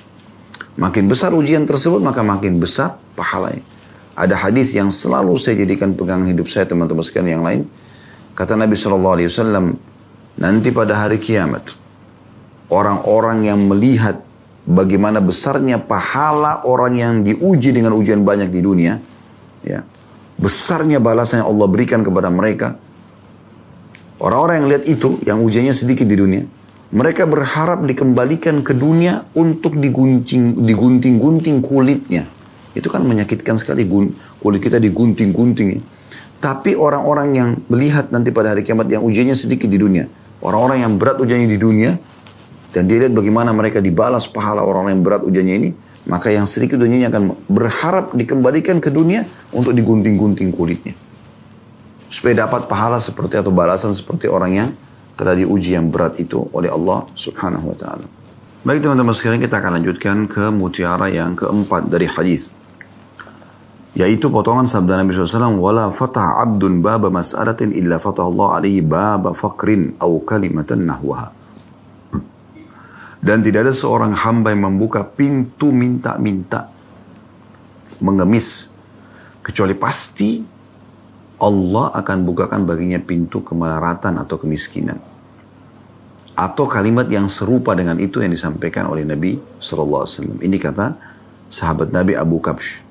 Makin 0.78 1.10
besar 1.10 1.34
ujian 1.34 1.66
tersebut, 1.66 1.98
maka 1.98 2.22
makin 2.22 2.62
besar 2.62 2.94
pahalanya. 3.18 3.62
Ada 4.14 4.38
hadis 4.38 4.70
yang 4.74 4.94
selalu 4.94 5.34
saya 5.42 5.66
jadikan 5.66 5.98
pegangan 5.98 6.30
hidup 6.30 6.46
saya 6.46 6.70
teman-teman 6.70 7.02
sekalian 7.02 7.42
yang 7.42 7.44
lain. 7.46 7.62
Kata 8.38 8.54
Nabi 8.54 8.78
SAW, 8.78 9.74
nanti 10.38 10.68
pada 10.70 10.94
hari 10.94 11.18
kiamat, 11.18 11.74
orang-orang 12.70 13.50
yang 13.50 13.58
melihat 13.66 14.22
bagaimana 14.64 15.20
besarnya 15.20 15.80
pahala 15.80 16.64
orang 16.64 16.92
yang 16.96 17.14
diuji 17.20 17.70
dengan 17.76 17.92
ujian 17.92 18.24
banyak 18.24 18.48
di 18.48 18.60
dunia, 18.64 18.96
ya, 19.60 19.84
besarnya 20.40 20.98
balasan 20.98 21.44
yang 21.44 21.48
Allah 21.52 21.68
berikan 21.68 22.00
kepada 22.00 22.32
mereka. 22.32 22.80
Orang-orang 24.18 24.64
yang 24.64 24.68
lihat 24.72 24.84
itu, 24.88 25.20
yang 25.28 25.44
ujiannya 25.44 25.74
sedikit 25.76 26.08
di 26.08 26.16
dunia, 26.16 26.42
mereka 26.94 27.26
berharap 27.26 27.84
dikembalikan 27.84 28.62
ke 28.62 28.72
dunia 28.72 29.26
untuk 29.36 29.76
digunting, 29.76 30.64
digunting-gunting 30.64 31.60
kulitnya. 31.60 32.24
Itu 32.72 32.88
kan 32.88 33.04
menyakitkan 33.04 33.58
sekali 33.58 33.84
kulit 33.84 34.60
kita 34.62 34.78
digunting-gunting. 34.80 35.68
Ya. 35.76 35.80
Tapi 36.38 36.78
orang-orang 36.78 37.28
yang 37.34 37.48
melihat 37.66 38.14
nanti 38.14 38.30
pada 38.30 38.54
hari 38.54 38.62
kiamat 38.62 38.86
yang 38.88 39.02
ujiannya 39.02 39.34
sedikit 39.34 39.66
di 39.66 39.80
dunia, 39.80 40.06
orang-orang 40.44 40.86
yang 40.86 40.92
berat 40.94 41.18
ujiannya 41.18 41.48
di 41.50 41.58
dunia, 41.58 41.98
dan 42.74 42.90
dia 42.90 43.06
lihat 43.06 43.14
bagaimana 43.14 43.54
mereka 43.54 43.78
dibalas 43.78 44.26
pahala 44.26 44.66
orang-orang 44.66 44.98
yang 44.98 45.04
berat 45.06 45.22
ujiannya 45.22 45.54
ini, 45.62 45.70
maka 46.10 46.34
yang 46.34 46.42
sedikit 46.42 46.82
dunianya 46.82 47.14
akan 47.14 47.46
berharap 47.46 48.10
dikembalikan 48.18 48.82
ke 48.82 48.90
dunia 48.90 49.22
untuk 49.54 49.70
digunting-gunting 49.70 50.50
kulitnya. 50.50 50.98
Supaya 52.10 52.42
dapat 52.42 52.66
pahala 52.66 52.98
seperti 52.98 53.38
atau 53.38 53.54
balasan 53.54 53.94
seperti 53.94 54.26
orang 54.26 54.52
yang 54.58 54.68
telah 55.14 55.38
diuji 55.38 55.78
yang 55.78 55.86
berat 55.94 56.18
itu 56.18 56.50
oleh 56.50 56.66
Allah 56.66 57.06
subhanahu 57.14 57.70
wa 57.70 57.76
ta'ala. 57.78 58.06
Baik 58.66 58.82
teman-teman 58.82 59.14
sekarang 59.14 59.38
kita 59.38 59.62
akan 59.62 59.72
lanjutkan 59.78 60.16
ke 60.26 60.50
mutiara 60.50 61.06
yang 61.14 61.38
keempat 61.38 61.86
dari 61.86 62.10
hadis 62.10 62.50
yaitu 63.94 64.26
potongan 64.26 64.66
sabda 64.66 64.98
Nabi 64.98 65.14
SAW 65.14 65.54
wala 65.54 65.86
fatah 65.94 66.42
abdun 66.42 66.82
baba 66.82 67.14
mas'alatin 67.14 67.70
illa 67.70 68.02
fatah 68.02 68.26
Allah 68.26 68.58
alaihi 68.58 68.82
baba 68.82 69.30
fakrin 69.38 69.94
au 70.02 70.18
kalimatan 70.26 70.82
nahwaha 70.82 71.43
dan 73.24 73.40
tidak 73.40 73.64
ada 73.64 73.72
seorang 73.72 74.12
hamba 74.12 74.52
yang 74.52 74.68
membuka 74.68 75.00
pintu 75.00 75.72
minta-minta. 75.72 76.68
Mengemis. 78.04 78.68
Kecuali 79.40 79.72
pasti 79.72 80.44
Allah 81.40 81.88
akan 81.96 82.18
bukakan 82.20 82.68
baginya 82.68 83.00
pintu 83.00 83.40
kemelaratan 83.40 84.20
atau 84.20 84.36
kemiskinan. 84.36 85.00
Atau 86.36 86.68
kalimat 86.68 87.08
yang 87.08 87.32
serupa 87.32 87.72
dengan 87.72 87.96
itu 87.96 88.20
yang 88.20 88.28
disampaikan 88.28 88.92
oleh 88.92 89.08
Nabi 89.08 89.40
SAW. 89.56 90.44
Ini 90.44 90.56
kata 90.60 90.92
sahabat 91.48 91.96
Nabi 91.96 92.12
Abu 92.20 92.44
Kabsh. 92.44 92.84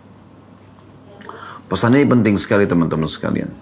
Pesan 1.69 1.93
ini 1.93 2.09
penting 2.09 2.41
sekali 2.41 2.65
teman-teman 2.65 3.05
sekalian. 3.05 3.53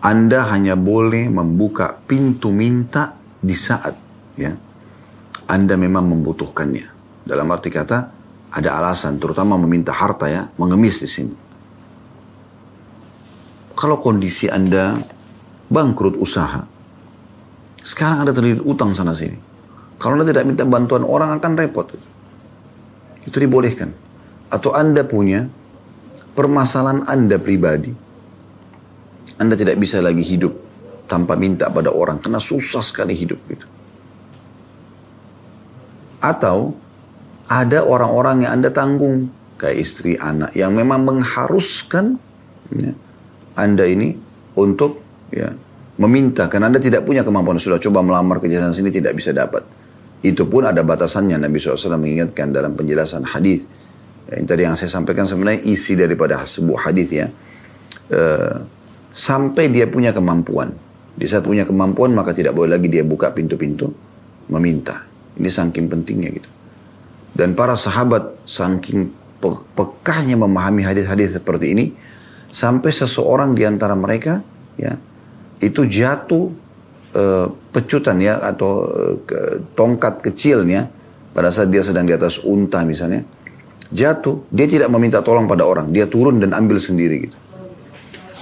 Anda 0.00 0.48
hanya 0.48 0.72
boleh 0.72 1.28
membuka 1.28 2.00
pintu 2.08 2.48
minta 2.48 3.12
di 3.44 3.56
saat 3.56 3.96
ya 4.38 4.65
anda 5.46 5.78
memang 5.78 6.10
membutuhkannya. 6.10 6.86
Dalam 7.22 7.46
arti 7.54 7.70
kata, 7.70 7.98
ada 8.50 8.70
alasan, 8.78 9.18
terutama 9.22 9.54
meminta 9.54 9.94
harta 9.94 10.26
ya, 10.26 10.50
mengemis 10.58 11.02
di 11.02 11.10
sini. 11.10 11.34
Kalau 13.76 14.02
kondisi 14.02 14.50
Anda 14.50 14.98
bangkrut 15.70 16.18
usaha, 16.18 16.66
sekarang 17.78 18.26
Anda 18.26 18.32
terlilit 18.34 18.62
utang 18.66 18.90
sana 18.96 19.14
sini. 19.14 19.38
Kalau 20.02 20.18
Anda 20.18 20.26
tidak 20.26 20.50
minta 20.50 20.64
bantuan 20.66 21.06
orang 21.06 21.38
akan 21.38 21.52
repot. 21.54 21.86
Itu 23.22 23.36
dibolehkan. 23.38 23.94
Atau 24.50 24.74
Anda 24.74 25.06
punya 25.06 25.46
permasalahan 26.34 27.06
Anda 27.06 27.38
pribadi. 27.38 27.92
Anda 29.36 29.54
tidak 29.54 29.76
bisa 29.78 30.00
lagi 30.00 30.24
hidup 30.24 30.56
tanpa 31.06 31.36
minta 31.36 31.68
pada 31.68 31.92
orang 31.92 32.18
karena 32.18 32.40
susah 32.40 32.80
sekali 32.80 33.12
hidup 33.12 33.38
gitu. 33.52 33.75
Atau 36.26 36.74
ada 37.46 37.86
orang-orang 37.86 38.42
yang 38.42 38.58
Anda 38.58 38.74
tanggung, 38.74 39.30
kayak 39.62 39.76
istri, 39.78 40.18
anak, 40.18 40.50
yang 40.58 40.74
memang 40.74 41.06
mengharuskan 41.06 42.18
ya, 42.74 42.90
Anda 43.54 43.86
ini 43.86 44.18
untuk 44.58 44.98
ya, 45.30 45.54
meminta 46.02 46.50
karena 46.50 46.66
Anda 46.66 46.82
tidak 46.82 47.06
punya 47.06 47.22
kemampuan 47.22 47.62
sudah 47.62 47.78
coba 47.78 48.02
melamar 48.02 48.42
ke 48.42 48.50
sini 48.50 48.90
tidak 48.90 49.14
bisa 49.14 49.30
dapat. 49.30 49.62
Itu 50.26 50.48
pun 50.50 50.66
ada 50.66 50.82
batasannya 50.82 51.38
Nabi 51.38 51.62
SAW 51.62 52.00
mengingatkan 52.00 52.50
dalam 52.50 52.74
penjelasan 52.74 53.22
hadis. 53.30 53.68
Ya, 54.26 54.42
yang 54.42 54.46
tadi 54.48 54.62
yang 54.66 54.74
saya 54.74 54.90
sampaikan 54.90 55.28
sebenarnya 55.28 55.62
isi 55.62 55.94
daripada 55.94 56.42
sebuah 56.42 56.90
hadis 56.90 57.14
ya. 57.14 57.30
E, 58.10 58.20
sampai 59.14 59.70
dia 59.70 59.86
punya 59.86 60.10
kemampuan. 60.10 60.74
Di 61.14 61.30
saat 61.30 61.46
punya 61.46 61.62
kemampuan 61.62 62.10
maka 62.10 62.34
tidak 62.34 62.58
boleh 62.58 62.74
lagi 62.74 62.90
dia 62.90 63.06
buka 63.06 63.30
pintu-pintu 63.30 63.86
meminta. 64.50 65.15
Ini 65.36 65.48
saking 65.52 65.86
pentingnya 65.92 66.30
gitu. 66.32 66.48
Dan 67.36 67.52
para 67.52 67.76
sahabat 67.76 68.48
saking 68.48 69.12
pe 69.36 69.48
pekahnya 69.76 70.40
memahami 70.40 70.80
hadis-hadis 70.80 71.36
seperti 71.36 71.76
ini 71.76 71.84
sampai 72.48 72.88
seseorang 72.88 73.52
di 73.52 73.68
antara 73.68 73.92
mereka 73.92 74.40
ya 74.80 74.96
itu 75.60 75.84
jatuh 75.84 76.48
e, 77.12 77.22
pecutan 77.68 78.16
ya 78.16 78.40
atau 78.40 78.88
e, 78.88 79.02
ke, 79.28 79.38
tongkat 79.76 80.24
kecilnya 80.24 80.88
pada 81.36 81.52
saat 81.52 81.68
dia 81.68 81.84
sedang 81.84 82.08
di 82.08 82.16
atas 82.16 82.40
unta 82.40 82.80
misalnya 82.88 83.28
jatuh 83.92 84.48
dia 84.48 84.64
tidak 84.64 84.88
meminta 84.88 85.20
tolong 85.20 85.44
pada 85.44 85.68
orang 85.68 85.92
dia 85.92 86.08
turun 86.08 86.40
dan 86.40 86.56
ambil 86.56 86.80
sendiri 86.80 87.28
gitu. 87.28 87.36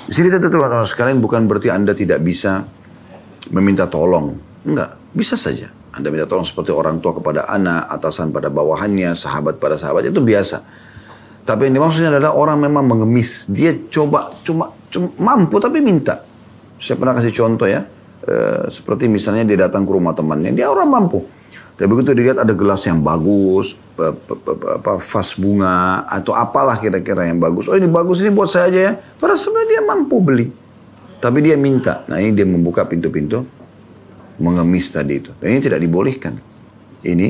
Di 0.05 0.13
sini 0.15 0.31
teman-teman 0.31 0.87
sekalian 0.87 1.19
bukan 1.19 1.51
berarti 1.51 1.75
anda 1.75 1.97
tidak 1.97 2.23
bisa 2.23 2.63
meminta 3.51 3.91
tolong. 3.91 4.37
Enggak 4.63 4.95
bisa 5.11 5.35
saja 5.35 5.75
anda 5.95 6.11
minta 6.11 6.27
tolong 6.27 6.47
seperti 6.47 6.75
orang 6.75 6.99
tua 6.99 7.15
kepada 7.15 7.47
anak 7.47 7.87
atasan 7.89 8.35
pada 8.35 8.51
bawahannya 8.51 9.15
sahabat 9.15 9.63
pada 9.63 9.79
sahabat 9.79 10.11
itu 10.11 10.19
biasa 10.19 10.61
tapi 11.47 11.71
yang 11.71 11.81
dimaksudnya 11.81 12.11
adalah 12.19 12.35
orang 12.35 12.59
memang 12.61 12.85
mengemis 12.85 13.47
dia 13.47 13.73
coba 13.89 14.35
cuma, 14.43 14.75
cuma 14.91 15.09
mampu 15.17 15.63
tapi 15.63 15.79
minta 15.79 16.25
saya 16.85 17.01
pernah 17.01 17.17
kasih 17.17 17.33
contoh 17.33 17.65
ya, 17.65 17.89
e, 18.29 18.35
seperti 18.69 19.09
misalnya 19.09 19.49
dia 19.49 19.65
datang 19.65 19.89
ke 19.89 19.91
rumah 19.97 20.13
temannya, 20.13 20.53
dia 20.53 20.69
orang 20.69 20.93
mampu. 20.93 21.25
Tapi 21.75 21.91
begitu 21.91 22.15
dilihat 22.15 22.39
ada 22.39 22.53
gelas 22.55 22.85
yang 22.87 23.03
bagus, 23.03 23.75
apa 23.99 25.01
vas 25.01 25.31
bunga 25.35 26.07
atau 26.07 26.37
apalah 26.37 26.79
kira-kira 26.79 27.27
yang 27.27 27.41
bagus. 27.41 27.67
Oh 27.67 27.75
ini 27.75 27.91
bagus 27.91 28.23
ini 28.23 28.31
buat 28.31 28.47
saya 28.47 28.71
aja 28.71 28.81
ya. 28.91 28.93
Padahal 28.95 29.41
sebenarnya 29.41 29.69
dia 29.73 29.83
mampu 29.83 30.17
beli. 30.23 30.47
Tapi 31.19 31.39
dia 31.41 31.57
minta. 31.59 32.07
Nah 32.07 32.23
ini 32.23 32.31
dia 32.37 32.47
membuka 32.47 32.87
pintu-pintu 32.87 33.43
mengemis 34.39 34.91
tadi 34.91 35.23
itu. 35.23 35.31
Dan 35.39 35.59
ini 35.59 35.61
tidak 35.63 35.81
dibolehkan. 35.83 36.35
Ini 37.05 37.29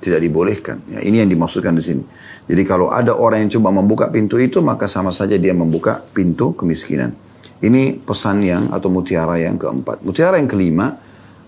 tidak 0.00 0.20
dibolehkan. 0.20 0.76
Ya, 0.92 1.00
ini 1.00 1.24
yang 1.24 1.30
dimaksudkan 1.30 1.72
di 1.76 1.84
sini. 1.84 2.04
Jadi 2.44 2.62
kalau 2.68 2.92
ada 2.92 3.16
orang 3.16 3.48
yang 3.48 3.60
coba 3.60 3.72
membuka 3.72 4.12
pintu 4.12 4.36
itu 4.36 4.60
maka 4.60 4.84
sama 4.84 5.10
saja 5.14 5.40
dia 5.40 5.56
membuka 5.56 6.04
pintu 6.12 6.52
kemiskinan. 6.52 7.16
Ini 7.64 8.04
pesan 8.04 8.44
yang 8.44 8.68
atau 8.68 8.92
mutiara 8.92 9.40
yang 9.40 9.56
keempat. 9.56 10.04
Mutiara 10.04 10.36
yang 10.36 10.50
kelima 10.50 10.92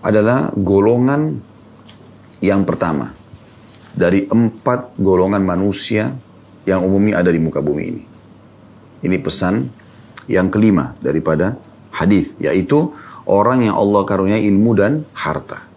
adalah 0.01 0.49
golongan 0.57 1.37
yang 2.41 2.65
pertama 2.65 3.13
dari 3.97 4.25
empat 4.25 4.97
golongan 4.97 5.41
manusia 5.41 6.13
yang 6.65 6.81
umumnya 6.85 7.21
ada 7.21 7.29
di 7.29 7.41
muka 7.41 7.61
bumi 7.61 7.83
ini. 7.85 8.03
Ini 9.05 9.17
pesan 9.21 9.69
yang 10.29 10.49
kelima 10.49 10.97
daripada 11.01 11.57
hadis, 11.93 12.33
yaitu 12.37 12.93
orang 13.27 13.67
yang 13.67 13.75
Allah 13.75 14.01
karunia 14.07 14.39
ilmu 14.39 14.71
dan 14.73 15.03
harta. 15.13 15.67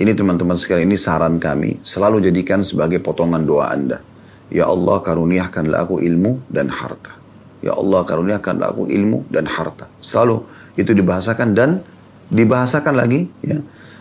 Ini 0.00 0.16
teman-teman 0.16 0.56
sekalian, 0.56 0.88
ini 0.88 0.96
saran 0.96 1.36
kami, 1.36 1.80
selalu 1.84 2.24
jadikan 2.24 2.64
sebagai 2.64 3.04
potongan 3.04 3.44
doa 3.44 3.68
Anda. 3.68 4.00
Ya 4.48 4.64
Allah 4.64 4.96
karuniakanlah 5.04 5.84
aku 5.84 6.00
ilmu 6.00 6.48
dan 6.48 6.72
harta. 6.72 7.20
Ya 7.60 7.76
Allah 7.76 8.00
karuniakan 8.08 8.56
aku 8.64 8.88
ilmu 8.88 9.28
dan 9.28 9.44
harta. 9.44 9.92
Selalu 10.00 10.40
itu 10.80 10.96
dibahasakan 10.96 11.52
dan 11.52 11.84
dibahasakan 12.32 12.94
lagi 12.96 13.28
ya. 13.44 13.60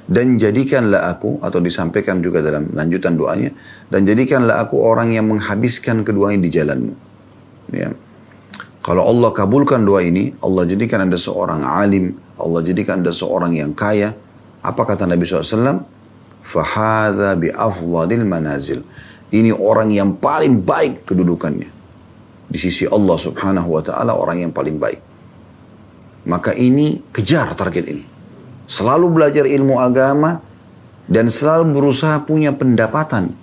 Dan 0.09 0.41
jadikanlah 0.41 1.05
aku 1.05 1.37
atau 1.37 1.61
disampaikan 1.61 2.17
juga 2.17 2.41
dalam 2.41 2.73
lanjutan 2.73 3.13
doanya 3.13 3.53
dan 3.93 4.09
jadikanlah 4.09 4.57
aku 4.65 4.81
orang 4.81 5.13
yang 5.13 5.29
menghabiskan 5.29 6.01
keduanya 6.01 6.41
di 6.41 6.49
jalanmu. 6.49 6.93
Ya. 7.69 7.93
Kalau 8.79 9.03
Allah 9.03 9.35
kabulkan 9.35 9.83
doa 9.83 9.99
ini, 9.99 10.31
Allah 10.39 10.63
jadikan 10.63 11.03
anda 11.03 11.19
seorang 11.19 11.67
alim, 11.67 12.15
Allah 12.39 12.63
jadikan 12.63 13.03
anda 13.03 13.11
seorang 13.11 13.59
yang 13.59 13.75
kaya. 13.75 14.15
Apa 14.63 14.87
kata 14.87 15.03
Nabi 15.03 15.27
SAW? 15.27 15.83
Fahadha 16.39 17.35
bi 17.35 17.51
afwadil 17.51 18.23
manazil. 18.23 18.83
Ini 19.29 19.53
orang 19.53 19.91
yang 19.93 20.17
paling 20.17 20.63
baik 20.63 21.05
kedudukannya 21.05 21.69
di 22.49 22.57
sisi 22.57 22.89
Allah 22.89 23.13
Subhanahu 23.13 23.69
wa 23.77 23.83
taala 23.85 24.17
orang 24.17 24.41
yang 24.41 24.51
paling 24.51 24.81
baik. 24.81 24.99
Maka 26.25 26.57
ini 26.57 26.97
kejar 27.13 27.53
target 27.53 27.85
ini. 27.93 28.03
Selalu 28.65 29.05
belajar 29.13 29.45
ilmu 29.45 29.77
agama 29.77 30.41
dan 31.05 31.29
selalu 31.29 31.77
berusaha 31.77 32.21
punya 32.25 32.53
pendapatan. 32.53 33.33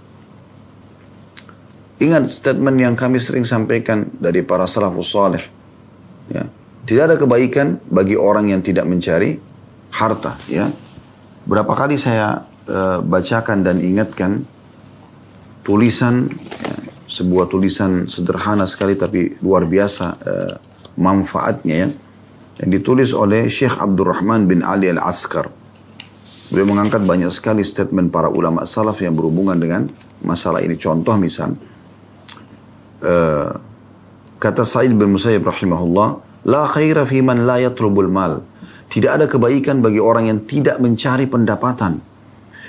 Ingat 1.97 2.29
statement 2.29 2.77
yang 2.77 2.95
kami 2.95 3.17
sering 3.17 3.49
sampaikan 3.49 4.13
dari 4.21 4.45
para 4.45 4.69
salafus 4.69 5.09
saleh. 5.13 5.45
Ya. 6.29 6.45
Tidak 6.87 7.03
ada 7.03 7.17
kebaikan 7.17 7.81
bagi 7.89 8.15
orang 8.15 8.53
yang 8.53 8.61
tidak 8.61 8.85
mencari 8.85 9.41
harta. 9.91 10.37
Ya. 10.47 10.69
Berapa 11.49 11.73
kali 11.73 11.97
saya 11.97 12.45
uh, 12.69 13.01
bacakan 13.01 13.65
dan 13.65 13.81
ingatkan 13.81 14.45
tulisan 15.65 16.31
ya, 16.37 16.75
sebuah 17.09 17.49
tulisan 17.49 18.07
sederhana 18.07 18.69
sekali 18.69 18.95
tapi 18.95 19.35
luar 19.41 19.65
biasa 19.67 20.07
uh, 20.21 20.55
manfaatnya 21.01 21.77
ya 21.87 21.89
yang 22.57 22.71
ditulis 22.73 23.13
oleh 23.13 23.53
Syekh 23.53 23.77
Abdurrahman 23.77 24.49
bin 24.49 24.65
Ali 24.65 24.89
Al-Askar. 24.89 25.53
Beliau 26.49 26.73
mengangkat 26.73 27.03
banyak 27.05 27.29
sekali 27.35 27.61
statement 27.67 28.09
para 28.09 28.31
ulama 28.31 28.65
salaf 28.65 29.03
yang 29.03 29.13
berhubungan 29.13 29.59
dengan 29.59 29.91
masalah 30.23 30.63
ini. 30.63 30.79
Contoh 30.79 31.19
misal, 31.19 31.59
uh, 33.03 33.51
kata 34.39 34.63
Sa'id 34.65 34.93
bin 34.93 35.17
Musayyib 35.17 35.45
rahimahullah, 35.45 36.27
La 36.47 36.63
khaira 36.71 37.03
fi 37.03 37.21
man 37.27 37.43
la 37.43 37.59
yatlubul 37.59 38.07
mal. 38.07 38.47
Tidak 38.87 39.11
ada 39.11 39.27
kebaikan 39.27 39.83
bagi 39.83 39.99
orang 39.99 40.31
yang 40.31 40.47
tidak 40.47 40.79
mencari 40.79 41.27
pendapatan. 41.27 41.99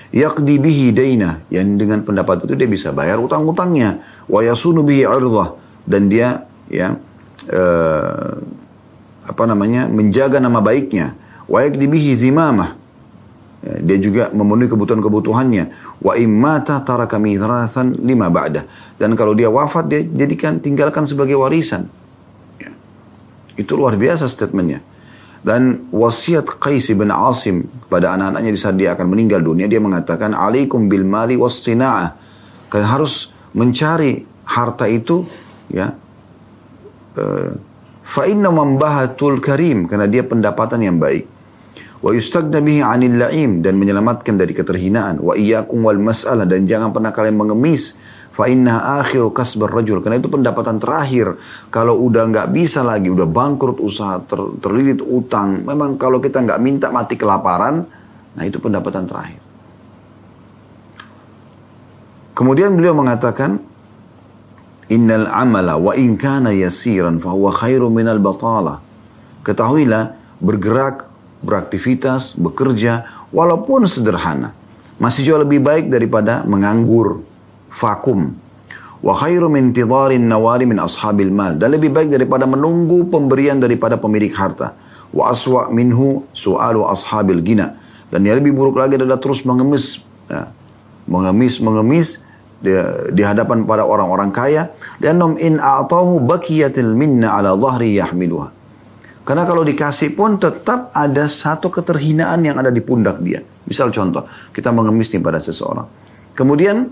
Yaqdi 0.10 0.58
bihi 0.58 0.90
daina 0.96 1.46
yang 1.54 1.78
dengan 1.78 2.02
pendapat 2.02 2.48
itu 2.50 2.58
dia 2.58 2.66
bisa 2.66 2.90
bayar 2.90 3.22
utang-utangnya. 3.22 4.02
Wa 4.26 4.42
yasunu 4.42 4.82
bihi 4.82 5.06
ardah 5.06 5.54
dan 5.86 6.10
dia 6.10 6.50
ya 6.74 6.98
uh, 7.54 8.34
apa 9.30 9.44
namanya 9.46 9.86
menjaga 9.86 10.42
nama 10.42 10.58
baiknya. 10.58 11.14
Wa 11.46 11.62
yaqdi 11.62 11.86
bihi 11.86 12.18
zimamah. 12.18 12.74
Ya, 13.62 13.74
dia 13.84 13.98
juga 14.02 14.24
memenuhi 14.34 14.74
kebutuhan-kebutuhannya. 14.74 15.64
Wa 16.02 16.18
immata 16.18 16.82
taraka 16.82 17.22
mithrathan 17.22 17.94
lima 18.02 18.32
ba'da 18.34 18.66
dan 18.98 19.14
kalau 19.14 19.38
dia 19.38 19.50
wafat 19.50 19.90
dia 19.90 20.02
jadikan 20.06 20.58
tinggalkan 20.62 21.06
sebagai 21.06 21.38
warisan 21.38 21.90
ya. 22.58 22.74
itu 23.56 23.74
luar 23.78 23.98
biasa 23.98 24.26
statementnya 24.30 24.82
dan 25.48 25.88
wasiat 25.94 26.60
Qais 26.60 26.90
bin 26.92 27.08
Asim 27.08 27.72
kepada 27.88 28.20
anak-anaknya 28.20 28.52
di 28.52 28.60
saat 28.60 28.76
dia 28.76 28.98
akan 28.98 29.08
meninggal 29.08 29.40
dunia, 29.40 29.70
dia 29.70 29.80
mengatakan, 29.80 30.34
Alaikum 30.34 30.92
bil 30.92 31.08
mali 31.08 31.38
wastina'ah. 31.38 32.20
Kalian 32.68 32.90
harus 32.90 33.32
mencari 33.56 34.28
harta 34.44 34.92
itu, 34.92 35.24
ya. 35.72 35.94
Eh, 37.16 37.50
fa 38.04 38.24
inna 38.28 38.52
mambahatul 38.52 39.40
karim, 39.40 39.88
karena 39.88 40.12
dia 40.12 40.28
pendapatan 40.28 40.84
yang 40.84 40.98
baik. 41.00 41.24
Wa 42.04 42.12
yustagna 42.12 42.60
bihi 42.60 42.84
anil 42.84 43.16
la'im, 43.16 43.64
dan 43.64 43.80
menyelamatkan 43.80 44.36
dari 44.36 44.52
keterhinaan. 44.52 45.24
Wa 45.24 45.40
iyyakum 45.40 45.80
wal 45.86 46.02
mas'alah, 46.02 46.44
dan 46.44 46.68
jangan 46.68 46.92
pernah 46.92 47.16
kalian 47.16 47.40
mengemis 47.40 47.96
Fa 48.38 48.46
inna 48.46 49.02
akhiru 49.02 49.34
kasbar 49.34 49.82
rajul. 49.82 49.98
Karena 50.06 50.22
itu 50.22 50.30
pendapatan 50.30 50.78
terakhir. 50.78 51.42
Kalau 51.74 51.98
udah 51.98 52.30
nggak 52.30 52.54
bisa 52.54 52.86
lagi, 52.86 53.10
udah 53.10 53.26
bangkrut 53.26 53.82
usaha, 53.82 54.22
ter, 54.22 54.38
terlilit 54.62 55.02
utang. 55.02 55.66
Memang 55.66 55.98
kalau 55.98 56.22
kita 56.22 56.46
nggak 56.46 56.62
minta 56.62 56.94
mati 56.94 57.18
kelaparan, 57.18 57.82
nah 58.38 58.44
itu 58.46 58.62
pendapatan 58.62 59.10
terakhir. 59.10 59.42
Kemudian 62.38 62.78
beliau 62.78 62.94
mengatakan, 62.94 63.58
Innal 64.88 65.28
amala 65.28 65.76
wa 65.76 65.98
in 65.98 66.16
kana 66.16 66.54
yasiran 66.54 67.18
huwa 67.18 67.50
khairu 67.50 67.90
minal 67.90 68.22
batala. 68.22 68.80
Ketahuilah, 69.42 70.14
bergerak, 70.38 71.10
beraktivitas, 71.42 72.38
bekerja, 72.38 73.26
walaupun 73.34 73.90
sederhana. 73.90 74.54
Masih 75.02 75.26
jauh 75.26 75.42
lebih 75.42 75.60
baik 75.60 75.90
daripada 75.90 76.46
menganggur, 76.46 77.26
vakum. 77.78 78.34
Wa 78.98 79.14
khairu 79.14 79.48
min 79.54 79.70
tidharin 79.72 80.26
nawari 80.26 80.66
min 80.66 80.82
ashabil 80.82 81.30
mal. 81.30 81.54
Dan 81.54 81.78
lebih 81.78 81.94
baik 81.94 82.10
daripada 82.10 82.50
menunggu 82.50 83.06
pemberian 83.08 83.62
daripada 83.62 83.96
pemilik 84.02 84.34
harta. 84.34 84.74
Wa 85.14 85.30
aswa 85.32 85.70
minhu 85.70 86.26
su'alu 86.34 86.82
ashabil 86.90 87.46
gina. 87.46 87.78
Dan 88.10 88.26
yang 88.26 88.42
lebih 88.42 88.58
buruk 88.58 88.82
lagi 88.82 88.98
adalah 88.98 89.22
terus 89.22 89.46
mengemis. 89.46 90.02
Ya. 90.26 90.50
Mengemis, 91.08 91.62
mengemis 91.64 92.20
di, 92.60 92.74
di 93.14 93.22
hadapan 93.22 93.64
para 93.64 93.86
orang-orang 93.86 94.34
kaya. 94.34 94.74
Liannam 95.00 95.38
in 95.38 95.62
a'tahu 95.62 96.20
bakiyatil 96.26 96.92
minna 96.98 97.38
ala 97.38 97.54
dhahri 97.56 97.96
yahmiluha. 98.02 98.50
Karena 99.28 99.44
kalau 99.44 99.68
dikasih 99.68 100.16
pun 100.16 100.40
tetap 100.40 100.88
ada 100.96 101.28
satu 101.28 101.68
keterhinaan 101.68 102.48
yang 102.48 102.56
ada 102.56 102.72
di 102.72 102.80
pundak 102.80 103.20
dia. 103.20 103.44
Misal 103.68 103.92
contoh, 103.92 104.24
kita 104.56 104.72
mengemis 104.72 105.12
nih 105.12 105.20
pada 105.20 105.44
seseorang. 105.44 105.84
Kemudian 106.32 106.88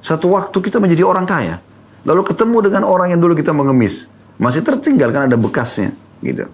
satu 0.00 0.32
waktu 0.32 0.56
kita 0.60 0.80
menjadi 0.80 1.04
orang 1.04 1.28
kaya. 1.28 1.60
Lalu 2.04 2.32
ketemu 2.32 2.56
dengan 2.64 2.82
orang 2.88 3.12
yang 3.12 3.20
dulu 3.20 3.36
kita 3.36 3.52
mengemis. 3.52 4.08
Masih 4.40 4.64
tertinggal 4.64 5.12
kan 5.12 5.28
ada 5.28 5.36
bekasnya. 5.36 5.92
Gitu. 6.24 6.48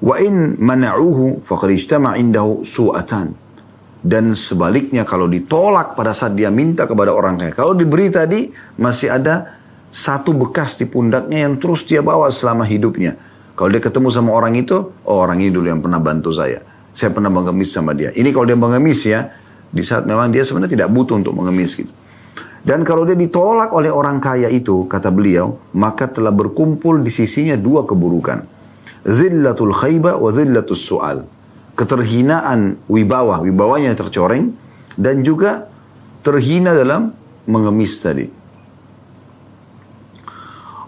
Wa 0.00 0.16
in 0.24 0.56
mana'uhu 0.56 1.44
faqad 1.44 1.70
ijtama' 1.76 2.16
indahu 2.16 2.64
su'atan. 2.64 3.36
Dan 3.98 4.32
sebaliknya 4.32 5.02
kalau 5.02 5.26
ditolak 5.26 5.98
pada 5.98 6.14
saat 6.14 6.32
dia 6.38 6.48
minta 6.48 6.88
kepada 6.88 7.12
orang 7.12 7.36
kaya. 7.36 7.52
Kalau 7.52 7.76
diberi 7.76 8.08
tadi 8.08 8.48
masih 8.80 9.12
ada 9.12 9.58
satu 9.92 10.32
bekas 10.32 10.78
di 10.80 10.86
pundaknya 10.86 11.44
yang 11.44 11.60
terus 11.60 11.84
dia 11.84 12.00
bawa 12.00 12.32
selama 12.32 12.64
hidupnya. 12.64 13.18
Kalau 13.58 13.68
dia 13.74 13.82
ketemu 13.82 14.08
sama 14.14 14.30
orang 14.38 14.54
itu, 14.54 14.76
oh 15.02 15.18
orang 15.18 15.42
ini 15.42 15.50
dulu 15.50 15.66
yang 15.66 15.82
pernah 15.82 15.98
bantu 15.98 16.30
saya. 16.30 16.62
Saya 16.94 17.10
pernah 17.10 17.28
mengemis 17.28 17.74
sama 17.74 17.90
dia. 17.90 18.14
Ini 18.14 18.30
kalau 18.30 18.46
dia 18.46 18.54
mengemis 18.54 19.02
ya, 19.02 19.34
di 19.68 19.84
saat 19.84 20.08
memang 20.08 20.32
dia 20.32 20.44
sebenarnya 20.44 20.74
tidak 20.80 20.90
butuh 20.92 21.20
untuk 21.20 21.36
mengemis 21.36 21.76
gitu. 21.76 21.92
Dan 22.64 22.82
kalau 22.82 23.06
dia 23.06 23.14
ditolak 23.14 23.70
oleh 23.70 23.88
orang 23.88 24.18
kaya 24.18 24.50
itu, 24.50 24.84
kata 24.90 25.08
beliau, 25.14 25.56
maka 25.72 26.10
telah 26.10 26.34
berkumpul 26.34 27.00
di 27.00 27.08
sisinya 27.08 27.54
dua 27.54 27.86
keburukan. 27.86 28.44
Zillatul 29.06 29.72
khayba 29.72 30.18
wa 30.18 30.30
zillatul 30.34 30.76
su'al. 30.76 31.18
Keterhinaan 31.78 32.82
wibawa, 32.90 33.40
wibawanya 33.40 33.94
tercoreng, 33.94 34.50
dan 34.98 35.22
juga 35.22 35.70
terhina 36.26 36.74
dalam 36.74 37.14
mengemis 37.46 38.02
tadi. 38.02 38.26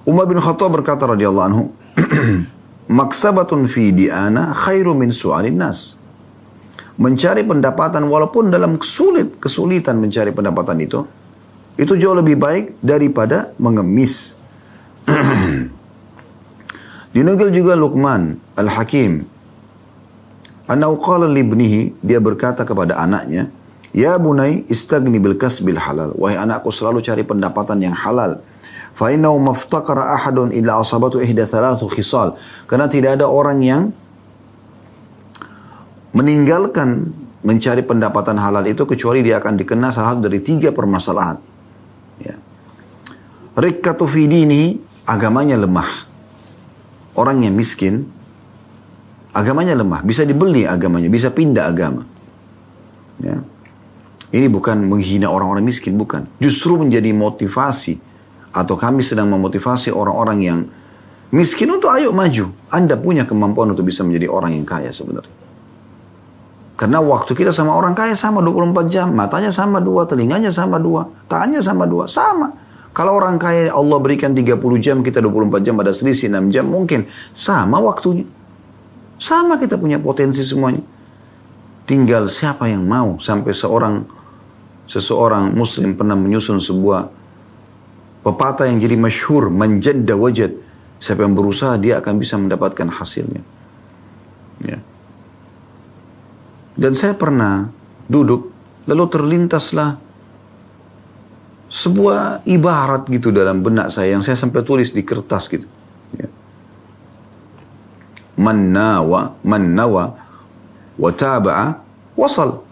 Umar 0.02 0.26
bin 0.26 0.42
Khattab 0.42 0.74
berkata 0.74 1.06
radhiyallahu 1.06 1.46
anhu, 1.46 1.64
maksabatun 3.00 3.70
fi 3.70 3.94
diana 3.94 4.50
khairu 4.50 4.98
min 4.98 5.14
su'alin 5.14 5.54
nas 5.54 5.99
mencari 6.98 7.46
pendapatan 7.46 8.08
walaupun 8.08 8.50
dalam 8.50 8.80
sulit 8.82 9.38
kesulitan 9.38 10.00
mencari 10.02 10.34
pendapatan 10.34 10.78
itu 10.82 11.00
itu 11.80 11.96
jauh 11.96 12.12
lebih 12.12 12.36
baik 12.36 12.76
daripada 12.84 13.56
mengemis. 13.56 14.36
Dinukil 17.16 17.50
juga 17.50 17.72
Luqman 17.72 18.36
Al-Hakim. 18.54 19.24
Anau 20.70 20.94
qala 21.02 21.26
libnihi, 21.26 21.98
dia 21.98 22.22
berkata 22.22 22.62
kepada 22.62 23.00
anaknya, 23.00 23.50
Ya 23.90 24.14
bunai 24.14 24.62
istagni 24.70 25.18
bil 25.18 25.34
kasbil 25.34 25.74
halal. 25.74 26.14
Wahai 26.14 26.38
anakku 26.38 26.70
selalu 26.70 27.02
cari 27.02 27.26
pendapatan 27.26 27.82
yang 27.82 27.96
halal. 27.96 28.38
Fa 28.94 29.10
maftaqara 29.18 30.14
ahadun 30.14 30.54
illa 30.54 30.78
asabatu 30.78 31.18
ihda 31.18 31.42
thalathu 31.42 31.90
khisal. 31.90 32.38
Karena 32.70 32.86
tidak 32.86 33.18
ada 33.18 33.26
orang 33.26 33.58
yang 33.66 33.82
meninggalkan 36.10 37.14
mencari 37.40 37.80
pendapatan 37.80 38.36
halal 38.36 38.64
itu 38.68 38.84
kecuali 38.84 39.24
dia 39.24 39.40
akan 39.40 39.56
dikena 39.56 39.94
salah 39.94 40.16
satu 40.16 40.28
dari 40.28 40.40
tiga 40.44 40.74
permasalahan. 40.74 41.40
Ya. 42.20 42.36
Rikkatu 43.56 44.04
ini 44.20 44.76
agamanya 45.08 45.56
lemah. 45.56 46.06
Orang 47.16 47.42
yang 47.42 47.56
miskin 47.56 48.06
agamanya 49.34 49.74
lemah, 49.78 50.02
bisa 50.02 50.26
dibeli 50.26 50.66
agamanya, 50.66 51.08
bisa 51.10 51.30
pindah 51.30 51.70
agama. 51.70 52.02
Ya. 53.22 53.40
Ini 54.30 54.46
bukan 54.46 54.86
menghina 54.86 55.26
orang-orang 55.26 55.66
miskin, 55.66 55.98
bukan. 55.98 56.30
Justru 56.38 56.78
menjadi 56.78 57.10
motivasi 57.10 57.98
atau 58.54 58.78
kami 58.78 59.02
sedang 59.02 59.26
memotivasi 59.30 59.90
orang-orang 59.90 60.38
yang 60.38 60.58
miskin 61.34 61.70
untuk 61.74 61.90
ayo 61.90 62.14
maju. 62.14 62.54
Anda 62.70 62.94
punya 62.94 63.26
kemampuan 63.26 63.74
untuk 63.74 63.90
bisa 63.90 64.06
menjadi 64.06 64.30
orang 64.30 64.54
yang 64.54 64.66
kaya 64.66 64.94
sebenarnya. 64.94 65.49
Karena 66.80 66.96
waktu 67.04 67.36
kita 67.36 67.52
sama 67.52 67.76
orang 67.76 67.92
kaya 67.92 68.16
sama 68.16 68.40
24 68.40 68.88
jam. 68.88 69.12
Matanya 69.12 69.52
sama 69.52 69.84
dua, 69.84 70.08
telinganya 70.08 70.48
sama 70.48 70.80
dua, 70.80 71.04
tangannya 71.28 71.60
sama 71.60 71.84
dua. 71.84 72.08
Sama. 72.08 72.48
Kalau 72.96 73.20
orang 73.20 73.36
kaya 73.36 73.68
Allah 73.68 74.00
berikan 74.00 74.32
30 74.32 74.56
jam, 74.80 75.04
kita 75.04 75.20
24 75.20 75.60
jam, 75.60 75.76
ada 75.76 75.92
selisih 75.92 76.32
6 76.32 76.48
jam. 76.48 76.64
Mungkin 76.64 77.04
sama 77.36 77.78
waktunya. 77.84 78.24
Sama 79.20 79.60
kita 79.60 79.76
punya 79.76 80.00
potensi 80.00 80.40
semuanya. 80.40 80.80
Tinggal 81.84 82.32
siapa 82.32 82.64
yang 82.72 82.88
mau 82.88 83.20
sampai 83.20 83.52
seorang 83.52 83.94
seseorang 84.88 85.52
muslim 85.52 85.94
pernah 85.94 86.16
menyusun 86.16 86.58
sebuah 86.58 87.20
Pepatah 88.20 88.68
yang 88.68 88.84
jadi 88.84 89.00
masyhur, 89.00 89.48
menjadda 89.48 90.12
wajad. 90.12 90.52
Siapa 91.00 91.24
yang 91.24 91.32
berusaha, 91.32 91.80
dia 91.80 92.04
akan 92.04 92.20
bisa 92.20 92.36
mendapatkan 92.36 92.92
hasilnya. 92.92 93.40
Ya. 94.60 94.84
Dan 96.80 96.96
saya 96.96 97.12
pernah 97.12 97.68
duduk, 98.08 98.48
lalu 98.88 99.04
terlintaslah 99.12 100.00
sebuah 101.68 102.48
ibarat 102.48 103.04
gitu 103.12 103.28
dalam 103.28 103.60
benak 103.60 103.92
saya 103.92 104.16
yang 104.16 104.24
saya 104.24 104.40
sampai 104.40 104.64
tulis 104.64 104.90
di 104.96 105.04
kertas 105.04 105.46
gitu. 105.52 105.68
Ya. 106.16 106.32
Man 108.40 108.72
nawa, 108.72 109.36
man 109.44 109.76
wasal. 112.16 112.64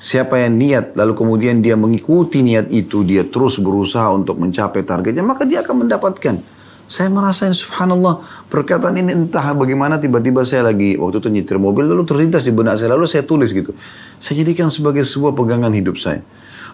Siapa 0.00 0.40
yang 0.40 0.56
niat 0.56 0.96
lalu 0.96 1.12
kemudian 1.12 1.60
dia 1.60 1.76
mengikuti 1.76 2.40
niat 2.46 2.72
itu, 2.72 3.04
dia 3.04 3.26
terus 3.26 3.58
berusaha 3.58 4.08
untuk 4.14 4.38
mencapai 4.38 4.80
targetnya, 4.86 5.26
maka 5.26 5.44
dia 5.44 5.66
akan 5.66 5.84
mendapatkan. 5.84 6.59
Saya 6.90 7.06
merasain 7.06 7.54
subhanallah 7.54 8.18
perkataan 8.50 8.98
ini 8.98 9.14
entah 9.14 9.54
bagaimana 9.54 10.02
tiba-tiba 10.02 10.42
saya 10.42 10.74
lagi 10.74 10.98
waktu 10.98 11.22
itu 11.22 11.30
nyetir 11.30 11.54
mobil 11.62 11.86
lalu 11.86 12.02
terlintas 12.02 12.42
di 12.42 12.50
benak 12.50 12.82
saya 12.82 12.98
lalu 12.98 13.06
saya 13.06 13.22
tulis 13.22 13.54
gitu. 13.54 13.70
Saya 14.18 14.42
jadikan 14.42 14.66
sebagai 14.74 15.06
sebuah 15.06 15.30
pegangan 15.38 15.70
hidup 15.70 16.02
saya. 16.02 16.26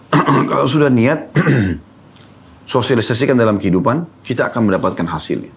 Kalau 0.49 0.65
sudah 0.65 0.89
niat 0.89 1.29
sosialisasikan 2.73 3.37
dalam 3.37 3.61
kehidupan, 3.61 4.25
kita 4.25 4.49
akan 4.49 4.73
mendapatkan 4.73 5.05
hasilnya. 5.05 5.53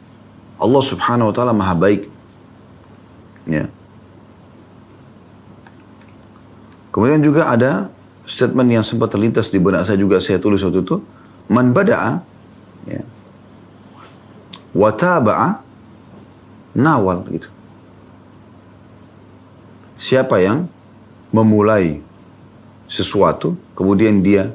Allah 0.61 0.83
subhanahu 0.85 1.33
wa 1.33 1.35
ta'ala 1.35 1.57
maha 1.57 1.73
baik. 1.81 2.05
Ya. 3.49 3.65
Kemudian 6.93 7.25
juga 7.25 7.49
ada 7.49 7.89
statement 8.29 8.69
yang 8.69 8.85
sempat 8.85 9.09
terlintas 9.09 9.49
di 9.49 9.57
benak 9.57 9.89
saya 9.89 9.97
juga 9.97 10.21
saya 10.21 10.37
tulis 10.37 10.61
waktu 10.61 10.85
itu. 10.85 11.01
Man 11.49 11.73
bada'a 11.73 12.21
ya, 12.85 13.01
wataba'a 14.75 15.63
nawal 16.77 17.27
gitu. 17.31 17.49
Siapa 20.01 20.41
yang 20.41 20.65
memulai 21.31 22.01
sesuatu, 22.91 23.55
kemudian 23.77 24.25
dia 24.25 24.51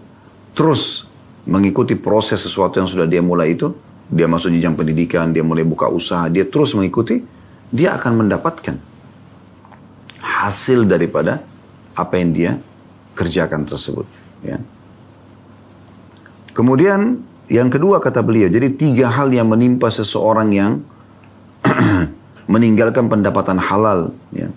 terus 0.57 1.05
mengikuti 1.45 1.93
proses 1.93 2.41
sesuatu 2.41 2.81
yang 2.81 2.89
sudah 2.89 3.05
dia 3.05 3.21
mulai 3.21 3.53
itu, 3.53 3.71
dia 4.09 4.25
masuk 4.25 4.49
jenjang 4.51 4.73
pendidikan, 4.73 5.29
dia 5.29 5.45
mulai 5.45 5.61
buka 5.61 5.87
usaha, 5.87 6.25
dia 6.27 6.43
terus 6.45 6.73
mengikuti, 6.73 7.21
dia 7.69 7.93
akan 7.93 8.25
mendapatkan 8.25 8.75
hasil 10.19 10.89
daripada 10.89 11.45
apa 11.93 12.13
yang 12.17 12.29
dia 12.33 12.51
kerjakan 13.13 13.63
tersebut. 13.69 14.05
Ya. 14.41 14.59
Kemudian 16.51 17.21
yang 17.45 17.69
kedua 17.69 18.01
kata 18.01 18.25
beliau, 18.25 18.49
jadi 18.49 18.73
tiga 18.73 19.13
hal 19.13 19.29
yang 19.29 19.45
menimpa 19.45 19.93
seseorang 19.93 20.49
yang 20.49 20.71
meninggalkan 22.53 23.05
pendapatan 23.05 23.61
halal. 23.61 24.13
Ya. 24.33 24.49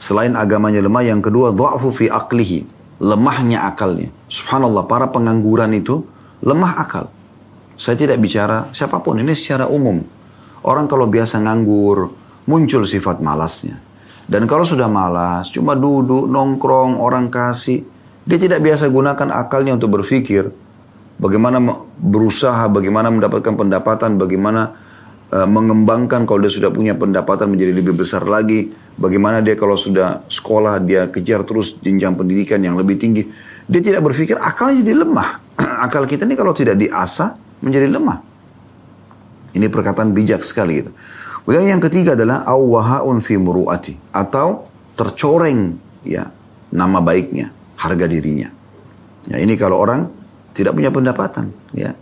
Selain 0.00 0.32
agamanya 0.32 0.80
lemah, 0.80 1.04
yang 1.04 1.20
kedua 1.20 1.52
dha'fu 1.52 1.92
fi 1.92 2.08
aklihi, 2.08 2.64
lemahnya 3.00 3.68
akalnya. 3.68 4.08
Subhanallah, 4.32 4.88
para 4.88 5.12
pengangguran 5.12 5.76
itu 5.76 6.04
lemah 6.40 6.80
akal. 6.80 7.12
Saya 7.76 8.00
tidak 8.00 8.20
bicara 8.20 8.72
siapa 8.72 9.04
pun, 9.04 9.20
ini 9.20 9.36
secara 9.36 9.68
umum. 9.68 10.00
Orang 10.64 10.88
kalau 10.88 11.04
biasa 11.04 11.44
nganggur, 11.44 12.08
muncul 12.48 12.88
sifat 12.88 13.20
malasnya. 13.20 13.76
Dan 14.24 14.48
kalau 14.48 14.64
sudah 14.64 14.88
malas, 14.88 15.52
cuma 15.52 15.76
duduk, 15.76 16.24
nongkrong, 16.24 16.96
orang 16.96 17.28
kasih, 17.28 17.84
dia 18.24 18.40
tidak 18.40 18.64
biasa 18.64 18.88
gunakan 18.88 19.28
akalnya 19.36 19.76
untuk 19.76 20.00
berpikir 20.00 20.63
bagaimana 21.18 21.60
berusaha, 21.98 22.66
bagaimana 22.70 23.10
mendapatkan 23.10 23.54
pendapatan, 23.54 24.16
bagaimana 24.18 24.74
uh, 25.30 25.48
mengembangkan 25.48 26.26
kalau 26.26 26.42
dia 26.42 26.52
sudah 26.52 26.70
punya 26.70 26.94
pendapatan 26.94 27.50
menjadi 27.50 27.72
lebih 27.74 27.94
besar 27.94 28.26
lagi, 28.26 28.70
bagaimana 28.98 29.40
dia 29.40 29.54
kalau 29.54 29.78
sudah 29.78 30.26
sekolah 30.30 30.82
dia 30.82 31.10
kejar 31.10 31.46
terus 31.46 31.78
jenjang 31.80 32.14
pendidikan 32.18 32.60
yang 32.62 32.78
lebih 32.78 32.98
tinggi. 32.98 33.26
Dia 33.64 33.80
tidak 33.80 34.04
berpikir 34.04 34.36
akalnya 34.36 34.84
jadi 34.84 34.94
lemah. 35.02 35.28
Akal 35.88 36.04
kita 36.04 36.28
ini 36.28 36.36
kalau 36.36 36.52
tidak 36.52 36.76
diasah 36.76 37.34
menjadi 37.64 37.88
lemah. 37.88 38.18
Ini 39.54 39.66
perkataan 39.70 40.10
bijak 40.10 40.42
sekali 40.42 40.82
gitu. 40.82 40.90
Kemudian 41.44 41.76
yang 41.76 41.82
ketiga 41.84 42.16
adalah 42.16 42.42
awahaun 42.48 43.20
fi 43.20 43.36
muruati 43.36 43.94
atau 44.10 44.66
tercoreng 44.96 45.76
ya 46.02 46.26
nama 46.72 46.98
baiknya, 47.04 47.52
harga 47.76 48.08
dirinya. 48.08 48.48
Ya 49.28 49.36
ini 49.40 49.54
kalau 49.54 49.78
orang 49.78 50.23
tidak 50.54 50.72
punya 50.72 50.94
pendapatan 50.94 51.50
ya. 51.74 51.92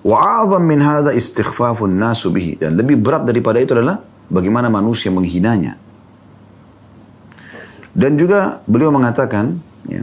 Wa 0.00 0.44
min 0.56 0.80
hadha 0.80 1.12
istighfafun 1.12 1.96
nasu 1.96 2.32
bihi. 2.32 2.56
Dan 2.56 2.76
lebih 2.76 3.00
berat 3.00 3.24
daripada 3.24 3.60
itu 3.60 3.76
adalah 3.76 4.00
bagaimana 4.32 4.72
manusia 4.72 5.12
menghinanya. 5.12 5.76
Dan 7.90 8.16
juga 8.16 8.62
beliau 8.64 8.94
mengatakan, 8.94 9.60
ya, 9.84 10.00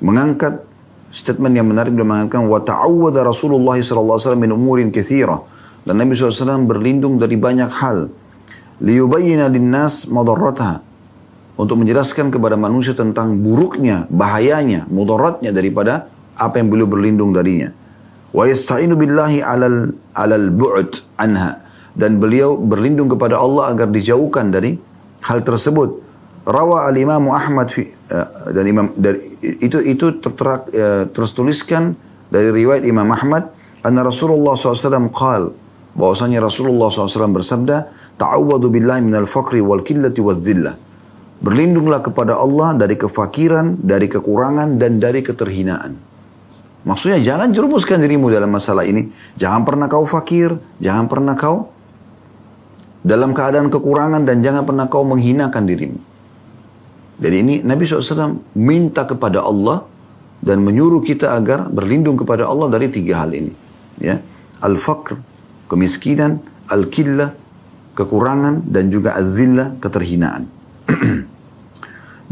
mengangkat 0.00 0.62
statement 1.12 1.52
yang 1.52 1.68
menarik 1.68 1.92
beliau 1.92 2.08
mengatakan 2.08 2.48
wa 2.48 2.62
ta'awwadha 2.64 3.20
Rasulullah 3.26 3.76
sallallahu 3.76 4.16
alaihi 4.16 4.24
wasallam 4.24 4.44
min 4.48 4.52
umurin 4.56 4.88
katsira 4.88 5.36
dan 5.84 5.98
Nabi 5.98 6.16
SAW 6.16 6.64
berlindung 6.64 7.20
dari 7.20 7.36
banyak 7.36 7.68
hal 7.68 8.08
liyubayyina 8.80 9.52
linnas 9.52 10.08
madarratha 10.08 10.80
untuk 11.56 11.80
menjelaskan 11.80 12.32
kepada 12.32 12.56
manusia 12.56 12.96
tentang 12.96 13.36
buruknya, 13.36 14.08
bahayanya, 14.08 14.88
mudaratnya 14.88 15.52
daripada 15.52 16.08
apa 16.32 16.58
yang 16.58 16.72
beliau 16.72 16.88
berlindung 16.88 17.36
darinya. 17.36 17.68
Wa 18.32 18.48
yasta'inu 18.48 18.96
billahi 18.96 19.44
alal 19.44 19.92
alal 20.16 20.48
bu'd 20.48 21.04
anha 21.20 21.60
dan 21.92 22.16
beliau 22.16 22.56
berlindung 22.56 23.12
kepada 23.12 23.36
Allah 23.36 23.76
agar 23.76 23.92
dijauhkan 23.92 24.48
dari 24.48 24.80
hal 25.28 25.44
tersebut. 25.44 26.00
Rawa 26.42 26.90
al 26.90 26.96
Imam 26.98 27.30
Ahmad 27.30 27.70
fi, 27.70 27.86
uh, 27.86 28.50
dan 28.50 28.64
Imam 28.66 28.90
dari, 28.98 29.38
itu 29.62 29.78
itu 29.78 30.18
tertera, 30.18 30.64
uh, 30.66 31.04
terus 31.12 31.36
tuliskan 31.36 31.94
dari 32.32 32.50
riwayat 32.50 32.82
Imam 32.82 33.06
Ahmad 33.12 33.52
anna 33.84 34.02
Rasulullah 34.02 34.58
SAW 34.58 35.12
qal 35.14 35.54
bahwasanya 35.92 36.42
Rasulullah 36.42 36.88
SAW 36.88 37.30
bersabda 37.30 37.92
ta'awwadu 38.18 38.72
billahi 38.72 39.04
minal 39.04 39.28
faqri 39.28 39.62
wal 39.62 39.84
killati 39.86 40.18
wal 40.18 40.40
dhillah 40.40 40.74
berlindunglah 41.42 42.00
kepada 42.00 42.38
Allah 42.38 42.78
dari 42.78 42.94
kefakiran 42.94 43.82
dari 43.82 44.06
kekurangan 44.06 44.78
dan 44.78 45.02
dari 45.02 45.20
keterhinaan 45.20 45.92
maksudnya 46.86 47.18
jangan 47.18 47.50
jerumuskan 47.50 47.98
dirimu 47.98 48.30
dalam 48.30 48.54
masalah 48.54 48.86
ini 48.86 49.10
jangan 49.34 49.66
pernah 49.66 49.86
kau 49.90 50.06
fakir 50.06 50.54
jangan 50.78 51.10
pernah 51.10 51.34
kau 51.34 51.68
dalam 53.02 53.34
keadaan 53.34 53.66
kekurangan 53.68 54.22
dan 54.22 54.40
jangan 54.46 54.62
pernah 54.62 54.86
kau 54.86 55.02
menghinakan 55.02 55.66
dirimu 55.66 56.00
jadi 57.22 57.36
ini 57.38 57.54
Nabi 57.62 57.86
SAW 57.86 58.42
minta 58.58 59.06
kepada 59.06 59.46
Allah 59.46 59.86
dan 60.42 60.58
menyuruh 60.58 61.06
kita 61.06 61.38
agar 61.38 61.70
berlindung 61.70 62.18
kepada 62.18 62.50
Allah 62.50 62.66
dari 62.66 62.90
tiga 62.90 63.22
hal 63.22 63.30
ini. 63.30 63.54
Ya, 64.02 64.18
al-faqr, 64.58 65.22
kemiskinan, 65.70 66.42
al-killah, 66.66 67.30
kekurangan, 67.94 68.66
dan 68.66 68.90
juga 68.90 69.14
az-zillah, 69.14 69.78
keterhinaan. 69.78 70.50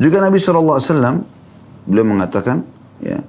juga 0.01 0.17
Nabi 0.25 0.41
SAW 0.41 0.81
beliau 1.85 2.07
mengatakan, 2.09 2.65
ya, 3.05 3.21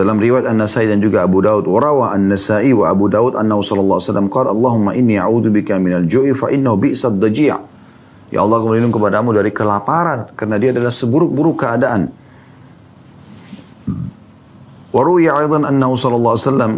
dalam 0.00 0.16
riwayat 0.16 0.48
An-Nasai 0.48 0.88
dan 0.88 1.04
juga 1.04 1.28
Abu 1.28 1.44
Daud, 1.44 1.68
warawa 1.68 2.16
An-Nasai 2.16 2.72
wa 2.72 2.88
Abu 2.88 3.12
Daud 3.12 3.36
annahu 3.36 3.60
sallallahu 3.60 4.00
alaihi 4.00 4.08
wasallam 4.08 4.28
Allahumma 4.32 4.90
inni 4.96 5.20
a'udzu 5.20 5.52
bika 5.52 5.76
minal 5.76 6.08
ju'i 6.08 6.32
fa 6.32 6.48
innahu 6.48 6.80
bi'sad 6.80 7.20
daji'. 7.20 7.52
Ya 8.32 8.40
Allah 8.40 8.56
aku 8.62 8.72
berlindung 8.72 8.96
kepadamu 8.96 9.36
dari 9.36 9.52
kelaparan 9.52 10.32
karena 10.38 10.56
dia 10.56 10.72
adalah 10.72 10.94
seburuk-buruk 10.94 11.60
keadaan. 11.60 12.08
Waruya 14.90 15.36
aidan 15.36 15.68
annahu 15.68 16.00
sallallahu 16.00 16.34
alaihi 16.34 16.46
wasallam 16.48 16.72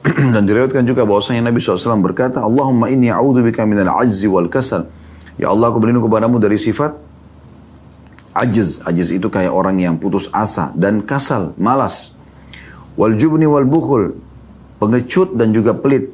dan 0.34 0.42
diriwayatkan 0.48 0.82
juga 0.88 1.04
bahwasanya 1.06 1.52
Nabi 1.52 1.60
SAW 1.60 2.00
berkata 2.00 2.40
Allahumma 2.42 2.90
inni 2.90 3.12
a'udzu 3.12 3.44
bika 3.46 3.62
minal 3.62 3.94
ajzi 4.00 4.26
wal 4.26 4.48
kasal. 4.50 4.88
Ya 5.38 5.52
Allah 5.52 5.70
aku 5.70 5.78
berlindung 5.78 6.08
kepadamu 6.08 6.40
dari 6.40 6.58
sifat 6.58 7.09
ajiz. 8.34 8.84
Ajiz 8.86 9.10
itu 9.10 9.26
kayak 9.26 9.50
orang 9.50 9.80
yang 9.80 9.96
putus 9.98 10.30
asa 10.30 10.70
dan 10.78 11.02
kasal, 11.02 11.54
malas. 11.58 12.14
Wal 12.98 13.16
jubni 13.16 13.46
wal 13.46 13.66
bukhul, 13.66 14.18
pengecut 14.82 15.34
dan 15.34 15.54
juga 15.54 15.74
pelit. 15.74 16.10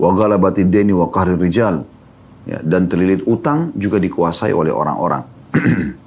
Wa 0.00 0.16
ghalabati 0.16 0.64
deni 0.64 0.96
wa 0.96 1.12
qahri 1.12 1.36
rijal 1.36 1.84
ya, 2.48 2.58
dan 2.64 2.88
terlilit 2.88 3.20
utang 3.28 3.76
juga 3.76 4.00
dikuasai 4.00 4.48
oleh 4.54 4.72
orang-orang. 4.72 5.22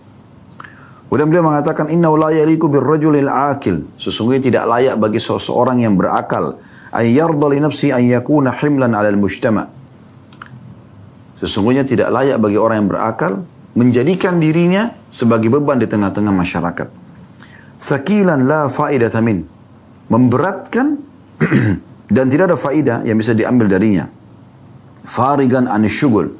Kemudian 1.13 1.29
beliau 1.29 1.45
mengatakan 1.45 1.93
inna 1.93 2.09
la 2.09 2.33
yaliku 2.33 2.65
birrajulil 2.65 3.29
akil. 3.29 3.85
Sesungguhnya 4.01 4.41
tidak 4.41 4.65
layak 4.65 4.97
bagi 4.97 5.21
seseorang 5.21 5.77
yang 5.77 5.93
berakal 5.93 6.57
ayyarda 6.89 7.45
li 7.53 7.61
nafsi 7.61 7.93
an 7.93 8.01
yakuna 8.01 8.57
himlan 8.57 8.97
'alal 8.97 9.17
mujtama. 9.21 9.69
Sesungguhnya 11.37 11.85
tidak 11.85 12.09
layak 12.09 12.41
bagi 12.41 12.57
orang 12.57 12.85
yang 12.85 12.89
berakal 12.89 13.33
menjadikan 13.73 14.37
dirinya 14.37 14.93
sebagai 15.09 15.49
beban 15.49 15.81
di 15.81 15.89
tengah-tengah 15.89 16.33
masyarakat. 16.33 16.87
Sakilan 17.81 18.45
la 18.45 18.69
faidata 18.69 19.19
min. 19.19 19.43
Memberatkan 20.07 20.87
dan 22.15 22.25
tidak 22.29 22.53
ada 22.53 22.57
faidah 22.57 22.97
yang 23.03 23.17
bisa 23.17 23.33
diambil 23.33 23.65
darinya. 23.67 24.05
Farigan 25.03 25.67
syugul. 25.89 26.37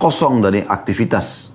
Kosong 0.00 0.42
dari 0.42 0.64
aktivitas. 0.64 1.54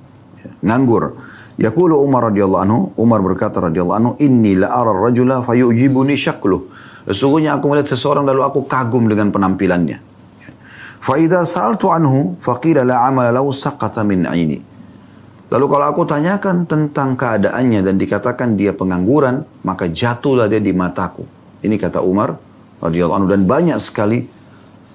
Nganggur. 0.63 1.35
Yaqulu 1.57 1.97
Umar 1.97 2.29
radhiyallahu 2.29 2.63
anhu 2.69 2.79
Umar 3.01 3.25
berkata 3.25 3.57
radhiyallahu 3.57 3.97
anhu 3.97 4.11
inni 4.21 4.53
la 4.53 4.69
ara 4.69 4.93
rajula 4.93 5.41
fayujibuni 5.41 6.13
syakluh. 6.13 6.69
Sesungguhnya 7.09 7.57
aku 7.57 7.73
melihat 7.73 7.89
seseorang 7.97 8.29
lalu 8.29 8.45
aku 8.45 8.69
kagum 8.69 9.09
dengan 9.09 9.33
penampilannya. 9.33 9.97
Fa 11.01 11.17
idza 11.17 11.41
anhu 11.73 12.37
faqila 12.37 12.85
la 12.85 13.09
amala 13.09 13.33
lahu 13.33 13.49
saqata 13.49 14.05
min 14.05 14.29
aini 14.29 14.76
Lalu 15.47 15.65
kalau 15.71 15.85
aku 15.87 16.03
tanyakan 16.03 16.67
tentang 16.67 17.15
keadaannya 17.15 17.79
dan 17.79 17.95
dikatakan 17.95 18.59
dia 18.59 18.75
pengangguran, 18.75 19.47
maka 19.63 19.87
jatuhlah 19.87 20.51
dia 20.51 20.59
di 20.59 20.75
mataku. 20.75 21.23
Ini 21.63 21.79
kata 21.79 22.03
Umar 22.03 22.35
radhiyallahu 22.83 23.17
anhu 23.23 23.29
dan 23.31 23.47
banyak 23.47 23.79
sekali 23.79 24.27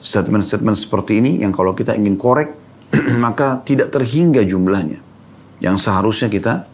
statement-statement 0.03 0.77
seperti 0.79 1.23
ini 1.23 1.33
yang 1.43 1.55
kalau 1.55 1.73
kita 1.73 1.95
ingin 1.95 2.19
korek 2.19 2.55
maka 3.25 3.63
tidak 3.63 3.95
terhingga 3.95 4.43
jumlahnya 4.43 4.99
yang 5.63 5.79
seharusnya 5.79 6.27
kita 6.27 6.67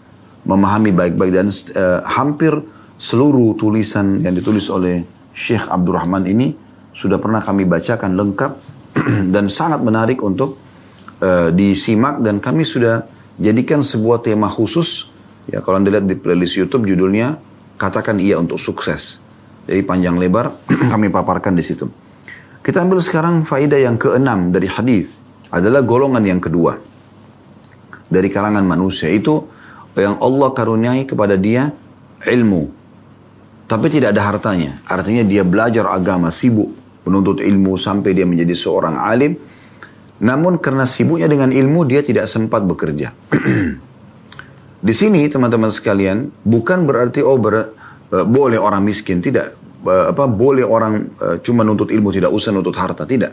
memahami 0.48 0.92
baik-baik 0.96 1.32
dan 1.32 1.48
uh, 1.76 2.00
hampir 2.08 2.56
seluruh 2.96 3.54
tulisan 3.60 4.24
yang 4.24 4.32
ditulis 4.32 4.68
oleh 4.72 5.04
Syekh 5.36 5.68
Abdurrahman 5.68 6.24
ini 6.24 6.56
sudah 6.96 7.20
pernah 7.20 7.44
kami 7.44 7.68
bacakan 7.68 8.16
lengkap 8.16 8.52
dan 9.34 9.52
sangat 9.52 9.84
menarik 9.84 10.24
untuk 10.24 10.56
uh, 11.20 11.52
disimak 11.52 12.24
dan 12.24 12.40
kami 12.40 12.64
sudah 12.64 13.04
jadikan 13.38 13.80
sebuah 13.80 14.20
tema 14.20 14.50
khusus. 14.50 15.08
Ya 15.48 15.64
kalau 15.64 15.80
anda 15.80 15.88
lihat 15.88 16.04
di 16.04 16.18
playlist 16.18 16.60
YouTube 16.60 16.84
judulnya 16.84 17.40
katakan 17.80 18.20
iya 18.20 18.36
untuk 18.36 18.60
sukses. 18.60 19.22
Jadi 19.64 19.80
panjang 19.86 20.18
lebar 20.20 20.52
kami 20.92 21.08
paparkan 21.08 21.56
di 21.56 21.64
situ. 21.64 21.88
Kita 22.60 22.84
ambil 22.84 23.00
sekarang 23.00 23.48
faedah 23.48 23.80
yang 23.80 23.96
keenam 23.96 24.52
dari 24.52 24.68
hadis. 24.68 25.16
Adalah 25.48 25.80
golongan 25.80 26.20
yang 26.20 26.42
kedua. 26.42 26.76
Dari 28.12 28.28
kalangan 28.28 28.60
manusia. 28.60 29.08
Itu 29.08 29.48
yang 29.96 30.20
Allah 30.20 30.52
karuniai 30.52 31.08
kepada 31.08 31.40
dia 31.40 31.72
ilmu. 32.28 32.68
Tapi 33.64 33.86
tidak 33.88 34.12
ada 34.12 34.22
hartanya. 34.28 34.84
Artinya 34.84 35.24
dia 35.24 35.44
belajar 35.48 35.88
agama 35.88 36.28
sibuk. 36.28 36.76
Menuntut 37.08 37.40
ilmu 37.40 37.80
sampai 37.80 38.12
dia 38.12 38.28
menjadi 38.28 38.52
seorang 38.52 39.00
alim 39.00 39.32
namun 40.18 40.58
karena 40.58 40.82
sibuknya 40.82 41.30
dengan 41.30 41.54
ilmu 41.54 41.86
dia 41.86 42.02
tidak 42.02 42.26
sempat 42.26 42.66
bekerja. 42.66 43.14
Di 44.86 44.94
sini 44.94 45.26
teman-teman 45.26 45.70
sekalian 45.70 46.30
bukan 46.42 46.86
berarti 46.86 47.22
oh 47.22 47.38
ber, 47.38 47.54
uh, 48.10 48.26
boleh 48.26 48.58
orang 48.58 48.82
miskin. 48.82 49.22
Tidak. 49.22 49.66
Apa 49.86 50.26
boleh 50.26 50.66
orang 50.66 51.14
uh, 51.22 51.36
cuma 51.38 51.62
nuntut 51.62 51.94
ilmu 51.94 52.10
tidak 52.10 52.34
usah 52.34 52.50
nuntut 52.50 52.74
harta. 52.74 53.06
Tidak. 53.06 53.32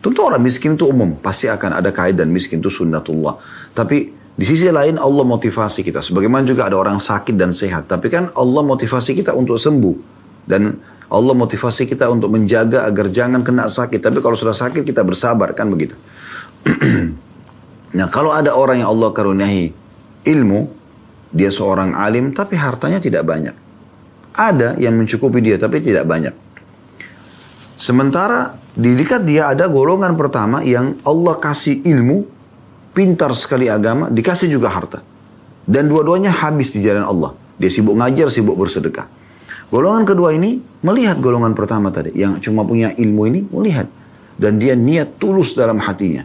Tentu 0.00 0.20
orang 0.24 0.40
miskin 0.40 0.80
itu 0.80 0.88
umum. 0.88 1.20
Pasti 1.20 1.48
akan 1.48 1.80
ada 1.80 1.92
kaidan 1.92 2.32
miskin 2.32 2.64
itu 2.64 2.72
sunnatullah. 2.72 3.36
Tapi 3.76 4.16
di 4.32 4.44
sisi 4.46 4.70
lain 4.72 4.96
Allah 4.96 5.24
motivasi 5.28 5.84
kita. 5.84 6.00
Sebagaimana 6.00 6.48
juga 6.48 6.72
ada 6.72 6.76
orang 6.80 7.00
sakit 7.00 7.36
dan 7.36 7.52
sehat. 7.52 7.84
Tapi 7.84 8.08
kan 8.08 8.32
Allah 8.32 8.62
motivasi 8.64 9.12
kita 9.12 9.36
untuk 9.36 9.60
sembuh. 9.60 9.96
Dan 10.48 10.72
Allah 11.08 11.34
motivasi 11.34 11.88
kita 11.88 12.08
untuk 12.12 12.28
menjaga 12.32 12.84
agar 12.84 13.08
jangan 13.08 13.40
kena 13.40 13.68
sakit 13.72 14.00
tapi 14.00 14.20
kalau 14.20 14.36
sudah 14.36 14.56
sakit 14.56 14.84
kita 14.84 15.04
bersabar 15.04 15.56
kan 15.56 15.68
begitu 15.72 15.96
nah 17.98 18.08
kalau 18.12 18.32
ada 18.32 18.52
orang 18.52 18.84
yang 18.84 18.92
Allah 18.92 19.10
karuniai 19.12 19.72
ilmu 20.28 20.60
dia 21.32 21.48
seorang 21.48 21.96
alim 21.96 22.32
tapi 22.36 22.56
hartanya 22.56 23.00
tidak 23.00 23.24
banyak 23.24 23.56
ada 24.38 24.78
yang 24.78 24.94
mencukupi 24.94 25.42
dia, 25.42 25.58
tapi 25.58 25.82
tidak 25.82 26.06
banyak. 26.06 26.30
Sementara 27.74 28.54
di 28.78 28.94
dekat 28.94 29.26
dia 29.26 29.50
ada 29.50 29.66
golongan 29.66 30.14
pertama 30.14 30.62
yang 30.62 30.94
Allah 31.02 31.34
kasih 31.42 31.82
ilmu, 31.82 32.22
pintar 32.94 33.34
sekali 33.34 33.66
agama, 33.66 34.06
dikasih 34.06 34.46
juga 34.46 34.70
harta. 34.70 35.02
Dan 35.66 35.90
dua-duanya 35.90 36.30
habis 36.30 36.70
di 36.70 36.86
jalan 36.86 37.02
Allah. 37.02 37.34
Dia 37.58 37.66
sibuk 37.66 37.98
ngajar, 37.98 38.30
sibuk 38.30 38.54
bersedekah. 38.54 39.10
Golongan 39.68 40.08
kedua 40.08 40.32
ini 40.32 40.64
melihat 40.80 41.20
golongan 41.20 41.52
pertama 41.52 41.92
tadi, 41.92 42.16
yang 42.16 42.40
cuma 42.40 42.64
punya 42.64 42.96
ilmu 42.96 43.22
ini, 43.28 43.40
melihat. 43.52 43.84
Dan 44.38 44.56
dia 44.56 44.72
niat 44.72 45.20
tulus 45.20 45.52
dalam 45.52 45.82
hatinya. 45.82 46.24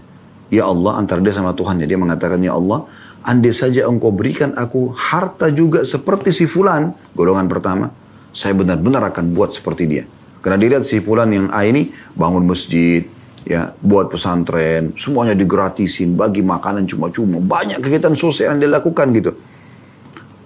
Ya 0.53 0.69
Allah, 0.69 1.01
antara 1.01 1.19
dia 1.19 1.33
sama 1.33 1.51
Tuhannya, 1.51 1.83
dia 1.83 1.99
mengatakan, 1.99 2.39
Ya 2.39 2.53
Allah, 2.55 2.85
andai 3.25 3.51
saja 3.51 3.89
engkau 3.89 4.13
berikan 4.13 4.53
aku 4.55 4.93
harta 4.95 5.49
juga 5.49 5.83
seperti 5.83 6.29
si 6.29 6.45
fulan, 6.45 6.93
golongan 7.17 7.49
pertama, 7.49 7.89
saya 8.31 8.53
benar-benar 8.55 9.11
akan 9.11 9.33
buat 9.33 9.51
seperti 9.51 9.83
dia. 9.89 10.05
Karena 10.39 10.61
dilihat 10.61 10.85
si 10.87 11.03
fulan 11.03 11.27
yang 11.33 11.47
A 11.51 11.65
ini 11.67 11.89
bangun 12.13 12.45
masjid, 12.47 13.03
ya 13.43 13.75
buat 13.81 14.07
pesantren, 14.07 14.95
semuanya 14.95 15.35
digratisin, 15.35 16.15
bagi 16.15 16.39
makanan 16.45 16.87
cuma-cuma, 16.87 17.43
banyak 17.43 17.83
kegiatan 17.83 18.15
sosial 18.15 18.55
yang 18.55 18.71
dilakukan 18.71 19.11
gitu. 19.15 19.35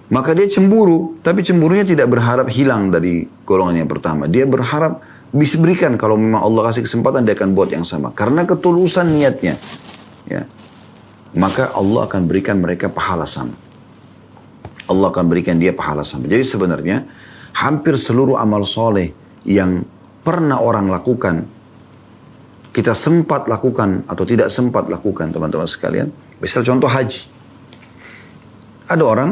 Maka 0.08 0.32
dia 0.32 0.48
cemburu, 0.48 1.20
tapi 1.20 1.44
cemburunya 1.44 1.84
tidak 1.84 2.08
berharap 2.08 2.48
hilang 2.48 2.88
dari 2.88 3.28
golongan 3.44 3.84
yang 3.84 3.90
pertama. 3.92 4.24
Dia 4.24 4.48
berharap 4.48 5.04
bisa 5.28 5.60
berikan 5.60 6.00
kalau 6.00 6.16
memang 6.16 6.40
Allah 6.40 6.72
kasih 6.72 6.88
kesempatan 6.88 7.28
dia 7.28 7.36
akan 7.36 7.52
buat 7.52 7.68
yang 7.68 7.84
sama. 7.84 8.16
Karena 8.16 8.48
ketulusan 8.48 9.12
niatnya. 9.12 9.60
Ya. 10.24 10.48
Maka 11.36 11.76
Allah 11.76 12.08
akan 12.08 12.24
berikan 12.24 12.56
mereka 12.56 12.88
pahala 12.88 13.28
sama. 13.28 13.52
Allah 14.88 15.12
akan 15.12 15.28
berikan 15.28 15.60
dia 15.60 15.76
pahala 15.76 16.00
sama. 16.00 16.24
Jadi 16.24 16.44
sebenarnya 16.48 17.04
hampir 17.52 18.00
seluruh 18.00 18.40
amal 18.40 18.64
soleh 18.64 19.12
yang 19.44 19.84
pernah 20.24 20.64
orang 20.64 20.88
lakukan, 20.88 21.44
kita 22.72 22.96
sempat 22.96 23.44
lakukan 23.44 24.08
atau 24.08 24.24
tidak 24.24 24.48
sempat 24.48 24.88
lakukan 24.88 25.28
teman-teman 25.28 25.68
sekalian. 25.68 26.08
Misal 26.40 26.64
contoh 26.64 26.88
haji. 26.88 27.28
Ada 28.88 29.04
orang, 29.04 29.30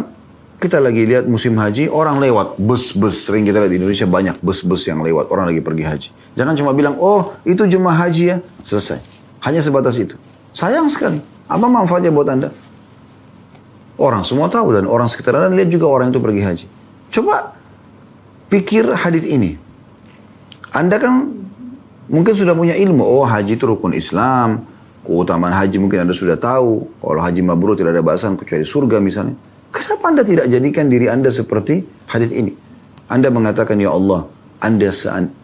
kita 0.57 0.81
lagi 0.81 1.05
lihat 1.05 1.29
musim 1.29 1.53
haji, 1.61 1.93
orang 1.93 2.17
lewat, 2.17 2.57
bus-bus, 2.57 3.29
sering 3.29 3.45
kita 3.45 3.61
lihat 3.61 3.73
di 3.73 3.79
Indonesia 3.79 4.09
banyak 4.09 4.37
bus-bus 4.41 4.89
yang 4.89 5.05
lewat, 5.05 5.29
orang 5.29 5.53
lagi 5.53 5.61
pergi 5.61 5.85
haji. 5.85 6.09
Jangan 6.33 6.55
cuma 6.57 6.73
bilang, 6.73 6.97
oh 6.97 7.37
itu 7.45 7.61
jemaah 7.69 8.09
haji 8.09 8.25
ya, 8.33 8.37
selesai. 8.65 9.05
Hanya 9.45 9.61
sebatas 9.61 10.01
itu. 10.01 10.17
Sayang 10.57 10.89
sekali. 10.89 11.21
Apa 11.47 11.69
manfaatnya 11.69 12.09
buat 12.09 12.27
Anda? 12.33 12.49
Orang 14.01 14.25
semua 14.25 14.49
tahu 14.49 14.77
dan 14.77 14.89
orang 14.89 15.09
sekitar 15.09 15.37
Anda 15.37 15.53
lihat 15.53 15.69
juga 15.73 15.89
orang 15.89 16.09
itu 16.13 16.21
pergi 16.21 16.43
haji. 16.43 16.67
Coba 17.13 17.53
pikir 18.49 18.89
hadis 18.97 19.25
ini. 19.29 19.61
Anda 20.73 20.97
kan 20.97 21.33
mungkin 22.09 22.33
sudah 22.33 22.57
punya 22.57 22.77
ilmu, 22.77 23.05
oh 23.05 23.25
haji 23.29 23.57
itu 23.57 23.65
rukun 23.69 23.93
Islam, 23.93 24.65
keutamaan 25.05 25.53
haji 25.53 25.77
mungkin 25.81 26.09
Anda 26.09 26.17
sudah 26.17 26.41
tahu. 26.41 26.89
Kalau 27.01 27.21
haji 27.21 27.41
mabrur 27.45 27.77
tidak 27.77 27.97
ada 27.97 28.05
bahasan 28.05 28.41
kecuali 28.41 28.65
surga 28.65 28.97
misalnya. 29.05 29.37
Kenapa 29.77 30.05
Anda 30.09 30.23
tidak 30.25 30.47
jadikan 30.49 30.89
diri 30.89 31.07
Anda 31.13 31.29
seperti 31.29 31.85
hadis 32.09 32.33
ini? 32.33 32.57
Anda 33.13 33.29
mengatakan, 33.29 33.77
Ya 33.77 33.93
Allah, 33.93 34.25
anda 34.57 34.89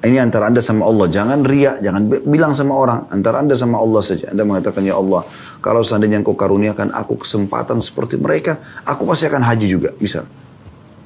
ini 0.09 0.17
antara 0.17 0.49
Anda 0.49 0.65
sama 0.65 0.89
Allah. 0.89 1.05
Jangan 1.13 1.45
riak, 1.45 1.85
jangan 1.85 2.09
bilang 2.25 2.57
sama 2.57 2.73
orang. 2.73 3.13
Antara 3.13 3.45
Anda 3.45 3.53
sama 3.61 3.77
Allah 3.77 4.01
saja. 4.01 4.33
Anda 4.33 4.49
mengatakan, 4.49 4.81
Ya 4.89 4.97
Allah, 4.97 5.29
kalau 5.61 5.85
seandainya 5.85 6.25
engkau 6.25 6.33
karuniakan 6.33 6.97
aku 6.97 7.21
kesempatan 7.21 7.85
seperti 7.85 8.17
mereka, 8.17 8.57
aku 8.89 9.05
pasti 9.05 9.29
akan 9.29 9.45
haji 9.45 9.67
juga. 9.69 9.93
Misal. 10.01 10.25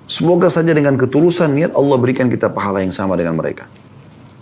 Semoga 0.07 0.47
saja 0.47 0.71
dengan 0.71 0.95
ketulusan 0.95 1.51
niat 1.51 1.75
Allah 1.75 1.99
berikan 1.99 2.31
kita 2.31 2.47
pahala 2.47 2.79
yang 2.79 2.95
sama 2.95 3.19
dengan 3.19 3.35
mereka. 3.35 3.67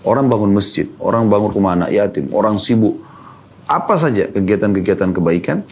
Orang 0.05 0.29
bangun 0.29 0.53
masjid, 0.53 0.85
orang 1.01 1.33
bangun 1.33 1.49
rumah 1.49 1.73
anak 1.73 1.89
yatim, 1.89 2.29
orang 2.37 2.61
sibuk. 2.61 3.01
Apa 3.65 3.97
saja 3.97 4.29
kegiatan-kegiatan 4.29 5.09
kebaikan, 5.17 5.65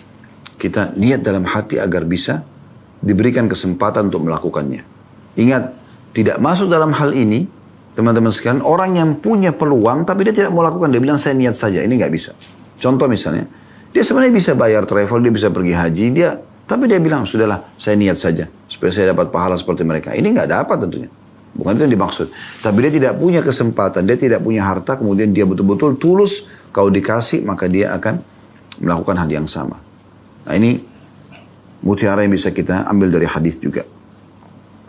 kita 0.56 0.96
niat 0.96 1.20
dalam 1.20 1.44
hati 1.44 1.76
agar 1.76 2.08
bisa 2.08 2.40
diberikan 3.02 3.50
kesempatan 3.50 4.08
untuk 4.08 4.24
melakukannya. 4.24 4.86
Ingat, 5.36 5.74
tidak 6.14 6.38
masuk 6.38 6.70
dalam 6.70 6.94
hal 6.94 7.12
ini 7.12 7.44
teman-teman 7.92 8.32
sekalian, 8.32 8.64
orang 8.64 8.96
yang 8.96 9.10
punya 9.20 9.52
peluang 9.52 10.08
tapi 10.08 10.24
dia 10.24 10.32
tidak 10.32 10.50
mau 10.54 10.64
lakukan, 10.64 10.88
dia 10.88 11.02
bilang 11.02 11.20
saya 11.20 11.36
niat 11.36 11.52
saja, 11.52 11.84
ini 11.84 12.00
nggak 12.00 12.12
bisa. 12.12 12.32
Contoh 12.80 13.04
misalnya, 13.04 13.44
dia 13.92 14.00
sebenarnya 14.00 14.32
bisa 14.32 14.56
bayar 14.56 14.88
travel, 14.88 15.20
dia 15.20 15.32
bisa 15.34 15.52
pergi 15.52 15.74
haji, 15.76 16.06
dia 16.14 16.40
tapi 16.64 16.88
dia 16.88 16.96
bilang 17.02 17.28
sudahlah 17.28 17.74
saya 17.76 17.98
niat 17.98 18.16
saja 18.16 18.48
supaya 18.64 18.88
saya 18.94 19.12
dapat 19.12 19.28
pahala 19.28 19.60
seperti 19.60 19.84
mereka. 19.84 20.16
Ini 20.16 20.24
nggak 20.24 20.48
dapat 20.48 20.76
tentunya. 20.88 21.10
Bukan 21.52 21.76
itu 21.76 21.84
yang 21.84 21.94
dimaksud. 22.00 22.26
Tapi 22.64 22.78
dia 22.88 22.92
tidak 22.96 23.12
punya 23.20 23.44
kesempatan, 23.44 24.08
dia 24.08 24.16
tidak 24.16 24.40
punya 24.40 24.64
harta, 24.64 24.96
kemudian 24.96 25.36
dia 25.36 25.44
betul-betul 25.44 26.00
tulus, 26.00 26.48
kalau 26.72 26.88
dikasih 26.88 27.44
maka 27.44 27.68
dia 27.68 27.92
akan 27.92 28.24
melakukan 28.80 29.20
hal 29.20 29.28
yang 29.28 29.44
sama. 29.44 29.76
Nah 30.48 30.54
ini 30.56 30.80
mutiara 31.82 32.24
yang 32.24 32.32
bisa 32.32 32.54
kita 32.54 32.86
ambil 32.88 33.10
dari 33.10 33.26
hadis 33.28 33.58
juga. 33.58 33.84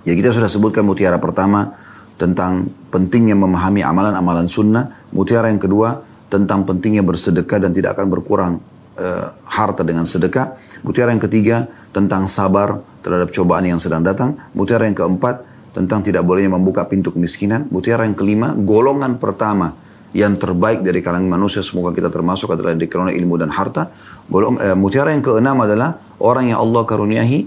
Ya 0.04 0.14
kita 0.16 0.32
sudah 0.32 0.48
sebutkan 0.52 0.84
mutiara 0.84 1.20
pertama, 1.20 1.74
tentang 2.18 2.70
pentingnya 2.94 3.34
memahami 3.34 3.82
amalan-amalan 3.82 4.46
sunnah. 4.46 5.10
Mutiara 5.14 5.50
yang 5.50 5.62
kedua 5.62 6.02
tentang 6.30 6.66
pentingnya 6.66 7.02
bersedekah 7.06 7.62
dan 7.62 7.74
tidak 7.74 7.98
akan 7.98 8.08
berkurang 8.10 8.54
e, 8.98 9.08
harta 9.50 9.82
dengan 9.82 10.06
sedekah. 10.06 10.58
Mutiara 10.86 11.14
yang 11.14 11.22
ketiga 11.22 11.70
tentang 11.94 12.30
sabar 12.30 12.82
terhadap 13.02 13.34
cobaan 13.34 13.66
yang 13.68 13.80
sedang 13.82 14.06
datang. 14.06 14.38
Mutiara 14.54 14.86
yang 14.86 14.98
keempat 14.98 15.46
tentang 15.74 16.06
tidak 16.06 16.22
bolehnya 16.26 16.54
membuka 16.54 16.86
pintu 16.86 17.10
kemiskinan. 17.14 17.70
Mutiara 17.74 18.06
yang 18.06 18.18
kelima, 18.18 18.54
golongan 18.54 19.18
pertama 19.18 19.74
yang 20.14 20.38
terbaik 20.38 20.86
dari 20.86 21.02
kalangan 21.02 21.26
manusia, 21.26 21.66
semoga 21.66 21.90
kita 21.90 22.14
termasuk 22.14 22.54
adalah 22.54 22.78
di 22.78 22.86
karena 22.86 23.10
ilmu 23.10 23.34
dan 23.42 23.50
harta. 23.50 23.90
Golong, 24.30 24.62
e, 24.62 24.78
mutiara 24.78 25.10
yang 25.10 25.26
keenam 25.26 25.58
adalah 25.58 25.98
orang 26.24 26.56
yang 26.56 26.64
Allah 26.64 26.88
karuniahi 26.88 27.40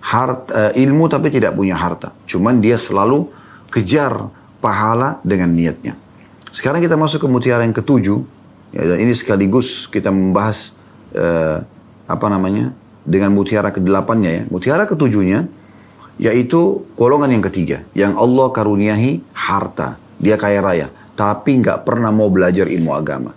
harta, 0.00 0.72
e, 0.72 0.88
ilmu 0.88 1.12
tapi 1.12 1.28
tidak 1.28 1.52
punya 1.52 1.76
harta. 1.76 2.16
Cuman 2.24 2.64
dia 2.64 2.80
selalu 2.80 3.28
kejar 3.68 4.32
pahala 4.64 5.20
dengan 5.22 5.52
niatnya. 5.52 5.94
Sekarang 6.50 6.80
kita 6.80 6.96
masuk 6.96 7.22
ke 7.24 7.28
mutiara 7.28 7.62
yang 7.62 7.76
ketujuh. 7.76 8.18
Ya, 8.68 8.82
dan 8.84 8.98
ini 9.00 9.12
sekaligus 9.16 9.88
kita 9.88 10.12
membahas 10.12 10.76
eh, 11.16 11.64
apa 12.04 12.26
namanya 12.28 12.76
dengan 13.04 13.32
mutiara 13.32 13.72
kedelapannya 13.72 14.30
ya. 14.32 14.42
Mutiara 14.52 14.84
ketujuhnya 14.84 15.48
yaitu 16.18 16.84
golongan 16.98 17.38
yang 17.38 17.44
ketiga 17.46 17.86
yang 17.94 18.18
Allah 18.18 18.50
karuniahi 18.52 19.22
harta. 19.32 19.96
Dia 20.18 20.34
kaya 20.34 20.58
raya, 20.58 20.86
tapi 21.14 21.62
nggak 21.62 21.86
pernah 21.86 22.10
mau 22.10 22.26
belajar 22.28 22.66
ilmu 22.66 22.90
agama. 22.90 23.32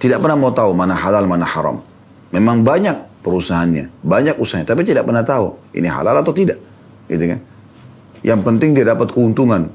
Tidak 0.00 0.18
pernah 0.18 0.40
mau 0.40 0.50
tahu 0.50 0.72
mana 0.72 0.96
halal 0.96 1.28
mana 1.28 1.44
haram. 1.44 1.84
Memang 2.32 2.64
banyak 2.64 3.13
perusahaannya, 3.24 4.04
banyak 4.04 4.36
usahanya, 4.36 4.76
tapi 4.76 4.84
tidak 4.84 5.08
pernah 5.08 5.24
tahu 5.24 5.56
ini 5.72 5.88
halal 5.88 6.20
atau 6.20 6.36
tidak. 6.36 6.60
Gitu 7.08 7.24
kan? 7.24 7.40
Yang 8.20 8.40
penting 8.44 8.76
dia 8.76 8.84
dapat 8.84 9.12
keuntungan. 9.12 9.72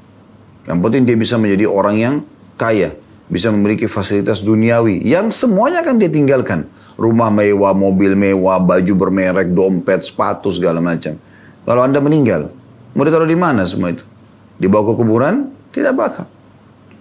Yang 0.70 0.80
penting 0.86 1.02
dia 1.10 1.18
bisa 1.18 1.36
menjadi 1.42 1.66
orang 1.66 1.96
yang 1.98 2.16
kaya. 2.58 2.94
Bisa 3.30 3.54
memiliki 3.54 3.86
fasilitas 3.86 4.42
duniawi. 4.42 5.06
Yang 5.06 5.46
semuanya 5.46 5.86
akan 5.86 6.02
dia 6.02 6.10
tinggalkan. 6.10 6.66
Rumah 6.98 7.30
mewah, 7.30 7.78
mobil 7.78 8.18
mewah, 8.18 8.58
baju 8.58 8.94
bermerek, 8.98 9.54
dompet, 9.54 10.02
sepatu, 10.02 10.50
segala 10.50 10.82
macam. 10.82 11.16
Kalau 11.64 11.82
anda 11.86 12.02
meninggal, 12.02 12.50
mau 12.98 13.06
ditaruh 13.06 13.30
di 13.30 13.38
mana 13.38 13.64
semua 13.70 13.94
itu? 13.94 14.02
Dibawa 14.58 14.84
ke 14.90 14.94
kuburan? 14.98 15.36
Tidak 15.70 15.94
bakal. 15.94 16.26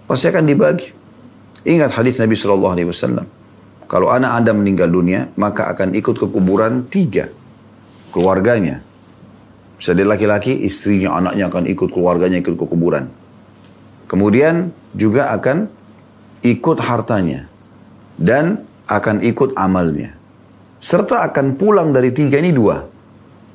Pasti 0.05 0.29
akan 0.29 0.45
dibagi. 0.45 0.93
Ingat 1.65 1.97
hadis 1.97 2.21
Nabi 2.21 2.37
Shallallahu 2.37 2.73
Alaihi 2.77 2.87
Wasallam. 2.87 3.25
Kalau 3.89 4.13
anak 4.13 4.31
anda 4.37 4.53
meninggal 4.53 4.93
dunia, 4.93 5.33
maka 5.33 5.65
akan 5.73 5.97
ikut 5.97 6.15
ke 6.21 6.27
kuburan 6.29 6.85
tiga 6.85 7.33
keluarganya, 8.13 8.85
bisa 9.79 9.95
dia 9.95 10.03
laki-laki, 10.03 10.53
istrinya, 10.65 11.15
anaknya 11.15 11.47
akan 11.47 11.63
ikut, 11.71 11.89
keluarganya 11.95 12.43
ikut 12.43 12.59
ke 12.59 12.65
kuburan. 12.67 13.07
Kemudian 14.11 14.75
juga 14.91 15.31
akan 15.31 15.71
ikut 16.43 16.77
hartanya. 16.83 17.47
Dan 18.19 18.67
akan 18.91 19.23
ikut 19.23 19.55
amalnya. 19.55 20.11
Serta 20.83 21.23
akan 21.31 21.55
pulang 21.55 21.95
dari 21.95 22.11
tiga 22.11 22.43
ini 22.43 22.51
dua. 22.51 22.83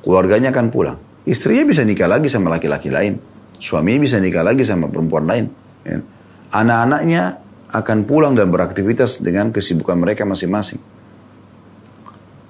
Keluarganya 0.01 0.49
akan 0.49 0.73
pulang. 0.73 0.97
Istrinya 1.29 1.69
bisa 1.69 1.85
nikah 1.85 2.09
lagi 2.09 2.25
sama 2.25 2.49
laki-laki 2.49 2.89
lain. 2.89 3.21
Suaminya 3.61 4.01
bisa 4.01 4.17
nikah 4.17 4.41
lagi 4.41 4.65
sama 4.65 4.89
perempuan 4.89 5.29
lain. 5.29 5.45
Ya. 5.85 6.01
Anak-anaknya 6.49 7.44
akan 7.81 8.07
pulang 8.07 8.33
dan 8.37 8.47
beraktivitas 8.47 9.19
dengan 9.19 9.51
kesibukan 9.51 9.99
mereka 9.99 10.23
masing-masing. 10.23 10.79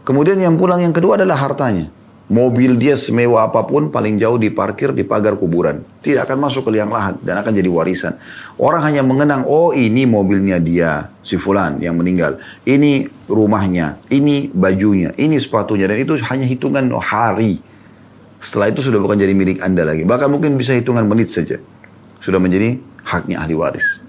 Kemudian 0.05 0.37
yang 0.37 0.53
pulang 0.53 0.77
yang 0.85 0.93
kedua 0.93 1.17
adalah 1.17 1.41
hartanya. 1.41 1.89
Mobil 2.25 2.73
dia 2.81 2.97
semewah 2.97 3.53
apa 3.53 3.69
pun 3.69 3.93
paling 3.93 4.17
jauh 4.17 4.41
diparkir 4.41 4.97
di 4.97 5.05
pagar 5.05 5.37
kuburan. 5.37 5.85
Tidak 6.01 6.25
akan 6.25 6.49
masuk 6.49 6.65
ke 6.65 6.73
liang 6.73 6.89
lahat 6.89 7.21
dan 7.21 7.37
akan 7.37 7.53
jadi 7.53 7.69
warisan. 7.69 8.17
Orang 8.57 8.81
hanya 8.81 9.05
mengenang, 9.05 9.45
oh 9.45 9.77
ini 9.77 10.09
mobilnya 10.09 10.57
dia, 10.57 11.13
si 11.21 11.37
fulan 11.37 11.77
yang 11.77 11.93
meninggal. 11.93 12.41
Ini 12.65 13.05
rumahnya, 13.29 14.01
ini 14.09 14.49
bajunya, 14.49 15.13
ini 15.21 15.37
sepatunya. 15.37 15.85
Dan 15.85 16.01
itu 16.01 16.17
hanya 16.17 16.49
hitungan 16.49 16.89
hari. 16.97 17.61
Setelah 18.41 18.73
itu 18.73 18.81
sudah 18.81 18.97
bukan 18.97 19.21
jadi 19.21 19.33
milik 19.37 19.61
Anda 19.61 19.85
lagi. 19.85 20.01
Bahkan 20.01 20.29
mungkin 20.29 20.57
bisa 20.57 20.73
hitungan 20.73 21.05
menit 21.05 21.29
saja. 21.29 21.61
Sudah 22.25 22.41
menjadi 22.41 22.81
haknya 23.05 23.45
ahli 23.45 23.53
waris. 23.53 24.04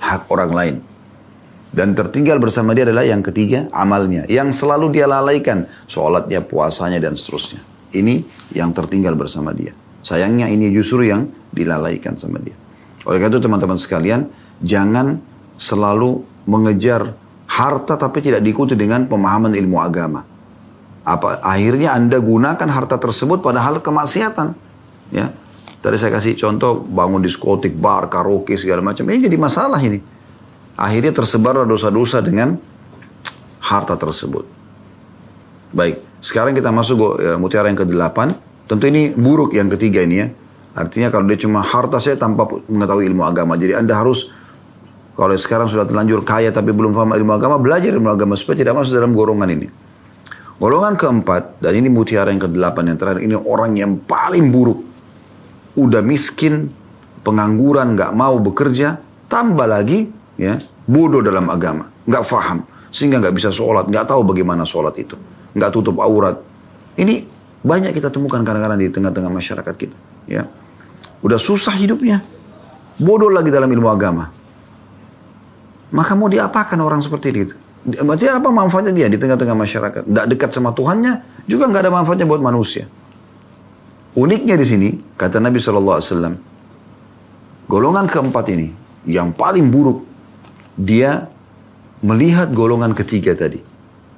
Hak 0.00 0.28
orang 0.28 0.52
lain. 0.52 0.76
Dan 1.76 1.92
tertinggal 1.92 2.40
bersama 2.40 2.72
dia 2.72 2.88
adalah 2.88 3.04
yang 3.04 3.20
ketiga, 3.20 3.68
amalnya. 3.68 4.24
Yang 4.30 4.64
selalu 4.64 4.96
dia 4.96 5.04
lalaikan. 5.04 5.68
Sholatnya, 5.90 6.40
puasanya, 6.40 6.96
dan 7.02 7.18
seterusnya. 7.20 7.60
Ini 7.92 8.24
yang 8.56 8.72
tertinggal 8.72 9.12
bersama 9.12 9.52
dia. 9.52 9.76
Sayangnya 10.00 10.48
ini 10.48 10.72
justru 10.72 11.04
yang 11.04 11.28
dilalaikan 11.52 12.16
sama 12.16 12.40
dia. 12.40 12.56
Oleh 13.04 13.20
karena 13.20 13.36
itu 13.36 13.42
teman-teman 13.42 13.78
sekalian, 13.78 14.30
jangan 14.64 15.20
selalu 15.60 16.24
mengejar 16.46 17.12
harta 17.46 17.94
tapi 17.94 18.22
tidak 18.22 18.42
diikuti 18.42 18.74
dengan 18.74 19.06
pemahaman 19.06 19.54
ilmu 19.54 19.76
agama. 19.78 20.22
Apa 21.06 21.38
akhirnya 21.42 21.94
Anda 21.94 22.18
gunakan 22.18 22.66
harta 22.66 22.98
tersebut 22.98 23.38
padahal 23.38 23.78
kemaksiatan, 23.78 24.58
ya. 25.14 25.30
Tadi 25.86 26.02
saya 26.02 26.18
kasih 26.18 26.34
contoh 26.34 26.82
bangun 26.82 27.22
diskotik, 27.22 27.78
bar, 27.78 28.10
karaoke 28.10 28.58
segala 28.58 28.82
macam. 28.82 29.06
Ini 29.06 29.30
jadi 29.30 29.38
masalah 29.38 29.78
ini. 29.78 30.02
Akhirnya 30.74 31.14
tersebar 31.14 31.62
dosa-dosa 31.62 32.18
dengan 32.18 32.58
harta 33.62 33.94
tersebut. 33.94 34.42
Baik, 35.70 36.02
sekarang 36.18 36.58
kita 36.58 36.74
masuk 36.74 37.22
ya, 37.22 37.38
mutiara 37.38 37.70
yang 37.70 37.78
ke-8. 37.78 38.18
Tentu 38.66 38.90
ini 38.90 39.14
buruk 39.14 39.54
yang 39.54 39.70
ketiga 39.70 40.02
ini 40.02 40.26
ya. 40.26 40.26
Artinya 40.74 41.06
kalau 41.14 41.22
dia 41.30 41.38
cuma 41.38 41.62
harta 41.62 42.02
saya 42.02 42.18
tanpa 42.18 42.50
mengetahui 42.66 43.06
ilmu 43.06 43.22
agama. 43.22 43.54
Jadi 43.54 43.78
Anda 43.78 43.94
harus 43.94 44.26
kalau 45.14 45.38
sekarang 45.38 45.70
sudah 45.70 45.86
terlanjur 45.86 46.26
kaya 46.26 46.50
tapi 46.50 46.74
belum 46.74 46.98
paham 46.98 47.14
ilmu 47.14 47.30
agama, 47.30 47.62
belajar 47.62 47.94
ilmu 47.94 48.10
agama 48.10 48.34
supaya 48.34 48.58
tidak 48.58 48.74
masuk 48.74 48.90
dalam 48.90 49.14
golongan 49.14 49.54
ini. 49.54 49.70
Golongan 50.58 50.98
keempat, 50.98 51.62
dan 51.62 51.78
ini 51.78 51.86
mutiara 51.86 52.34
yang 52.34 52.42
ke-8 52.42 52.76
yang 52.90 52.98
terakhir, 52.98 53.22
ini 53.22 53.38
orang 53.38 53.78
yang 53.78 54.02
paling 54.02 54.50
buruk 54.50 54.95
udah 55.76 56.00
miskin, 56.00 56.72
pengangguran, 57.20 57.92
nggak 57.92 58.12
mau 58.16 58.40
bekerja, 58.40 58.98
tambah 59.28 59.68
lagi 59.68 60.08
ya 60.40 60.64
bodoh 60.88 61.20
dalam 61.20 61.46
agama, 61.52 61.92
nggak 62.08 62.24
faham, 62.24 62.64
sehingga 62.88 63.20
nggak 63.20 63.34
bisa 63.36 63.50
sholat, 63.52 63.90
nggak 63.90 64.06
tahu 64.08 64.24
bagaimana 64.24 64.64
sholat 64.64 64.96
itu, 64.96 65.14
nggak 65.52 65.70
tutup 65.74 66.00
aurat. 66.00 66.40
Ini 66.96 67.28
banyak 67.60 67.92
kita 67.92 68.08
temukan 68.08 68.40
kadang-kadang 68.40 68.80
di 68.80 68.88
tengah-tengah 68.88 69.28
masyarakat 69.28 69.74
kita. 69.76 69.96
Ya, 70.26 70.48
udah 71.20 71.36
susah 71.36 71.76
hidupnya, 71.76 72.24
bodoh 72.96 73.28
lagi 73.28 73.52
dalam 73.52 73.68
ilmu 73.68 73.90
agama. 73.92 74.32
Maka 75.86 76.12
mau 76.18 76.26
diapakan 76.26 76.78
orang 76.82 76.98
seperti 76.98 77.28
itu? 77.30 77.54
Berarti 77.86 78.26
apa 78.26 78.50
manfaatnya 78.50 78.90
dia 78.90 79.06
di 79.06 79.14
tengah-tengah 79.14 79.54
masyarakat? 79.54 80.02
Tidak 80.02 80.26
dekat 80.26 80.50
sama 80.50 80.74
Tuhannya, 80.74 81.46
juga 81.46 81.70
nggak 81.70 81.82
ada 81.86 81.92
manfaatnya 81.94 82.26
buat 82.26 82.42
manusia. 82.42 82.90
Uniknya 84.16 84.56
di 84.56 84.64
sini, 84.64 84.88
kata 85.12 85.36
Nabi 85.44 85.60
SAW, 85.60 86.00
golongan 87.68 88.08
keempat 88.08 88.46
ini, 88.48 88.72
yang 89.04 89.36
paling 89.36 89.68
buruk, 89.68 90.08
dia 90.72 91.28
melihat 92.00 92.48
golongan 92.48 92.96
ketiga 92.96 93.36
tadi, 93.36 93.60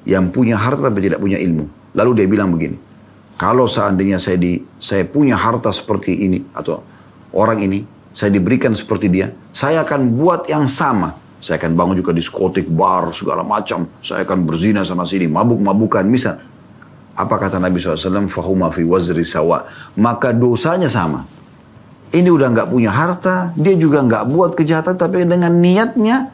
yang 0.07 0.31
punya 0.31 0.55
harta 0.55 0.87
tapi 0.87 1.03
tidak 1.03 1.19
punya 1.19 1.43
ilmu. 1.43 1.67
Lalu 1.99 2.11
dia 2.15 2.27
bilang 2.31 2.55
begini, 2.55 2.79
kalau 3.35 3.67
seandainya 3.67 4.23
saya 4.23 4.39
di, 4.39 4.63
saya 4.79 5.03
punya 5.03 5.35
harta 5.35 5.75
seperti 5.75 6.15
ini 6.15 6.47
atau 6.55 6.79
orang 7.35 7.59
ini, 7.67 7.83
saya 8.15 8.31
diberikan 8.31 8.79
seperti 8.79 9.11
dia, 9.11 9.35
saya 9.51 9.83
akan 9.83 10.15
buat 10.15 10.47
yang 10.47 10.71
sama. 10.71 11.15
Saya 11.39 11.63
akan 11.63 11.79
bangun 11.79 12.03
juga 12.03 12.11
diskotik, 12.11 12.67
bar, 12.67 13.15
segala 13.15 13.47
macam. 13.47 13.87
Saya 14.03 14.27
akan 14.27 14.43
berzina 14.43 14.83
sana 14.83 15.07
sini, 15.07 15.31
mabuk-mabukan, 15.31 16.03
misal. 16.03 16.43
Apa 17.19 17.35
kata 17.35 17.59
Nabi 17.59 17.83
SAW? 17.83 18.31
Fahuma 18.31 18.71
fi 18.71 18.87
wazri 18.87 19.27
sawa. 19.27 19.67
Maka 19.99 20.31
dosanya 20.31 20.87
sama. 20.87 21.27
Ini 22.15 22.31
udah 22.31 22.49
nggak 22.55 22.69
punya 22.71 22.95
harta, 22.95 23.51
dia 23.59 23.75
juga 23.75 24.01
nggak 24.01 24.25
buat 24.31 24.55
kejahatan, 24.55 24.97
tapi 24.97 25.27
dengan 25.27 25.51
niatnya 25.51 26.31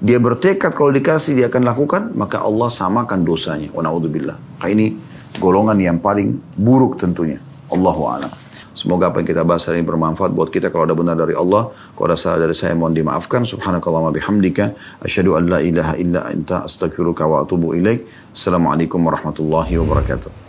dia 0.00 0.18
bertekad 0.18 0.72
kalau 0.74 0.90
dikasih 0.90 1.36
dia 1.38 1.46
akan 1.46 1.62
lakukan, 1.62 2.02
maka 2.16 2.42
Allah 2.42 2.72
samakan 2.72 3.22
dosanya. 3.22 3.68
Wa 3.70 3.84
na'udzubillah. 3.84 4.36
Nah, 4.64 4.68
ini 4.72 4.96
golongan 5.38 5.78
yang 5.78 5.98
paling 6.00 6.40
buruk 6.56 6.96
tentunya. 6.96 7.38
Allahu 7.70 8.02
a'lam. 8.08 8.45
Semoga 8.76 9.08
apa 9.08 9.24
yang 9.24 9.28
kita 9.32 9.40
bahas 9.40 9.64
hari 9.64 9.80
ini 9.80 9.88
bermanfaat 9.88 10.36
buat 10.36 10.52
kita. 10.52 10.68
Kalau 10.68 10.84
ada 10.84 10.92
benar 10.92 11.16
dari 11.16 11.32
Allah, 11.32 11.72
kalau 11.96 12.12
ada 12.12 12.18
salah 12.20 12.44
dari 12.44 12.52
saya 12.52 12.76
mohon 12.76 12.92
dimaafkan. 12.92 13.48
Subhanakallah 13.48 14.02
wa 14.06 14.12
bihamdika. 14.12 14.76
Asyhadu 15.00 15.40
an 15.40 15.48
la 15.48 15.64
ilaha 15.64 15.96
illa 15.96 16.28
anta 16.28 16.68
astaghfiruka 16.68 17.24
wa 17.24 17.40
atubu 17.40 17.72
ilaik. 17.72 18.04
Assalamualaikum 18.36 19.00
warahmatullahi 19.00 19.80
wabarakatuh. 19.80 20.45